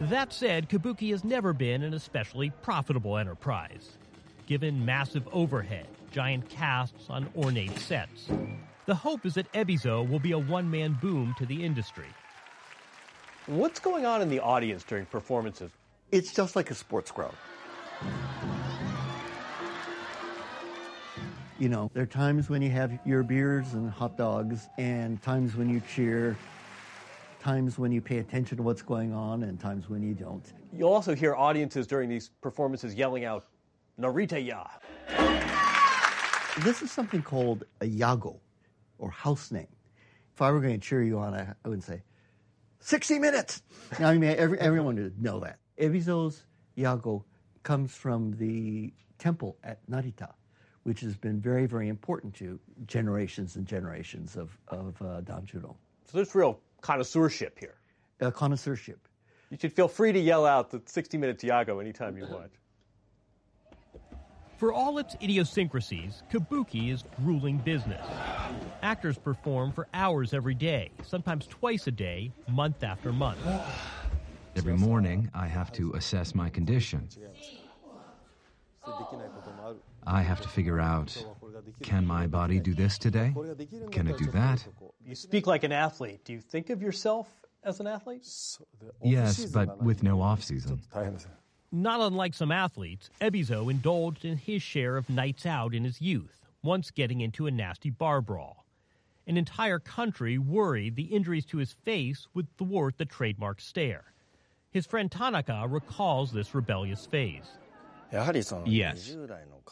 That 0.00 0.32
said, 0.32 0.68
kabuki 0.68 1.10
has 1.10 1.24
never 1.24 1.52
been 1.52 1.82
an 1.82 1.94
especially 1.94 2.50
profitable 2.62 3.16
enterprise. 3.16 3.98
Given 4.46 4.84
massive 4.84 5.26
overhead, 5.32 5.86
giant 6.10 6.48
casts 6.48 7.08
on 7.08 7.28
ornate 7.36 7.78
sets, 7.78 8.28
the 8.86 8.94
hope 8.94 9.24
is 9.24 9.34
that 9.34 9.50
Ebizo 9.52 10.06
will 10.08 10.18
be 10.18 10.32
a 10.32 10.38
one 10.38 10.70
man 10.70 10.98
boom 11.00 11.34
to 11.38 11.46
the 11.46 11.64
industry. 11.64 12.08
What's 13.46 13.78
going 13.78 14.04
on 14.04 14.20
in 14.20 14.28
the 14.28 14.40
audience 14.40 14.84
during 14.84 15.06
performances? 15.06 15.70
It's 16.10 16.32
just 16.32 16.56
like 16.56 16.70
a 16.70 16.74
sports 16.74 17.10
crowd. 17.10 17.34
You 21.58 21.68
know, 21.68 21.88
there 21.94 22.02
are 22.02 22.06
times 22.06 22.50
when 22.50 22.62
you 22.62 22.70
have 22.70 22.98
your 23.04 23.22
beers 23.22 23.74
and 23.74 23.88
hot 23.88 24.16
dogs, 24.16 24.68
and 24.76 25.22
times 25.22 25.54
when 25.54 25.70
you 25.70 25.80
cheer, 25.94 26.36
times 27.40 27.78
when 27.78 27.92
you 27.92 28.00
pay 28.00 28.18
attention 28.18 28.56
to 28.56 28.64
what's 28.64 28.82
going 28.82 29.12
on, 29.12 29.44
and 29.44 29.60
times 29.60 29.88
when 29.88 30.02
you 30.02 30.14
don't. 30.14 30.44
You'll 30.72 30.92
also 30.92 31.14
hear 31.14 31.36
audiences 31.36 31.86
during 31.86 32.08
these 32.08 32.30
performances 32.40 32.94
yelling 32.96 33.24
out, 33.24 33.44
Narita 34.00 34.44
ya. 34.44 34.64
This 36.64 36.82
is 36.82 36.90
something 36.90 37.22
called 37.22 37.62
a 37.80 37.84
yago, 37.86 38.36
or 38.98 39.12
house 39.12 39.52
name. 39.52 39.68
If 40.34 40.42
I 40.42 40.50
were 40.50 40.60
going 40.60 40.80
to 40.80 40.84
cheer 40.84 41.04
you 41.04 41.20
on, 41.20 41.34
I, 41.34 41.54
I 41.64 41.68
would 41.68 41.84
say, 41.84 42.02
60 42.80 43.20
minutes! 43.20 43.62
Now, 44.00 44.08
I 44.08 44.18
mean, 44.18 44.34
every, 44.36 44.58
everyone 44.58 44.96
would 44.96 45.22
know 45.22 45.38
that. 45.38 45.60
Ebizo's 45.80 46.46
yago 46.76 47.22
comes 47.62 47.94
from 47.94 48.32
the 48.38 48.92
temple 49.18 49.56
at 49.62 49.78
Narita, 49.88 50.32
which 50.84 51.00
has 51.00 51.16
been 51.16 51.40
very, 51.40 51.66
very 51.66 51.88
important 51.88 52.34
to 52.34 52.58
generations 52.86 53.56
and 53.56 53.66
generations 53.66 54.36
of, 54.36 54.56
of 54.68 54.94
uh, 55.02 55.20
danjuro. 55.22 55.74
So 56.04 56.18
there's 56.18 56.34
real 56.34 56.60
connoisseurship 56.82 57.58
here. 57.58 57.74
A 58.20 58.30
connoisseurship. 58.30 59.08
You 59.50 59.58
should 59.60 59.72
feel 59.72 59.88
free 59.88 60.12
to 60.12 60.18
yell 60.18 60.46
out 60.46 60.70
the 60.70 60.80
60 60.84 61.18
Minutes 61.18 61.42
yago 61.42 61.80
anytime 61.80 62.16
you 62.16 62.26
want. 62.26 62.52
For 64.56 64.72
all 64.72 64.98
its 64.98 65.16
idiosyncrasies, 65.20 66.22
kabuki 66.32 66.92
is 66.92 67.04
grueling 67.16 67.58
business. 67.58 68.06
Actors 68.82 69.18
perform 69.18 69.72
for 69.72 69.88
hours 69.92 70.32
every 70.32 70.54
day, 70.54 70.90
sometimes 71.02 71.46
twice 71.46 71.86
a 71.86 71.90
day, 71.90 72.30
month 72.48 72.84
after 72.84 73.12
month. 73.12 73.38
Every 74.56 74.76
morning, 74.76 75.28
I 75.34 75.48
have 75.48 75.72
to 75.72 75.92
assess 75.94 76.34
my 76.34 76.48
condition. 76.48 77.08
I 80.06 80.22
have 80.22 80.40
to 80.42 80.48
figure 80.48 80.80
out 80.80 81.24
can 81.82 82.06
my 82.06 82.26
body 82.26 82.60
do 82.60 82.74
this 82.74 82.98
today? 82.98 83.34
Can 83.90 84.06
it 84.06 84.18
do 84.18 84.26
that? 84.26 84.66
You 85.04 85.14
speak 85.14 85.46
like 85.46 85.64
an 85.64 85.72
athlete. 85.72 86.24
Do 86.24 86.32
you 86.32 86.40
think 86.40 86.70
of 86.70 86.82
yourself 86.82 87.28
as 87.62 87.80
an 87.80 87.86
athlete? 87.86 88.26
Yes, 89.02 89.46
but 89.46 89.82
with 89.82 90.02
no 90.02 90.20
off 90.20 90.42
season. 90.42 90.80
Not 91.72 92.00
unlike 92.00 92.34
some 92.34 92.52
athletes, 92.52 93.10
Ebizo 93.20 93.70
indulged 93.70 94.24
in 94.24 94.36
his 94.36 94.62
share 94.62 94.96
of 94.96 95.10
nights 95.10 95.44
out 95.44 95.74
in 95.74 95.84
his 95.84 96.00
youth, 96.00 96.46
once 96.62 96.90
getting 96.90 97.20
into 97.20 97.46
a 97.46 97.50
nasty 97.50 97.90
bar 97.90 98.20
brawl. 98.20 98.64
An 99.26 99.36
entire 99.36 99.78
country 99.78 100.38
worried 100.38 100.96
the 100.96 101.04
injuries 101.04 101.46
to 101.46 101.58
his 101.58 101.72
face 101.72 102.28
would 102.34 102.46
thwart 102.56 102.98
the 102.98 103.06
trademark 103.06 103.60
stare. 103.60 104.04
His 104.70 104.86
friend 104.86 105.10
Tanaka 105.10 105.66
recalls 105.68 106.32
this 106.32 106.54
rebellious 106.54 107.06
phase. 107.06 107.50
Yes. 108.66 109.16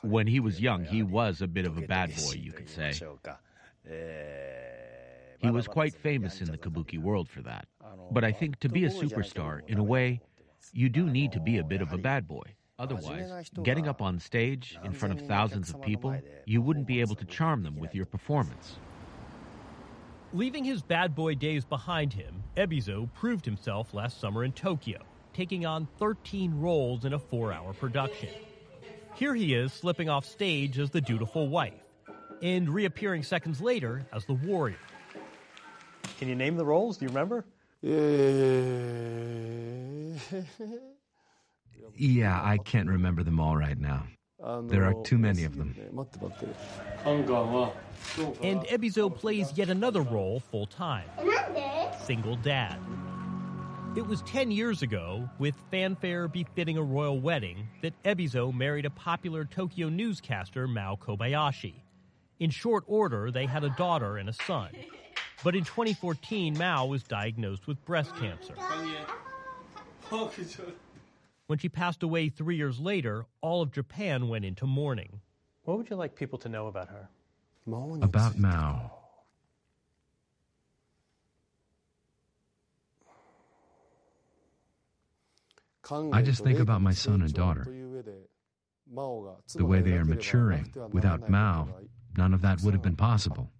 When 0.03 0.26
he 0.26 0.40
was 0.40 0.61
young, 0.61 0.84
he 0.84 1.03
was 1.03 1.43
a 1.43 1.47
bit 1.47 1.66
of 1.66 1.78
a 1.78 1.82
bad 1.82 2.11
boy, 2.16 2.34
you 2.34 2.53
could 2.53 2.68
say. 2.68 2.93
He 5.38 5.51
was 5.51 5.66
quite 5.66 5.95
famous 5.95 6.40
in 6.40 6.51
the 6.51 6.59
kabuki 6.59 6.99
world 6.99 7.28
for 7.28 7.43
that. 7.43 7.66
But 8.11 8.24
I 8.24 8.32
think 8.32 8.59
to 8.61 8.68
be 8.68 8.84
a 8.84 8.90
superstar, 8.90 9.61
in 9.68 9.78
a 9.78 9.82
way, 9.84 10.20
you 10.72 10.88
do 10.88 11.07
need 11.07 11.32
to 11.32 11.40
be 11.40 11.59
a 11.59 11.64
bit 11.64 11.82
of 11.82 11.93
a 11.93 11.99
bad 11.99 12.26
boy. 12.28 12.45
Otherwise, 12.78 13.51
getting 13.62 13.86
up 13.86 14.03
on 14.03 14.18
stage 14.18 14.78
in 14.84 14.93
front 14.93 15.14
of 15.14 15.26
thousands 15.26 15.70
of 15.70 15.80
people, 15.82 16.16
you 16.47 16.61
wouldn't 16.61 16.86
be 16.86 17.01
able 17.01 17.14
to 17.14 17.24
charm 17.24 17.62
them 17.62 17.76
with 17.76 17.95
your 17.95 18.07
performance. 18.07 18.76
Leaving 20.32 20.64
his 20.64 20.82
bad 20.82 21.14
boy 21.14 21.34
days 21.34 21.64
behind 21.64 22.12
him, 22.12 22.43
Ebizo 22.57 23.09
proved 23.12 23.45
himself 23.45 23.93
last 23.93 24.18
summer 24.18 24.45
in 24.45 24.53
Tokyo, 24.53 25.01
taking 25.33 25.66
on 25.66 25.87
13 25.99 26.61
roles 26.61 27.05
in 27.05 27.12
a 27.12 27.18
four 27.18 27.53
hour 27.53 27.72
production. 27.72 28.28
Here 29.14 29.35
he 29.35 29.55
is 29.55 29.72
slipping 29.72 30.09
off 30.09 30.24
stage 30.24 30.78
as 30.78 30.91
the 30.91 31.01
dutiful 31.01 31.49
wife, 31.49 31.74
and 32.41 32.68
reappearing 32.68 33.22
seconds 33.22 33.61
later 33.61 34.07
as 34.12 34.24
the 34.24 34.35
warrior. 34.35 34.78
Can 36.18 36.28
you 36.28 36.35
name 36.35 36.57
the 36.57 36.64
roles? 36.64 36.99
Do 36.99 37.05
you 37.05 37.09
remember? 37.09 37.45
Yeah, 41.95 42.41
I 42.43 42.57
can't 42.57 42.89
remember 42.89 43.22
them 43.22 43.39
all 43.39 43.57
right 43.57 43.78
now. 43.78 44.07
There 44.62 44.85
are 44.85 44.95
too 45.05 45.18
many 45.18 45.45
of 45.45 45.57
them. 45.57 45.74
And 48.43 48.61
Ebizo 48.62 49.14
plays 49.14 49.53
yet 49.57 49.68
another 49.68 50.01
role 50.01 50.41
full 50.41 50.66
time 50.66 51.05
single 52.05 52.37
dad. 52.37 52.78
It 53.95 54.07
was 54.07 54.22
10 54.22 54.51
years 54.51 54.80
ago, 54.80 55.28
with 55.38 55.55
fanfare 55.70 56.26
befitting 56.26 56.78
a 56.78 56.82
royal 56.82 57.20
wedding, 57.20 57.68
that 57.82 57.93
Ebizo 58.05 58.51
married 58.51 58.86
a 58.86 58.90
popular 58.90 59.45
Tokyo 59.45 59.90
newscaster, 59.90 60.66
Mao 60.66 60.97
Kobayashi. 60.97 61.74
In 62.40 62.49
short 62.49 62.84
order, 62.86 63.30
they 63.30 63.45
had 63.45 63.64
a 63.64 63.74
daughter 63.76 64.16
and 64.16 64.30
a 64.30 64.32
son. 64.32 64.70
But 65.45 65.55
in 65.55 65.64
2014, 65.64 66.57
Mao 66.57 66.86
was 66.86 67.03
diagnosed 67.03 67.66
with 67.66 67.84
breast 67.84 68.16
cancer. 68.16 68.55
When 71.47 71.59
she 71.59 71.68
passed 71.68 72.03
away 72.03 72.30
three 72.30 72.57
years 72.57 72.80
later, 72.80 73.26
all 73.43 73.61
of 73.61 73.72
Japan 73.72 74.28
went 74.28 74.47
into 74.47 74.66
mourning. 74.66 75.20
What 75.64 75.76
would 75.76 75.90
you 75.90 75.97
like 75.97 76.16
people 76.16 76.38
to 76.38 76.49
know 76.49 76.66
about 76.66 76.88
her? 76.88 77.11
About 78.03 78.38
Mao. 78.38 79.02
I 86.12 86.22
just 86.22 86.43
think 86.43 86.59
about 86.59 86.80
my 86.80 86.93
son 86.93 87.22
and 87.22 87.32
daughter. 87.32 87.66
The 89.55 89.64
way 89.64 89.80
they 89.80 89.97
are 89.97 90.05
maturing. 90.05 90.72
Without 90.93 91.28
Mao, 91.28 91.68
none 92.16 92.34
of 92.34 92.43
that 92.43 92.62
would 92.62 92.74
have 92.74 92.82
been 92.82 92.97
possible. 92.97 93.51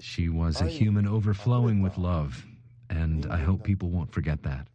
She 0.00 0.28
was 0.28 0.60
a 0.60 0.66
human 0.66 1.06
overflowing 1.06 1.82
with 1.82 1.98
love, 1.98 2.44
and 2.88 3.26
I 3.26 3.38
hope 3.38 3.64
people 3.64 3.90
won't 3.90 4.12
forget 4.12 4.42
that. 4.44 4.68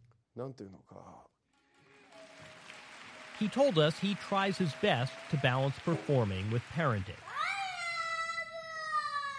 He 3.38 3.48
told 3.48 3.78
us 3.78 3.98
he 3.98 4.14
tries 4.14 4.56
his 4.56 4.72
best 4.80 5.12
to 5.30 5.36
balance 5.38 5.74
performing 5.84 6.50
with 6.50 6.62
parenting. 6.74 7.18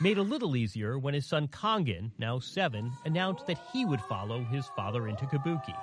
Made 0.02 0.18
a 0.18 0.24
little 0.24 0.56
easier 0.56 0.98
when 0.98 1.14
his 1.14 1.26
son 1.26 1.48
Kangen, 1.48 2.12
now 2.18 2.40
seven, 2.40 2.92
announced 3.06 3.46
that 3.48 3.60
he 3.72 3.86
would 3.86 4.02
follow 4.02 4.44
his 4.44 4.68
father 4.76 5.08
into 5.08 5.26
kabuki. 5.26 5.76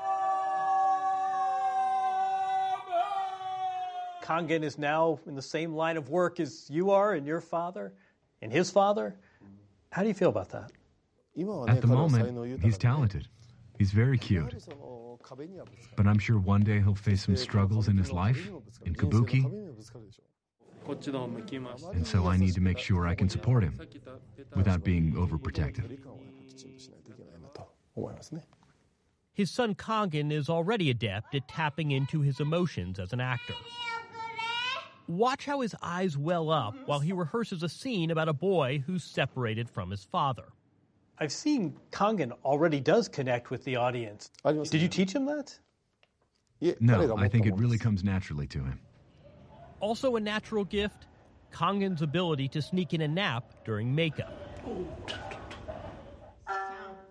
Kangen 4.22 4.62
is 4.62 4.78
now 4.78 5.18
in 5.26 5.34
the 5.34 5.42
same 5.42 5.74
line 5.74 5.96
of 5.96 6.10
work 6.10 6.38
as 6.38 6.68
you 6.68 6.90
are 6.90 7.14
and 7.14 7.26
your 7.26 7.40
father 7.40 7.94
and 8.42 8.52
his 8.52 8.70
father. 8.70 9.16
How 9.90 10.02
do 10.02 10.08
you 10.08 10.14
feel 10.14 10.28
about 10.28 10.50
that? 10.50 10.70
At 11.68 11.80
the 11.80 11.86
moment, 11.86 12.62
he's 12.62 12.78
talented. 12.78 13.28
He's 13.78 13.92
very 13.92 14.18
cute. 14.18 14.54
But 15.96 16.06
I'm 16.06 16.18
sure 16.18 16.38
one 16.38 16.62
day 16.62 16.80
he'll 16.80 16.94
face 16.94 17.24
some 17.24 17.36
struggles 17.36 17.88
in 17.88 17.96
his 17.96 18.12
life, 18.12 18.50
in 18.84 18.94
kabuki. 18.94 19.46
And 20.86 22.06
so 22.06 22.26
I 22.26 22.36
need 22.36 22.54
to 22.54 22.60
make 22.60 22.78
sure 22.78 23.06
I 23.06 23.14
can 23.14 23.28
support 23.28 23.62
him 23.62 23.80
without 24.54 24.82
being 24.82 25.12
overprotective. 25.14 25.98
His 29.32 29.50
son 29.50 29.74
Kangen 29.74 30.32
is 30.32 30.48
already 30.48 30.90
adept 30.90 31.34
at 31.34 31.48
tapping 31.48 31.92
into 31.92 32.20
his 32.20 32.40
emotions 32.40 32.98
as 32.98 33.12
an 33.12 33.20
actor. 33.20 33.54
Watch 35.08 35.46
how 35.46 35.60
his 35.60 35.74
eyes 35.82 36.16
well 36.16 36.50
up 36.50 36.74
while 36.86 37.00
he 37.00 37.12
rehearses 37.12 37.62
a 37.62 37.68
scene 37.68 38.10
about 38.10 38.28
a 38.28 38.32
boy 38.32 38.82
who's 38.86 39.02
separated 39.02 39.68
from 39.68 39.90
his 39.90 40.04
father. 40.04 40.44
I've 41.18 41.32
seen 41.32 41.76
Kangen 41.90 42.32
already 42.44 42.80
does 42.80 43.08
connect 43.08 43.50
with 43.50 43.64
the 43.64 43.76
audience. 43.76 44.30
Did 44.44 44.80
you 44.80 44.88
teach 44.88 45.12
him 45.12 45.26
that? 45.26 45.58
No, 46.80 47.16
I 47.16 47.28
think 47.28 47.46
it 47.46 47.54
really 47.56 47.78
comes 47.78 48.04
naturally 48.04 48.46
to 48.48 48.58
him. 48.58 48.80
Also, 49.80 50.16
a 50.16 50.20
natural 50.20 50.64
gift 50.64 51.06
Kangen's 51.52 52.02
ability 52.02 52.48
to 52.48 52.62
sneak 52.62 52.94
in 52.94 53.00
a 53.00 53.08
nap 53.08 53.44
during 53.64 53.94
makeup. 53.94 54.32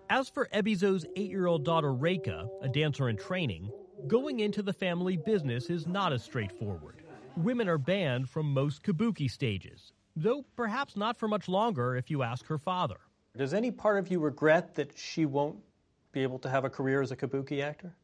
As 0.08 0.28
for 0.28 0.48
Ebizo's 0.52 1.06
eight 1.16 1.30
year 1.30 1.46
old 1.46 1.64
daughter 1.64 1.92
Reika, 1.92 2.48
a 2.62 2.68
dancer 2.68 3.08
in 3.08 3.16
training, 3.16 3.70
going 4.06 4.40
into 4.40 4.62
the 4.62 4.72
family 4.72 5.16
business 5.16 5.70
is 5.70 5.86
not 5.86 6.12
as 6.12 6.22
straightforward. 6.22 6.96
Women 7.36 7.68
are 7.68 7.78
banned 7.78 8.28
from 8.28 8.52
most 8.52 8.82
kabuki 8.82 9.30
stages, 9.30 9.92
though 10.16 10.44
perhaps 10.56 10.96
not 10.96 11.16
for 11.16 11.28
much 11.28 11.48
longer 11.48 11.96
if 11.96 12.10
you 12.10 12.22
ask 12.22 12.46
her 12.46 12.58
father. 12.58 12.96
Does 13.36 13.54
any 13.54 13.70
part 13.70 13.98
of 13.98 14.10
you 14.10 14.18
regret 14.18 14.74
that 14.74 14.98
she 14.98 15.26
won't 15.26 15.58
be 16.12 16.22
able 16.22 16.40
to 16.40 16.48
have 16.48 16.64
a 16.64 16.70
career 16.70 17.02
as 17.02 17.12
a 17.12 17.16
kabuki 17.16 17.62
actor? 17.62 17.94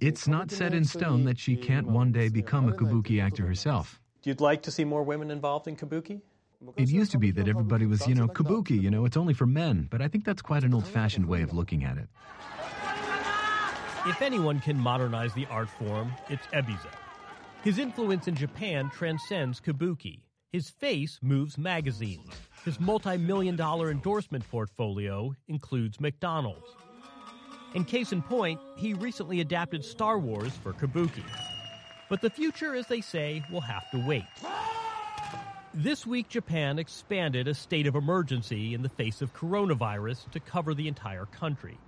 It's 0.00 0.28
not 0.28 0.50
set 0.50 0.74
in 0.74 0.84
stone 0.84 1.24
that 1.24 1.38
she 1.38 1.56
can't 1.56 1.86
one 1.86 2.12
day 2.12 2.28
become 2.28 2.68
a 2.68 2.72
kabuki 2.72 3.22
actor 3.22 3.46
herself. 3.46 4.00
You'd 4.24 4.40
like 4.40 4.62
to 4.62 4.70
see 4.70 4.84
more 4.84 5.02
women 5.02 5.30
involved 5.30 5.68
in 5.68 5.76
kabuki? 5.76 6.22
It 6.76 6.88
used 6.88 7.12
to 7.12 7.18
be 7.18 7.30
that 7.32 7.46
everybody 7.46 7.84
was, 7.84 8.06
you 8.06 8.14
know, 8.14 8.26
kabuki, 8.26 8.80
you 8.80 8.90
know, 8.90 9.04
it's 9.04 9.18
only 9.18 9.34
for 9.34 9.46
men, 9.46 9.86
but 9.90 10.00
I 10.00 10.08
think 10.08 10.24
that's 10.24 10.40
quite 10.40 10.64
an 10.64 10.72
old 10.72 10.86
fashioned 10.86 11.26
way 11.26 11.42
of 11.42 11.52
looking 11.52 11.84
at 11.84 11.98
it. 11.98 12.08
If 14.06 14.22
anyone 14.22 14.60
can 14.60 14.78
modernize 14.78 15.34
the 15.34 15.46
art 15.50 15.68
form, 15.68 16.12
it's 16.28 16.46
Ebizo. 16.48 16.90
His 17.62 17.78
influence 17.78 18.28
in 18.28 18.34
Japan 18.34 18.90
transcends 18.90 19.60
kabuki. 19.60 20.20
His 20.52 20.70
face 20.70 21.18
moves 21.22 21.58
magazines. 21.58 22.30
His 22.64 22.78
multi 22.80 23.16
million 23.18 23.56
dollar 23.56 23.90
endorsement 23.90 24.48
portfolio 24.50 25.34
includes 25.48 26.00
McDonald's. 26.00 26.76
In 27.74 27.84
case 27.84 28.12
in 28.12 28.22
point, 28.22 28.60
he 28.76 28.94
recently 28.94 29.40
adapted 29.40 29.84
Star 29.84 30.18
Wars 30.18 30.52
for 30.62 30.72
kabuki. 30.72 31.24
But 32.08 32.20
the 32.20 32.30
future, 32.30 32.74
as 32.74 32.86
they 32.86 33.00
say, 33.00 33.44
will 33.50 33.62
have 33.62 33.90
to 33.90 33.98
wait. 33.98 34.24
This 35.72 36.06
week, 36.06 36.28
Japan 36.28 36.78
expanded 36.78 37.48
a 37.48 37.54
state 37.54 37.86
of 37.86 37.96
emergency 37.96 38.74
in 38.74 38.82
the 38.82 38.88
face 38.88 39.22
of 39.22 39.34
coronavirus 39.34 40.30
to 40.30 40.40
cover 40.40 40.74
the 40.74 40.86
entire 40.86 41.26
country. 41.26 41.78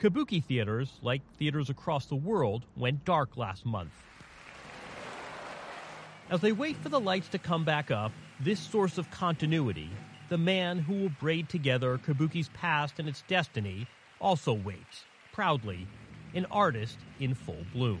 Kabuki 0.00 0.42
theaters, 0.42 0.92
like 1.02 1.20
theaters 1.36 1.70
across 1.70 2.06
the 2.06 2.16
world, 2.16 2.64
went 2.76 3.04
dark 3.04 3.36
last 3.36 3.66
month. 3.66 3.92
As 6.30 6.40
they 6.40 6.52
wait 6.52 6.76
for 6.78 6.88
the 6.88 6.98
lights 6.98 7.28
to 7.28 7.38
come 7.38 7.64
back 7.64 7.90
up, 7.90 8.12
this 8.40 8.58
source 8.58 8.96
of 8.96 9.10
continuity, 9.10 9.90
the 10.30 10.38
man 10.38 10.78
who 10.78 10.94
will 10.94 11.12
braid 11.20 11.48
together 11.50 11.98
Kabuki's 11.98 12.48
past 12.54 12.98
and 12.98 13.06
its 13.06 13.22
destiny, 13.28 13.86
also 14.20 14.54
waits, 14.54 15.04
proudly, 15.32 15.86
an 16.34 16.46
artist 16.50 16.96
in 17.20 17.34
full 17.34 17.66
bloom. 17.74 18.00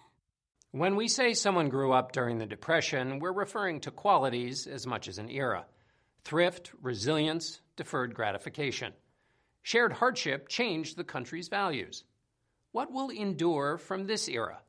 When 0.73 0.95
we 0.95 1.09
say 1.09 1.33
someone 1.33 1.67
grew 1.67 1.91
up 1.91 2.13
during 2.13 2.37
the 2.37 2.45
Depression, 2.45 3.19
we're 3.19 3.33
referring 3.33 3.81
to 3.81 3.91
qualities 3.91 4.67
as 4.67 4.87
much 4.87 5.09
as 5.09 5.17
an 5.17 5.29
era 5.29 5.65
thrift, 6.23 6.71
resilience, 6.81 7.59
deferred 7.75 8.13
gratification. 8.13 8.93
Shared 9.63 9.91
hardship 9.91 10.47
changed 10.47 10.95
the 10.95 11.03
country's 11.03 11.49
values. 11.49 12.05
What 12.71 12.89
will 12.89 13.09
endure 13.09 13.79
from 13.79 14.05
this 14.05 14.29
era? 14.29 14.61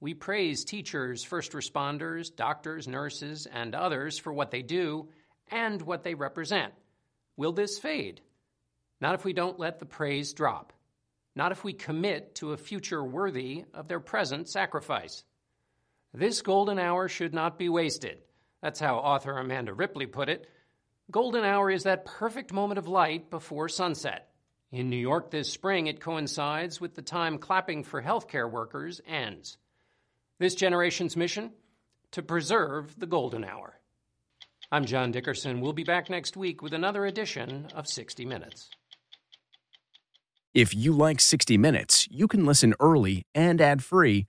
We 0.00 0.12
praise 0.14 0.64
teachers, 0.64 1.22
first 1.22 1.52
responders, 1.52 2.34
doctors, 2.34 2.88
nurses, 2.88 3.46
and 3.46 3.76
others 3.76 4.18
for 4.18 4.32
what 4.32 4.50
they 4.50 4.62
do 4.62 5.08
and 5.52 5.80
what 5.80 6.02
they 6.02 6.14
represent. 6.14 6.74
Will 7.36 7.52
this 7.52 7.78
fade? 7.78 8.20
Not 9.00 9.14
if 9.14 9.24
we 9.24 9.32
don't 9.32 9.60
let 9.60 9.78
the 9.78 9.86
praise 9.86 10.32
drop. 10.32 10.72
Not 11.36 11.52
if 11.52 11.62
we 11.62 11.74
commit 11.74 12.34
to 12.36 12.52
a 12.52 12.56
future 12.56 13.04
worthy 13.04 13.66
of 13.72 13.86
their 13.86 14.00
present 14.00 14.48
sacrifice. 14.48 15.22
This 16.16 16.42
golden 16.42 16.78
hour 16.78 17.08
should 17.08 17.34
not 17.34 17.58
be 17.58 17.68
wasted. 17.68 18.18
That's 18.62 18.78
how 18.78 18.98
author 18.98 19.36
Amanda 19.36 19.74
Ripley 19.74 20.06
put 20.06 20.28
it. 20.28 20.46
Golden 21.10 21.44
hour 21.44 21.68
is 21.68 21.82
that 21.82 22.04
perfect 22.04 22.52
moment 22.52 22.78
of 22.78 22.86
light 22.86 23.30
before 23.30 23.68
sunset. 23.68 24.28
In 24.70 24.88
New 24.88 24.96
York 24.96 25.32
this 25.32 25.52
spring, 25.52 25.88
it 25.88 26.00
coincides 26.00 26.80
with 26.80 26.94
the 26.94 27.02
time 27.02 27.38
clapping 27.38 27.82
for 27.82 28.00
healthcare 28.00 28.48
workers 28.48 29.00
ends. 29.08 29.58
This 30.38 30.54
generation's 30.54 31.16
mission? 31.16 31.50
To 32.12 32.22
preserve 32.22 32.96
the 32.96 33.06
golden 33.06 33.44
hour. 33.44 33.80
I'm 34.70 34.84
John 34.84 35.10
Dickerson. 35.10 35.60
We'll 35.60 35.72
be 35.72 35.82
back 35.82 36.08
next 36.08 36.36
week 36.36 36.62
with 36.62 36.74
another 36.74 37.06
edition 37.06 37.66
of 37.74 37.88
60 37.88 38.24
Minutes. 38.24 38.70
If 40.54 40.76
you 40.76 40.92
like 40.92 41.20
60 41.20 41.58
Minutes, 41.58 42.06
you 42.08 42.28
can 42.28 42.46
listen 42.46 42.72
early 42.78 43.26
and 43.34 43.60
ad-free 43.60 44.28